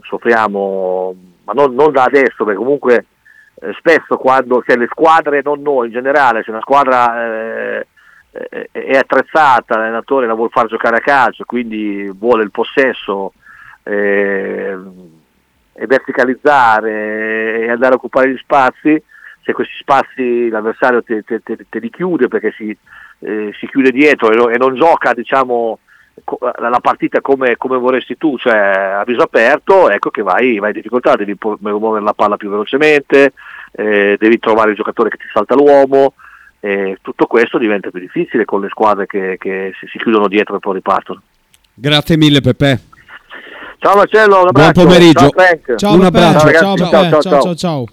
soffriamo, 0.00 1.14
ma 1.44 1.52
non, 1.52 1.74
non 1.74 1.92
da 1.92 2.04
adesso, 2.04 2.44
perché 2.44 2.58
comunque 2.58 3.06
eh, 3.56 3.74
spesso 3.74 4.16
quando 4.16 4.60
c'è 4.60 4.74
le 4.78 4.88
squadre, 4.90 5.42
non 5.44 5.60
noi 5.60 5.88
in 5.88 5.92
generale, 5.92 6.42
se 6.42 6.50
una 6.50 6.62
squadra 6.62 7.26
eh, 7.26 7.86
è 8.72 8.96
attrezzata, 8.96 9.76
l'allenatore 9.76 10.26
la 10.26 10.32
vuole 10.32 10.48
far 10.50 10.66
giocare 10.66 10.96
a 10.96 11.00
calcio, 11.00 11.44
quindi 11.44 12.10
vuole 12.16 12.42
il 12.42 12.50
possesso 12.50 13.34
eh, 13.90 14.76
e 15.72 15.86
verticalizzare 15.86 17.60
e 17.62 17.70
andare 17.70 17.94
a 17.94 17.96
occupare 17.96 18.30
gli 18.30 18.36
spazi, 18.38 19.02
se 19.42 19.52
questi 19.52 19.74
spazi 19.78 20.48
l'avversario 20.48 21.02
te, 21.02 21.22
te, 21.22 21.40
te, 21.42 21.56
te 21.68 21.78
li 21.78 21.90
chiude 21.90 22.28
perché 22.28 22.52
si, 22.56 22.76
eh, 23.20 23.52
si 23.58 23.66
chiude 23.66 23.90
dietro 23.90 24.30
e, 24.30 24.36
no, 24.36 24.48
e, 24.48 24.58
non 24.58 24.74
gioca 24.74 25.14
diciamo, 25.14 25.78
la 26.40 26.80
partita 26.80 27.20
come, 27.22 27.56
come, 27.56 27.78
vorresti 27.78 28.18
tu, 28.18 28.36
cioè 28.36 28.56
a 28.56 29.04
viso 29.04 29.22
aperto, 29.22 29.88
ecco 29.88 30.10
che 30.10 30.22
vai, 30.22 30.58
vai 30.58 30.68
in 30.68 30.76
difficoltà, 30.76 31.16
devi 31.16 31.36
muovere 31.60 32.04
la 32.04 32.12
palla 32.12 32.36
più 32.36 32.50
velocemente, 32.50 33.32
eh, 33.72 34.16
devi 34.18 34.38
trovare 34.38 34.70
il 34.70 34.76
giocatore 34.76 35.08
che 35.08 35.16
ti 35.16 35.26
salta 35.32 35.54
l'uomo, 35.54 36.12
eh, 36.60 36.98
tutto 37.00 37.24
questo 37.24 37.56
diventa 37.56 37.90
più 37.90 38.00
difficile 38.00 38.44
con 38.44 38.60
le 38.60 38.68
squadre 38.68 39.06
che, 39.06 39.36
che 39.38 39.72
si, 39.80 39.98
chiudono 39.98 40.28
dietro 40.28 40.56
e 40.56 40.58
poi 40.58 40.74
ripartono. 40.74 41.22
Grazie 41.72 42.18
mille 42.18 42.42
Pepe. 42.42 42.89
Ciao 43.82 43.96
Marcello, 43.96 44.42
un 44.42 44.48
abbraccio. 44.48 44.72
Buon 44.72 44.86
pomeriggio. 44.86 45.30
Ciao, 45.30 45.76
ciao 45.76 45.94
un 45.94 46.04
abbraccio. 46.04 46.38
Ciao, 46.38 46.76
ciao, 46.76 46.76
ciao, 46.76 46.90
ciao, 46.90 47.22
ciao, 47.22 47.42
ciao, 47.42 47.54
ciao. 47.54 47.84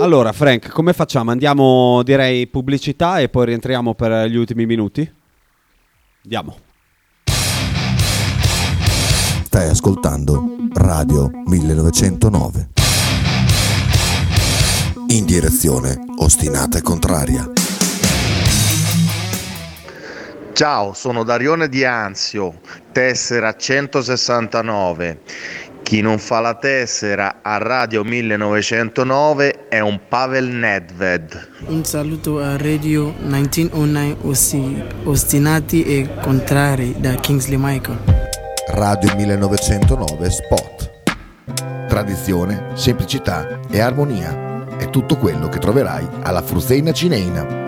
Allora 0.00 0.32
Frank, 0.32 0.70
come 0.70 0.94
facciamo? 0.94 1.30
Andiamo 1.30 2.02
direi 2.02 2.46
pubblicità 2.46 3.18
e 3.18 3.28
poi 3.28 3.44
rientriamo 3.46 3.94
per 3.94 4.30
gli 4.30 4.36
ultimi 4.36 4.64
minuti? 4.64 5.12
Andiamo. 6.22 6.56
Stai 9.44 9.68
ascoltando 9.68 10.56
Radio 10.72 11.30
1909. 11.44 12.68
In 15.08 15.26
direzione 15.26 15.98
ostinata 16.16 16.78
e 16.78 16.82
contraria. 16.82 17.46
Ciao, 20.58 20.92
sono 20.92 21.22
Darione 21.22 21.68
Di 21.68 21.84
Anzio, 21.84 22.58
tessera 22.90 23.54
169. 23.54 25.20
Chi 25.84 26.00
non 26.00 26.18
fa 26.18 26.40
la 26.40 26.56
tessera 26.56 27.36
a 27.42 27.58
Radio 27.58 28.02
1909 28.02 29.68
è 29.68 29.78
un 29.78 30.00
Pavel 30.08 30.48
Nedved. 30.48 31.50
Un 31.68 31.84
saluto 31.84 32.40
a 32.40 32.56
Radio 32.56 33.14
1909 33.20 34.16
Osti, 34.22 34.82
Ostinati 35.04 35.84
e 35.84 36.08
Contrari 36.20 36.96
da 36.98 37.14
Kingsley 37.14 37.56
Michael. 37.56 38.00
Radio 38.70 39.14
1909 39.14 40.28
Spot. 40.28 40.90
Tradizione, 41.86 42.70
semplicità 42.74 43.60
e 43.70 43.78
armonia 43.78 44.66
è 44.76 44.90
tutto 44.90 45.16
quello 45.18 45.48
che 45.48 45.60
troverai 45.60 46.04
alla 46.22 46.42
Fruzeina 46.42 46.90
Cineina. 46.90 47.67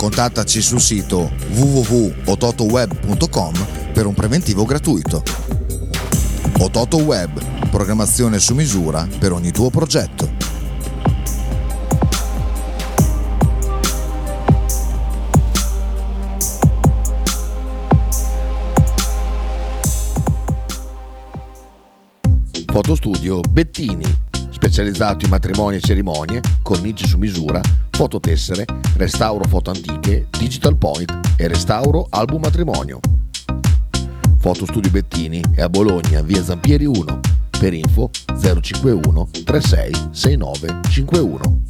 contattaci 0.00 0.62
sul 0.62 0.80
sito 0.80 1.30
www.ototoweb.com 1.50 3.52
per 3.92 4.06
un 4.06 4.14
preventivo 4.14 4.64
gratuito. 4.64 5.22
Ototo 6.58 6.96
Web, 6.96 7.68
programmazione 7.68 8.38
su 8.38 8.54
misura 8.54 9.06
per 9.18 9.32
ogni 9.32 9.50
tuo 9.50 9.68
progetto. 9.68 10.32
Fotostudio 22.64 23.40
Bettini, 23.40 24.06
specializzato 24.50 25.26
in 25.26 25.30
matrimoni 25.30 25.76
e 25.76 25.80
cerimonie, 25.80 26.40
cornici 26.62 27.06
su 27.06 27.18
misura, 27.18 27.60
fototessere, 28.00 28.64
restauro 28.96 29.44
foto 29.46 29.68
antiche, 29.68 30.28
digital 30.30 30.74
point 30.74 31.34
e 31.36 31.46
restauro 31.48 32.06
album 32.08 32.40
matrimonio. 32.40 32.98
Fotostudio 34.38 34.90
Bettini 34.90 35.42
è 35.54 35.60
a 35.60 35.68
Bologna, 35.68 36.22
via 36.22 36.42
Zampieri 36.42 36.86
1. 36.86 37.20
Per 37.58 37.74
info 37.74 38.08
051 38.40 39.28
36 39.44 40.08
69 40.12 40.80
51. 40.88 41.60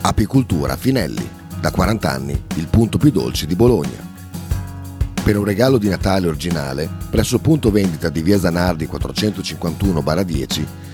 Apicultura 0.00 0.76
Finelli, 0.76 1.28
da 1.60 1.70
40 1.70 2.10
anni 2.10 2.42
il 2.54 2.68
punto 2.68 2.96
più 2.96 3.10
dolce 3.10 3.44
di 3.44 3.54
Bologna. 3.54 4.10
Per 5.22 5.36
un 5.36 5.44
regalo 5.44 5.76
di 5.76 5.90
Natale 5.90 6.26
originale, 6.26 6.88
presso 7.10 7.34
il 7.34 7.42
punto 7.42 7.70
vendita 7.70 8.08
di 8.08 8.22
via 8.22 8.38
Zanardi 8.38 8.88
451-10 8.90 10.66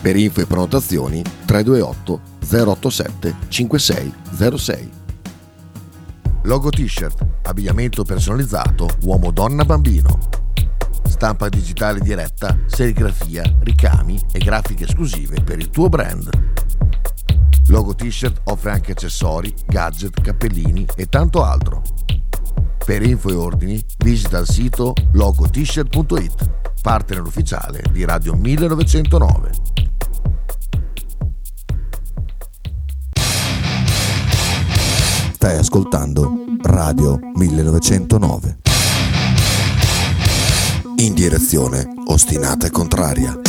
Per 0.00 0.16
info 0.16 0.40
e 0.40 0.46
prenotazioni 0.46 1.22
328 1.44 2.20
087 2.40 3.34
5606. 3.48 4.90
Logo 6.44 6.70
t-shirt, 6.70 7.26
abbigliamento 7.42 8.02
personalizzato 8.02 8.88
uomo-donna-bambino. 9.02 10.18
Stampa 11.04 11.50
digitale 11.50 12.00
diretta, 12.00 12.58
serigrafia, 12.66 13.42
ricami 13.60 14.18
e 14.32 14.38
grafiche 14.38 14.84
esclusive 14.84 15.42
per 15.42 15.58
il 15.58 15.68
tuo 15.68 15.90
brand. 15.90 16.30
Logo 17.66 17.94
t-shirt 17.94 18.40
offre 18.44 18.70
anche 18.70 18.92
accessori, 18.92 19.54
gadget, 19.66 20.18
cappellini 20.22 20.86
e 20.96 21.06
tanto 21.06 21.44
altro. 21.44 21.82
Per 22.82 23.02
info 23.02 23.28
e 23.28 23.34
ordini 23.34 23.84
visita 23.98 24.38
il 24.38 24.46
sito 24.48 24.94
logotshirt.it, 25.12 26.50
partner 26.80 27.20
ufficiale 27.20 27.82
di 27.92 28.04
Radio 28.06 28.34
1909. 28.34 29.89
Stai 35.42 35.56
ascoltando 35.56 36.44
Radio 36.60 37.18
1909. 37.32 38.58
In 40.96 41.14
direzione 41.14 41.94
ostinata 42.08 42.66
e 42.66 42.70
contraria. 42.70 43.40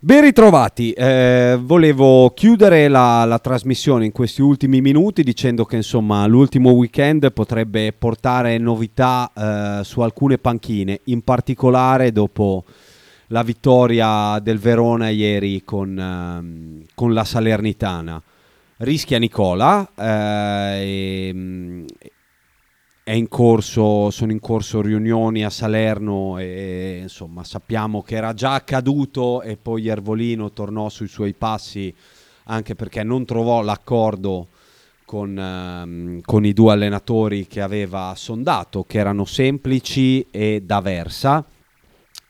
Ben 0.00 0.22
ritrovati, 0.22 0.92
eh, 0.92 1.58
volevo 1.60 2.30
chiudere 2.30 2.88
la, 2.88 3.26
la 3.26 3.38
trasmissione 3.38 4.06
in 4.06 4.12
questi 4.12 4.40
ultimi 4.40 4.80
minuti 4.80 5.22
dicendo 5.22 5.66
che 5.66 5.76
insomma 5.76 6.24
l'ultimo 6.26 6.70
weekend 6.70 7.34
potrebbe 7.34 7.92
portare 7.92 8.56
novità 8.56 9.30
eh, 9.36 9.84
su 9.84 10.00
alcune 10.00 10.38
panchine, 10.38 11.00
in 11.04 11.20
particolare 11.20 12.12
dopo 12.12 12.64
la 13.26 13.42
vittoria 13.42 14.38
del 14.38 14.58
Verona 14.58 15.10
ieri 15.10 15.64
con, 15.64 15.98
ehm, 15.98 16.84
con 16.94 17.12
la 17.12 17.24
Salernitana. 17.24 18.22
Rischia 18.84 19.18
Nicola, 19.18 19.90
eh, 19.96 21.30
mm, 21.32 21.84
in 23.06 23.28
corso, 23.28 24.10
sono 24.10 24.30
in 24.30 24.40
corso 24.40 24.82
riunioni 24.82 25.42
a 25.42 25.48
Salerno 25.48 26.36
e 26.38 26.98
insomma 27.02 27.44
sappiamo 27.44 28.02
che 28.02 28.14
era 28.14 28.34
già 28.34 28.52
accaduto 28.52 29.40
e 29.40 29.56
poi 29.56 29.82
Iervolino 29.82 30.52
tornò 30.52 30.90
sui 30.90 31.08
suoi 31.08 31.32
passi 31.32 31.94
anche 32.44 32.74
perché 32.74 33.02
non 33.02 33.24
trovò 33.24 33.62
l'accordo 33.62 34.48
con, 35.06 35.38
ehm, 35.38 36.20
con 36.20 36.44
i 36.44 36.52
due 36.52 36.72
allenatori 36.72 37.46
che 37.46 37.62
aveva 37.62 38.12
sondato, 38.14 38.84
che 38.84 38.98
erano 38.98 39.24
semplici 39.24 40.26
e 40.30 40.62
d'Aversa. 40.62 41.42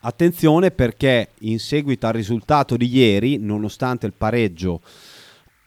Attenzione 0.00 0.70
perché 0.70 1.30
in 1.40 1.58
seguito 1.58 2.06
al 2.06 2.12
risultato 2.12 2.76
di 2.76 2.86
ieri, 2.94 3.38
nonostante 3.38 4.06
il 4.06 4.12
pareggio 4.16 4.80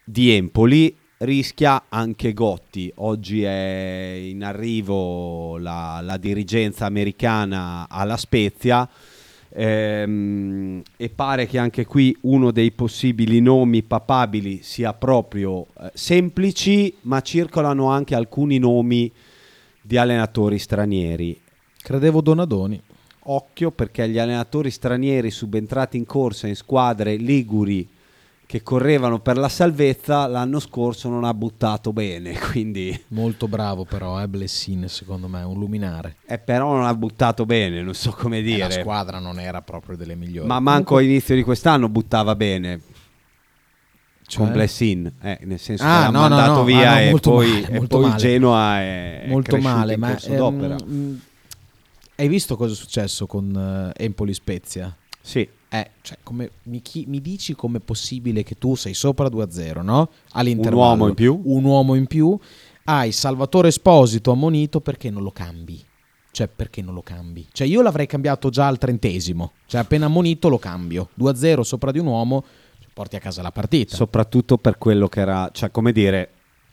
di 0.10 0.32
Empoli, 0.32 0.96
rischia 1.18 1.84
anche 1.90 2.34
Gotti. 2.34 2.90
Oggi 2.96 3.44
è 3.44 4.18
in 4.24 4.42
arrivo 4.42 5.58
la, 5.58 6.00
la 6.02 6.16
dirigenza 6.16 6.86
americana 6.86 7.88
alla 7.90 8.16
Spezia 8.16 8.88
ehm, 9.50 10.82
e 10.96 11.10
pare 11.10 11.46
che 11.46 11.58
anche 11.58 11.86
qui 11.86 12.16
uno 12.22 12.52
dei 12.52 12.72
possibili 12.72 13.42
nomi 13.42 13.84
papabili 13.84 14.62
sia 14.64 14.94
proprio 14.94 15.66
eh, 15.78 15.92
semplici, 15.94 16.96
ma 17.02 17.20
circolano 17.20 17.90
anche 17.90 18.16
alcuni 18.16 18.60
nomi 18.60 19.12
di 19.82 19.98
allenatori 19.98 20.58
stranieri. 20.58 21.38
Credevo 21.82 22.22
Donadoni. 22.22 22.82
Occhio 23.30 23.72
perché 23.72 24.08
gli 24.08 24.20
allenatori 24.20 24.72
stranieri 24.72 25.32
subentrati 25.32 25.98
in 25.98 26.06
corsa 26.06 26.48
in 26.48 26.56
squadre 26.56 27.18
liguri 27.18 27.96
che 28.48 28.64
correvano 28.64 29.20
per 29.20 29.38
la 29.38 29.50
salvezza 29.50 30.26
l'anno 30.26 30.60
scorso 30.62 31.10
non 31.10 31.26
ha 31.26 31.34
buttato 31.34 31.92
bene, 31.92 32.40
quindi 32.50 32.98
Molto 33.10 33.48
bravo 33.50 33.84
però, 33.84 34.22
eh, 34.22 34.28
Blessin 34.30 34.88
secondo 34.88 35.28
me, 35.28 35.44
un 35.44 35.60
luminare. 35.60 36.16
eh, 36.26 36.40
però 36.40 36.74
non 36.74 36.86
ha 36.86 36.96
buttato 36.96 37.46
bene, 37.46 37.82
non 37.82 37.94
so 37.94 38.12
come 38.12 38.42
dire. 38.42 38.60
la 38.60 38.72
squadra 38.72 39.20
non 39.20 39.38
era 39.38 39.62
proprio 39.62 39.98
delle 39.98 40.16
migliori. 40.16 40.48
Ma 40.48 40.62
manco 40.62 40.70
Comunque- 40.86 41.00
all'inizio 41.02 41.36
di 41.36 41.44
quest'anno 41.44 41.90
buttava 41.90 42.36
bene. 42.36 42.80
Cioè? 44.26 44.44
Con 44.44 44.52
Blessin, 44.54 45.12
eh, 45.22 45.40
nel 45.44 45.60
senso 45.60 45.84
Ah, 45.84 45.88
che 45.88 46.00
l'ha 46.04 46.10
no, 46.10 46.22
no, 46.22 46.28
mandato 46.30 46.54
no, 46.60 46.64
via 46.64 46.92
ah, 46.92 46.94
no, 46.96 47.00
e 47.18 47.20
poi, 47.20 47.48
male, 47.50 47.68
e 47.68 47.78
molto 47.78 47.98
poi 47.98 48.08
male. 48.10 48.18
Genoa 48.22 48.80
è, 48.80 49.22
è 49.24 49.28
molto 49.28 49.52
cresciuto 49.52 49.74
male, 49.76 49.98
ma 49.98 50.18
ehm, 50.20 51.20
hai 52.16 52.28
visto 52.28 52.56
cosa 52.58 52.74
è 52.74 52.76
successo 52.76 53.26
con 53.26 53.94
eh, 53.96 54.04
Empoli 54.04 54.34
Spezia? 54.34 54.94
Sì, 55.22 55.48
Eh, 55.80 55.90
cioè, 56.02 56.18
come, 56.24 56.52
mi, 56.64 56.82
chi- 56.82 57.06
mi 57.08 57.22
dici 57.22 57.54
com'è 57.54 57.80
possibile 57.80 58.44
che 58.44 58.56
tu 58.56 58.76
sei 58.76 58.94
sopra 58.94 59.28
2-0, 59.28 59.82
no? 59.82 60.10
un 60.72 60.74
uomo 60.74 61.08
in 61.08 61.14
più. 61.14 61.42
Un 61.44 61.64
uomo 61.64 61.96
in 61.96 62.08
più. 62.08 62.38
Hai 62.86 63.12
Salvatore 63.12 63.68
Esposito 63.68 64.32
ammonito 64.32 64.80
perché 64.80 65.10
non 65.10 65.24
lo 65.24 65.32
cambi. 65.32 65.84
Cioè, 66.32 66.48
perché 66.48 66.82
non 66.82 66.94
lo 66.94 67.02
cambi? 67.02 67.48
Cioè, 67.52 67.68
io 67.68 67.82
l'avrei 67.82 68.06
cambiato 68.06 68.50
già 68.50 68.68
al 68.68 68.78
trentesimo. 68.78 69.54
Cioè, 69.66 69.82
appena 69.82 70.06
ammonito 70.06 70.50
lo 70.50 70.60
cambio. 70.60 71.10
2-0 71.20 71.62
sopra 71.62 71.92
di 71.92 72.00
un 72.00 72.06
uomo, 72.06 72.44
cioè, 72.80 72.90
porti 72.94 73.16
a 73.16 73.20
casa 73.20 73.42
la 73.42 73.52
partita. 73.52 73.96
soprattutto 73.96 74.58
per 74.58 74.78
quello 74.78 75.08
che 75.08 75.20
era, 75.20 75.50
cioè 75.52 75.72
come 75.72 75.92
dire, 75.92 76.30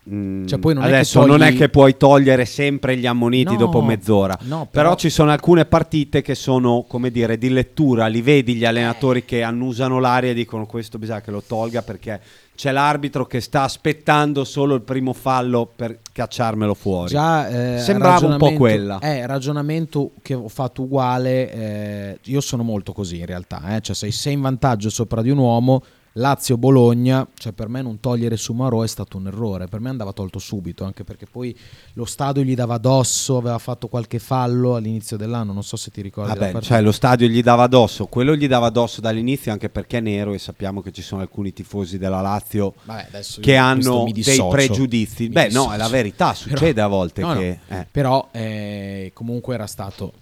Cioè, 0.07 0.59
poi 0.59 0.75
non 0.75 0.85
è 0.85 0.89
adesso 0.89 1.21
togli- 1.21 1.31
non 1.31 1.43
è 1.43 1.55
che 1.55 1.71
puoi 1.71 1.97
togliere 1.97 2.45
sempre 2.45 2.95
gli 2.97 3.07
ammoniti 3.07 3.53
No, 3.53 3.57
dopo 3.59 3.81
mezz'ora, 3.83 4.37
no, 4.43 4.69
però... 4.71 4.89
però- 4.89 4.95
ci 4.97 5.09
sono 5.09 5.31
alcune 5.31 5.65
partite 5.65 6.21
che 6.21 6.35
sono, 6.35 6.85
come 6.87 7.11
dire, 7.11 7.39
di 7.39 7.49
lettura, 7.49 8.07
li 8.07 8.21
vedi 8.21 8.55
gli 8.55 8.67
allenatori 8.67 9.25
che 9.25 9.43
annusano 9.43 9.99
l'aria 10.01 10.31
e 10.31 10.35
dicono 10.35 10.67
questo 10.67 10.99
bisogna 10.99 11.23
che 11.23 11.31
lo 11.31 11.43
tolga 11.47 11.81
perché 11.81 12.21
c'è 12.55 12.71
l'arbitro 12.71 13.25
che 13.25 13.41
sta 13.41 13.63
aspettando 13.63 14.45
solo 14.45 14.75
il 14.75 14.83
primo 14.83 15.13
fallo 15.15 15.69
per 15.75 15.99
cacciarmelo 16.13 16.75
fuori. 16.75 17.09
Già, 17.09 17.77
eh, 17.77 17.79
Sembrava 17.81 18.27
un 18.27 18.37
po' 18.37 18.53
quella. 18.53 18.99
Eh, 19.01 19.27
ragionamento 19.27 20.11
che 20.23 20.35
ho 20.35 20.49
fatto 20.49 20.83
uguale. 20.83 21.51
eh, 21.53 22.19
io 22.25 22.41
sono 22.43 22.63
molto 22.63 22.93
così 22.93 23.21
in 23.21 23.27
realtà. 23.27 23.75
eh, 23.75 23.81
Cioè, 23.81 23.95
sei, 23.97 24.13
sei 24.13 24.35
in 24.35 24.43
vantaggio 24.43 24.91
sopra 24.91 25.23
di 25.23 25.31
un 25.31 25.39
uomo. 25.39 25.83
Lazio-Bologna, 26.17 27.27
cioè 27.35 27.53
per 27.53 27.69
me 27.69 27.83
non 27.83 27.99
togliere 27.99 28.37
Sumarò 28.37 28.83
è 28.83 28.87
stato 28.87 29.17
un 29.17 29.27
errore, 29.27 29.67
per 29.67 29.81
me 29.81 29.89
andava 29.89 30.13
tolto 30.13 30.39
subito, 30.39 30.85
anche 30.85 31.03
perché 31.03 31.27
poi 31.27 31.57
lo 31.95 32.05
stadio 32.05 32.43
gli 32.43 32.55
dava 32.55 32.75
addosso, 32.75 33.37
aveva 33.37 33.59
fatto 33.59 33.89
qualche 33.89 34.21
fallo 34.21 34.77
all'inizio 34.77 35.17
dell'anno, 35.17 35.53
non 35.53 35.65
so 35.65 35.77
se 35.77 35.91
ti 35.91 36.03
ricordi. 36.03 36.39
Vabbè, 36.39 36.61
cioè 36.61 36.81
lo 36.81 36.93
stadio 36.93 37.27
gli 37.27 37.43
dava 37.43 37.65
addosso, 37.65 38.07
quello 38.07 38.37
gli 38.37 38.47
dava 38.47 38.67
addosso 38.67 39.01
dall'inizio 39.01 39.51
anche 39.51 39.69
perché 39.69 39.99
è 39.99 40.01
nero 40.01 40.33
e 40.33 40.39
sappiamo 40.39 40.81
che 40.83 40.93
ci 40.93 41.03
sono 41.03 41.21
alcuni 41.21 41.53
tifosi 41.53 41.99
della 41.99 42.21
Lazio 42.21 42.75
Vabbè, 42.85 43.21
che 43.41 43.57
hanno 43.57 44.05
dei 44.13 44.47
pregiudizi. 44.49 45.25
Mi 45.25 45.31
Beh, 45.31 45.43
no, 45.43 45.49
dissocio. 45.49 45.73
è 45.73 45.77
la 45.77 45.89
verità, 45.89 46.35
succede 46.35 46.81
a 46.81 46.87
volte 46.87 47.23
No, 47.23 47.35
no, 47.35 47.41
che... 47.41 47.59
eh. 47.69 47.87
Però 47.91 48.29
eh, 48.31 49.11
comunque 49.15 49.55
era 49.55 49.67
stato. 49.67 50.13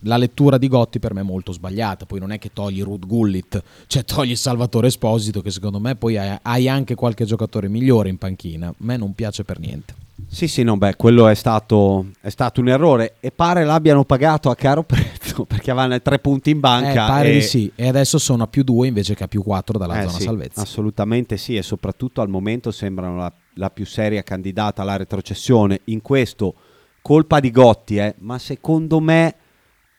La 0.00 0.16
lettura 0.18 0.58
di 0.58 0.68
Gotti 0.68 0.98
per 0.98 1.14
me 1.14 1.20
è 1.20 1.24
molto 1.24 1.52
sbagliata. 1.52 2.04
Poi 2.04 2.20
non 2.20 2.30
è 2.30 2.38
che 2.38 2.50
togli 2.52 2.82
Ruth 2.82 3.06
Gullit, 3.06 3.62
cioè 3.86 4.04
togli 4.04 4.36
Salvatore 4.36 4.88
Esposito, 4.88 5.40
che 5.40 5.50
secondo 5.50 5.80
me 5.80 5.94
poi 5.96 6.18
hai, 6.18 6.68
anche 6.68 6.94
qualche 6.94 7.24
giocatore 7.24 7.68
migliore 7.68 8.08
in 8.10 8.18
panchina. 8.18 8.68
A 8.68 8.74
me 8.78 8.96
non 8.96 9.14
piace 9.14 9.44
per 9.44 9.58
niente. 9.58 9.94
Sì, 10.28 10.46
sì, 10.46 10.62
no, 10.62 10.76
beh, 10.76 10.96
quello 10.96 11.26
è 11.28 11.34
stato, 11.34 12.06
è 12.20 12.28
stato 12.28 12.60
un 12.60 12.68
errore 12.68 13.16
e 13.20 13.30
pare 13.30 13.64
l'abbiano 13.64 14.04
pagato 14.04 14.50
a 14.50 14.54
caro 14.54 14.82
prezzo 14.84 15.44
perché 15.44 15.70
avevano 15.70 16.00
tre 16.00 16.18
punti 16.18 16.50
in 16.50 16.56
Eh, 16.56 16.60
banca. 16.60 17.06
pare 17.06 17.30
e... 17.30 17.32
di 17.34 17.40
sì. 17.42 17.70
E 17.74 17.88
adesso 17.88 18.18
sono 18.18 18.44
a 18.44 18.46
più 18.46 18.62
2 18.62 18.86
invece 18.86 19.14
che 19.14 19.24
a 19.24 19.28
più 19.28 19.42
4 19.42 19.78
dalla 19.78 20.00
Eh 20.00 20.06
zona 20.06 20.18
sì, 20.18 20.22
salvezza. 20.22 20.60
Assolutamente 20.60 21.36
sì, 21.36 21.56
e 21.56 21.62
soprattutto 21.62 22.20
al 22.20 22.28
momento 22.28 22.70
sembrano 22.70 23.16
la, 23.16 23.32
la 23.54 23.70
più 23.70 23.86
seria 23.86 24.22
candidata 24.22 24.82
alla 24.82 24.96
retrocessione. 24.96 25.80
In 25.84 26.00
questo 26.02 26.54
colpa 27.02 27.40
di 27.40 27.50
Gotti, 27.50 27.96
eh, 27.96 28.14
ma 28.20 28.38
secondo 28.38 29.00
me 29.00 29.34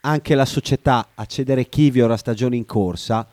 anche 0.05 0.35
la 0.35 0.45
società 0.45 1.09
a 1.15 1.25
cedere 1.25 1.67
Chivio 1.67 2.07
la 2.07 2.17
stagione 2.17 2.55
in 2.55 2.65
corsa 2.65 3.27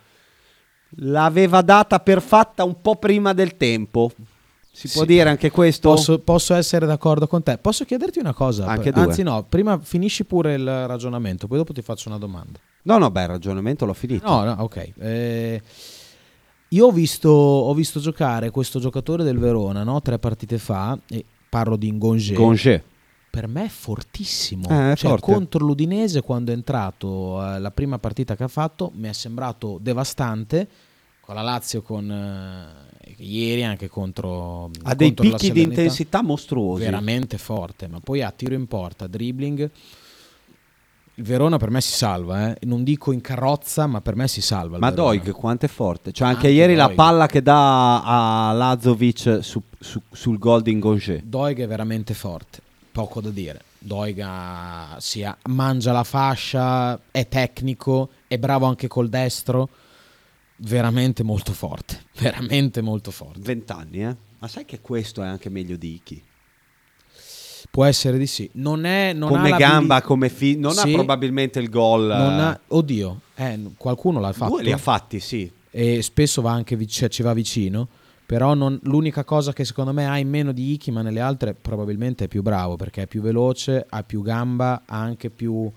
l'aveva 0.96 1.62
data 1.62 2.00
per 2.00 2.20
fatta 2.20 2.64
un 2.64 2.80
po' 2.80 2.96
prima 2.96 3.32
del 3.32 3.56
tempo. 3.56 4.10
Si 4.74 4.88
può 4.88 5.02
Sì. 5.02 5.08
dire 5.08 5.28
anche 5.28 5.50
questo? 5.50 5.90
Posso, 5.90 6.18
posso 6.18 6.54
essere 6.54 6.86
d'accordo 6.86 7.26
con 7.26 7.42
te. 7.42 7.58
Posso 7.58 7.84
chiederti 7.84 8.18
una 8.18 8.32
cosa? 8.32 8.66
Anche 8.66 8.90
due. 8.90 9.02
Anzi, 9.02 9.22
no, 9.22 9.44
prima 9.46 9.78
finisci 9.78 10.24
pure 10.24 10.54
il 10.54 10.86
ragionamento, 10.86 11.46
poi 11.46 11.58
dopo 11.58 11.72
ti 11.72 11.82
faccio 11.82 12.08
una 12.08 12.18
domanda. 12.18 12.58
No, 12.84 12.98
no, 12.98 13.10
beh, 13.10 13.22
il 13.22 13.28
ragionamento 13.28 13.84
l'ho 13.84 13.94
finito. 13.94 14.26
No, 14.28 14.44
no, 14.44 14.56
ok. 14.58 14.92
Eh, 14.98 15.62
io 16.68 16.86
ho 16.86 16.90
visto, 16.90 17.28
ho 17.28 17.72
visto 17.74 18.00
giocare 18.00 18.50
questo 18.50 18.80
giocatore 18.80 19.24
del 19.24 19.38
Verona 19.38 19.82
no? 19.82 20.00
tre 20.00 20.18
partite 20.18 20.56
fa, 20.58 20.98
e 21.08 21.24
parlo 21.48 21.76
di 21.76 21.92
Ngonge. 21.92 22.34
Gonge. 22.34 22.84
Per 23.32 23.46
me 23.46 23.64
è 23.64 23.68
fortissimo. 23.68 24.68
Eh, 24.68 24.92
è 24.92 24.94
cioè, 24.94 25.18
contro 25.18 25.64
l'Udinese, 25.64 26.20
quando 26.20 26.50
è 26.50 26.54
entrato 26.54 27.42
eh, 27.42 27.60
la 27.60 27.70
prima 27.70 27.98
partita 27.98 28.36
che 28.36 28.42
ha 28.42 28.48
fatto, 28.48 28.92
mi 28.94 29.08
è 29.08 29.14
sembrato 29.14 29.78
devastante. 29.80 30.68
Con 31.18 31.34
la 31.34 31.40
Lazio, 31.40 31.80
con 31.80 32.10
eh, 32.10 33.14
ieri 33.16 33.64
anche 33.64 33.88
contro. 33.88 34.70
Ha 34.82 34.94
dei 34.94 35.14
contro 35.14 35.24
la 35.30 35.36
picchi 35.38 35.50
di 35.50 35.62
intensità 35.62 36.22
mostruosi. 36.22 36.82
Veramente 36.82 37.38
forte, 37.38 37.88
ma 37.88 38.00
poi 38.00 38.20
a 38.20 38.30
tiro 38.32 38.52
in 38.52 38.66
porta, 38.66 39.06
dribbling. 39.06 39.70
Il 41.14 41.24
Verona 41.24 41.56
per 41.56 41.70
me 41.70 41.80
si 41.80 41.92
salva, 41.92 42.50
eh. 42.50 42.66
non 42.66 42.84
dico 42.84 43.12
in 43.12 43.22
carrozza, 43.22 43.86
ma 43.86 44.02
per 44.02 44.14
me 44.14 44.28
si 44.28 44.42
salva. 44.42 44.76
Ma 44.76 44.90
Verona. 44.90 45.08
Doig 45.08 45.30
quanto 45.32 45.64
è 45.64 45.68
forte? 45.70 46.12
Cioè 46.12 46.28
anche, 46.28 46.48
Anche 46.48 46.58
ieri 46.58 46.74
la 46.74 46.84
Doig. 46.84 46.96
palla 46.96 47.26
che 47.26 47.40
dà 47.40 48.02
a 48.48 48.52
Lazovic 48.52 49.38
su- 49.40 49.62
su- 49.78 50.02
sul 50.10 50.36
gol 50.38 50.60
di 50.60 50.74
Ngongé. 50.74 51.22
Doig 51.24 51.60
è 51.60 51.66
veramente 51.66 52.12
forte, 52.12 52.60
poco 52.92 53.20
da 53.20 53.30
dire. 53.30 53.62
Doig 53.78 54.20
ha- 54.24 54.96
si 55.00 55.24
ha- 55.24 55.36
mangia 55.46 55.90
la 55.92 56.04
fascia, 56.04 57.00
è 57.10 57.26
tecnico, 57.26 58.10
è 58.28 58.38
bravo 58.38 58.66
anche 58.66 58.86
col 58.88 59.08
destro. 59.08 59.68
Veramente 60.56 61.22
molto 61.24 61.52
forte, 61.52 62.04
veramente 62.20 62.80
molto 62.82 63.10
forte. 63.10 63.40
20 63.40 63.72
anni, 63.72 64.04
eh? 64.04 64.16
Ma 64.38 64.46
sai 64.48 64.64
che 64.64 64.80
questo 64.80 65.22
è 65.22 65.26
anche 65.26 65.48
meglio 65.48 65.76
di 65.76 65.94
Iki? 65.94 66.22
Può 67.70 67.84
essere 67.84 68.18
di 68.18 68.26
sì. 68.26 68.48
Non 68.54 68.84
è 68.84 69.12
non 69.12 69.32
ha 69.34 69.36
come 69.38 69.56
gamba, 69.56 70.02
come 70.02 70.28
fi- 70.28 70.56
non 70.58 70.76
ha 70.76 70.82
Sì. 70.82 70.92
probabilmente 70.92 71.58
il 71.58 71.70
gol. 71.70 72.10
ha- 72.10 72.60
oddio, 72.68 73.20
eh, 73.34 73.58
qualcuno 73.76 74.20
l'ha 74.20 74.32
fatto. 74.32 74.52
Due 74.52 74.62
li 74.62 74.72
ha 74.72 74.76
fatti, 74.78 75.18
sì. 75.20 75.50
e 75.74 76.02
spesso 76.02 76.42
va 76.42 76.52
anche 76.52 76.76
vic- 76.76 77.08
ci 77.08 77.22
va 77.22 77.32
vicino. 77.32 77.88
Però 78.24 78.54
non- 78.54 78.78
l'unica 78.84 79.24
cosa 79.24 79.52
che 79.52 79.64
secondo 79.64 79.92
me 79.92 80.06
ha 80.08 80.16
in 80.18 80.28
meno 80.28 80.52
di 80.52 80.72
Iki, 80.72 80.90
ma 80.90 81.02
nelle 81.02 81.20
altre 81.20 81.54
probabilmente 81.54 82.24
è 82.24 82.28
più 82.28 82.42
bravo 82.42 82.76
perché 82.76 83.02
è 83.02 83.06
più 83.06 83.20
veloce, 83.20 83.84
ha 83.88 84.02
più 84.04 84.22
gamba, 84.22 84.82
ha 84.86 84.98
anche 84.98 85.28
più 85.30 85.70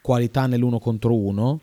qualità 0.00 0.46
nell'uno 0.46 0.78
contro 0.78 1.14
uno. 1.14 1.60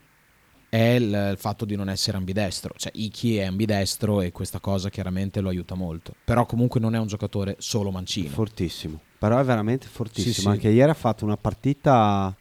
È 0.69 0.77
il, 0.77 1.29
il 1.31 1.37
fatto 1.37 1.65
di 1.65 1.75
non 1.75 1.89
essere 1.89 2.17
ambidestro. 2.17 2.73
Cioè, 2.77 2.91
Iki 2.95 3.37
è 3.37 3.43
ambidestro 3.45 4.21
e 4.21 4.31
questa 4.31 4.59
cosa 4.59 4.89
chiaramente 4.89 5.41
lo 5.41 5.49
aiuta 5.49 5.73
molto. 5.75 6.13
Però 6.23 6.45
comunque 6.45 6.79
non 6.79 6.93
è 6.93 6.99
un 6.99 7.07
giocatore 7.07 7.55
solo 7.57 7.89
mancino. 7.89 8.29
Fortissimo. 8.29 8.99
Però 9.17 9.39
è 9.39 9.43
veramente 9.43 9.87
fortissimo. 9.87 10.33
Sì, 10.33 10.41
sì. 10.41 10.47
Anche 10.47 10.69
ieri 10.69 10.89
ha 10.91 10.95
fatto 10.95 11.25
una 11.25 11.37
partita 11.37 12.35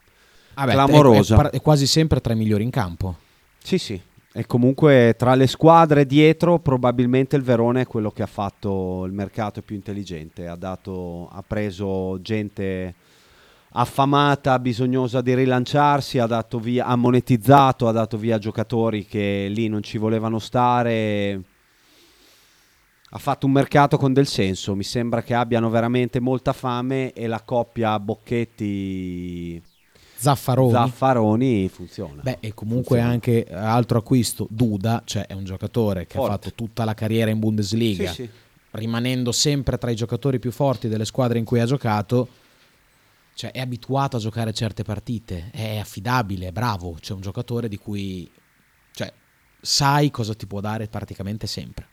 Vabbè, 0.54 0.70
è- 0.70 0.74
clamorosa. 0.74 1.50
È, 1.50 1.56
è 1.56 1.60
quasi 1.62 1.86
sempre 1.86 2.20
tra 2.20 2.34
i 2.34 2.36
migliori 2.36 2.64
in 2.64 2.70
campo. 2.70 3.16
Sì, 3.62 3.78
sì. 3.78 4.00
E 4.30 4.44
comunque 4.46 5.14
tra 5.16 5.34
le 5.34 5.46
squadre 5.46 6.04
dietro 6.04 6.58
probabilmente 6.58 7.34
il 7.34 7.42
Verona 7.42 7.80
è 7.80 7.86
quello 7.86 8.10
che 8.10 8.22
ha 8.22 8.26
fatto 8.26 9.04
il 9.06 9.12
mercato 9.12 9.62
più 9.62 9.74
intelligente. 9.74 10.46
Ha, 10.46 10.54
dato, 10.54 11.28
ha 11.32 11.42
preso 11.42 12.20
gente 12.20 12.94
affamata, 13.72 14.58
bisognosa 14.58 15.22
di 15.22 15.34
rilanciarsi, 15.34 16.18
ha, 16.18 16.46
via, 16.60 16.84
ha 16.84 16.96
monetizzato, 16.96 17.88
ha 17.88 17.92
dato 17.92 18.18
via 18.18 18.38
giocatori 18.38 19.06
che 19.06 19.46
lì 19.48 19.68
non 19.68 19.82
ci 19.82 19.96
volevano 19.96 20.38
stare. 20.38 21.42
Ha 23.10 23.18
fatto 23.18 23.46
un 23.46 23.52
mercato 23.52 23.96
con 23.96 24.12
del 24.12 24.26
senso. 24.26 24.74
Mi 24.74 24.84
sembra 24.84 25.22
che 25.22 25.32
abbiano 25.32 25.70
veramente 25.70 26.20
molta 26.20 26.52
fame 26.52 27.14
e 27.14 27.26
la 27.26 27.40
coppia 27.42 27.98
Bocchetti 27.98 29.62
Zaffaroni. 30.18 30.72
Zaffaroni 30.72 31.68
funziona. 31.68 32.22
Beh, 32.22 32.38
e 32.40 32.52
comunque 32.54 32.98
Funziona. 32.98 33.12
anche 33.12 33.46
altro 33.50 33.98
acquisto, 33.98 34.46
Duda, 34.50 35.02
cioè 35.04 35.26
è 35.26 35.32
un 35.32 35.44
giocatore 35.44 36.06
che 36.06 36.14
Forte. 36.16 36.28
ha 36.28 36.32
fatto 36.38 36.52
tutta 36.54 36.84
la 36.84 36.94
carriera 36.94 37.30
in 37.30 37.38
Bundesliga, 37.38 38.10
Sì, 38.10 38.24
sì. 38.24 38.30
rimanendo 38.72 39.30
sempre 39.32 39.78
tra 39.78 39.90
i 39.90 39.94
giocatori 39.96 40.38
più 40.38 40.50
forti 40.50 40.88
delle 40.88 41.04
squadre 41.04 41.38
in 41.38 41.44
cui 41.44 41.60
ha 41.60 41.66
giocato. 41.66 42.28
Cioè 43.34 43.52
è 43.52 43.60
abituato 43.60 44.16
a 44.16 44.20
giocare 44.20 44.52
certe 44.52 44.82
partite, 44.82 45.50
è 45.52 45.78
affidabile, 45.78 46.48
è 46.48 46.52
bravo, 46.52 46.96
c'è 47.00 47.12
un 47.12 47.20
giocatore 47.20 47.68
di 47.68 47.76
cui 47.78 48.28
cioè, 48.92 49.12
sai 49.60 50.10
cosa 50.10 50.34
ti 50.34 50.46
può 50.48 50.58
dare 50.60 50.88
praticamente 50.88 51.46
sempre. 51.46 51.86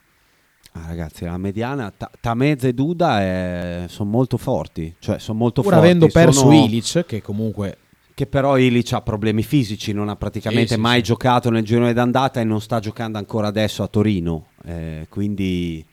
Ah, 0.72 0.88
ragazzi, 0.88 1.24
la 1.24 1.38
mediana, 1.38 1.92
Ta- 1.96 2.10
Tamez 2.20 2.64
e 2.64 2.74
Duda 2.74 3.86
sono 3.88 4.10
molto 4.10 4.38
forti. 4.38 4.96
Cioè, 4.98 5.20
sono 5.20 5.38
molto 5.38 5.62
Pur 5.62 5.74
forti. 5.74 5.86
avendo 5.88 6.08
perso 6.08 6.40
sono- 6.40 6.54
Ilic, 6.54 7.06
che 7.06 7.22
comunque 7.22 7.78
Che 8.16 8.28
però 8.28 8.58
Ilic 8.58 8.94
ha 8.94 9.02
problemi 9.02 9.44
fisici, 9.44 9.92
non 9.92 10.08
ha 10.08 10.16
praticamente 10.16 10.70
Sì, 10.70 10.74
sì, 10.76 10.80
mai 10.80 10.98
sì. 11.00 11.04
giocato 11.04 11.50
nel 11.50 11.64
girone 11.66 11.92
d'andata 11.92 12.40
e 12.40 12.46
non 12.46 12.62
sta 12.62 12.80
giocando 12.80 13.18
ancora 13.18 13.48
adesso 13.48 13.84
a 13.84 13.88
Torino. 13.88 14.46
eh, 14.66 15.06
quindi 15.10 15.86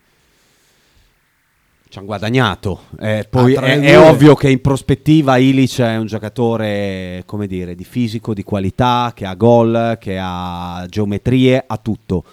ci 1.89 1.99
hanno 1.99 2.07
guadagnato. 2.07 2.83
Eh, 3.01 3.27
poi 3.29 3.55
Ah, 3.57 3.63
è, 3.63 3.81
è 3.81 3.99
ovvio 3.99 4.35
che 4.35 4.49
in 4.49 4.61
prospettiva 4.61 5.37
Ilic 5.37 5.81
è 5.81 5.97
un 5.97 6.07
giocatore, 6.07 7.23
come 7.27 7.47
dire, 7.47 7.75
di 7.75 7.85
fisico, 7.85 8.33
di 8.33 8.43
qualità, 8.45 9.13
che 9.15 9.27
ha 9.27 9.35
gol, 9.35 9.99
che 10.01 10.17
ha 10.19 10.87
geometrie, 10.89 11.63
ha 11.67 11.77
tutto. 11.77 12.25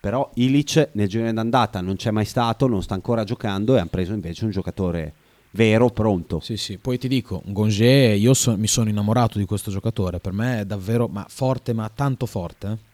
Però 0.00 0.28
Ilic 0.34 0.88
nel 0.92 1.08
girone 1.08 1.32
d'andata 1.32 1.80
non 1.80 1.96
c'è 1.96 2.10
mai 2.10 2.26
stato, 2.26 2.66
non 2.66 2.82
sta 2.82 2.94
ancora 2.94 3.24
giocando 3.24 3.74
e 3.74 3.78
hanno 3.78 3.88
preso 3.90 4.12
invece 4.12 4.44
un 4.44 4.50
giocatore 4.50 5.14
vero, 5.56 5.88
pronto. 5.88 6.38
Sì, 6.40 6.56
sì, 6.56 6.78
poi 6.78 6.98
ti 6.98 7.08
dico, 7.08 7.42
Gonge, 7.46 7.86
io 7.86 8.34
so- 8.34 8.56
mi 8.56 8.66
sono 8.68 8.88
innamorato 8.88 9.38
di 9.38 9.44
questo 9.46 9.70
giocatore, 9.70 10.20
per 10.20 10.32
me 10.32 10.60
è 10.60 10.64
davvero 10.64 11.08
ma 11.08 11.24
forte, 11.28 11.72
ma 11.72 11.90
tanto 11.92 12.26
forte. 12.26 12.66
eh. 12.68 12.84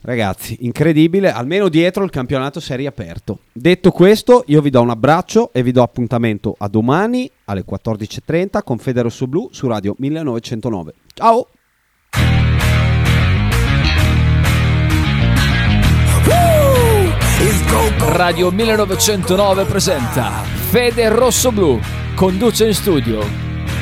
Ragazzi, 0.00 0.58
incredibile, 0.60 1.30
almeno 1.30 1.68
dietro 1.70 2.04
il 2.04 2.10
campionato 2.10 2.60
si 2.60 2.72
è 2.72 2.76
riaperto. 2.76 3.38
Detto 3.52 3.90
questo, 3.90 4.44
io 4.48 4.60
vi 4.60 4.68
do 4.68 4.82
un 4.82 4.90
abbraccio 4.90 5.50
e 5.52 5.62
vi 5.62 5.72
do 5.72 5.82
appuntamento 5.82 6.54
a 6.58 6.68
domani 6.68 7.30
alle 7.44 7.64
14.30 7.64 8.62
con 8.62 8.76
Fede 8.78 9.00
Rosso 9.00 9.26
Blu 9.26 9.48
su 9.52 9.66
Radio 9.66 9.94
1909. 9.98 10.92
Ciao! 11.14 11.48
Radio 17.98 18.50
1909 18.50 19.64
presenta 19.64 20.42
Fede 20.70 21.08
Rosso 21.08 21.50
Blu. 21.50 21.80
Conduce 22.14 22.66
in 22.66 22.74
studio 22.74 23.26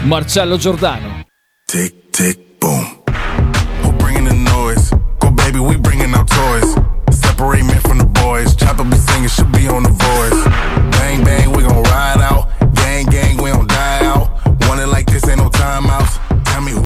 Marcello 0.05 0.57
Giordano. 0.57 1.25
Tic 1.65 2.11
tic 2.11 2.39
boom. 2.59 3.03
Who 3.83 3.93
bringing 3.93 4.25
the 4.27 4.35
noise? 4.35 4.91
Go 5.19 5.31
baby, 5.31 5.59
we 5.59 5.77
bringing 5.77 6.15
our 6.15 6.25
toys. 6.25 6.75
Separate 7.11 7.65
me 7.65 7.75
from 7.81 7.99
the 7.99 8.07
boys. 8.07 8.55
Chopper 8.55 8.85
be 8.85 8.97
singing, 8.97 9.29
should 9.29 9.51
be 9.53 9.69
on 9.69 9.83
the 9.83 9.91
voice. 9.91 10.45
Bang 10.99 11.23
bang, 11.25 11.51
we 11.53 11.63
gon' 11.63 11.83
ride 11.85 12.21
out. 12.21 12.49
Gang 12.75 13.07
gang, 13.07 13.37
we 13.43 13.51
don't 13.51 13.69
die 13.69 14.05
out. 14.05 14.31
Want 14.69 14.81
it 14.81 14.87
like 14.89 15.07
this, 15.07 15.29
ain't 15.29 15.39
no 15.39 15.49
timeouts. 15.51 16.19
Tell 16.45 16.63
me 16.63 16.73
who 16.73 16.81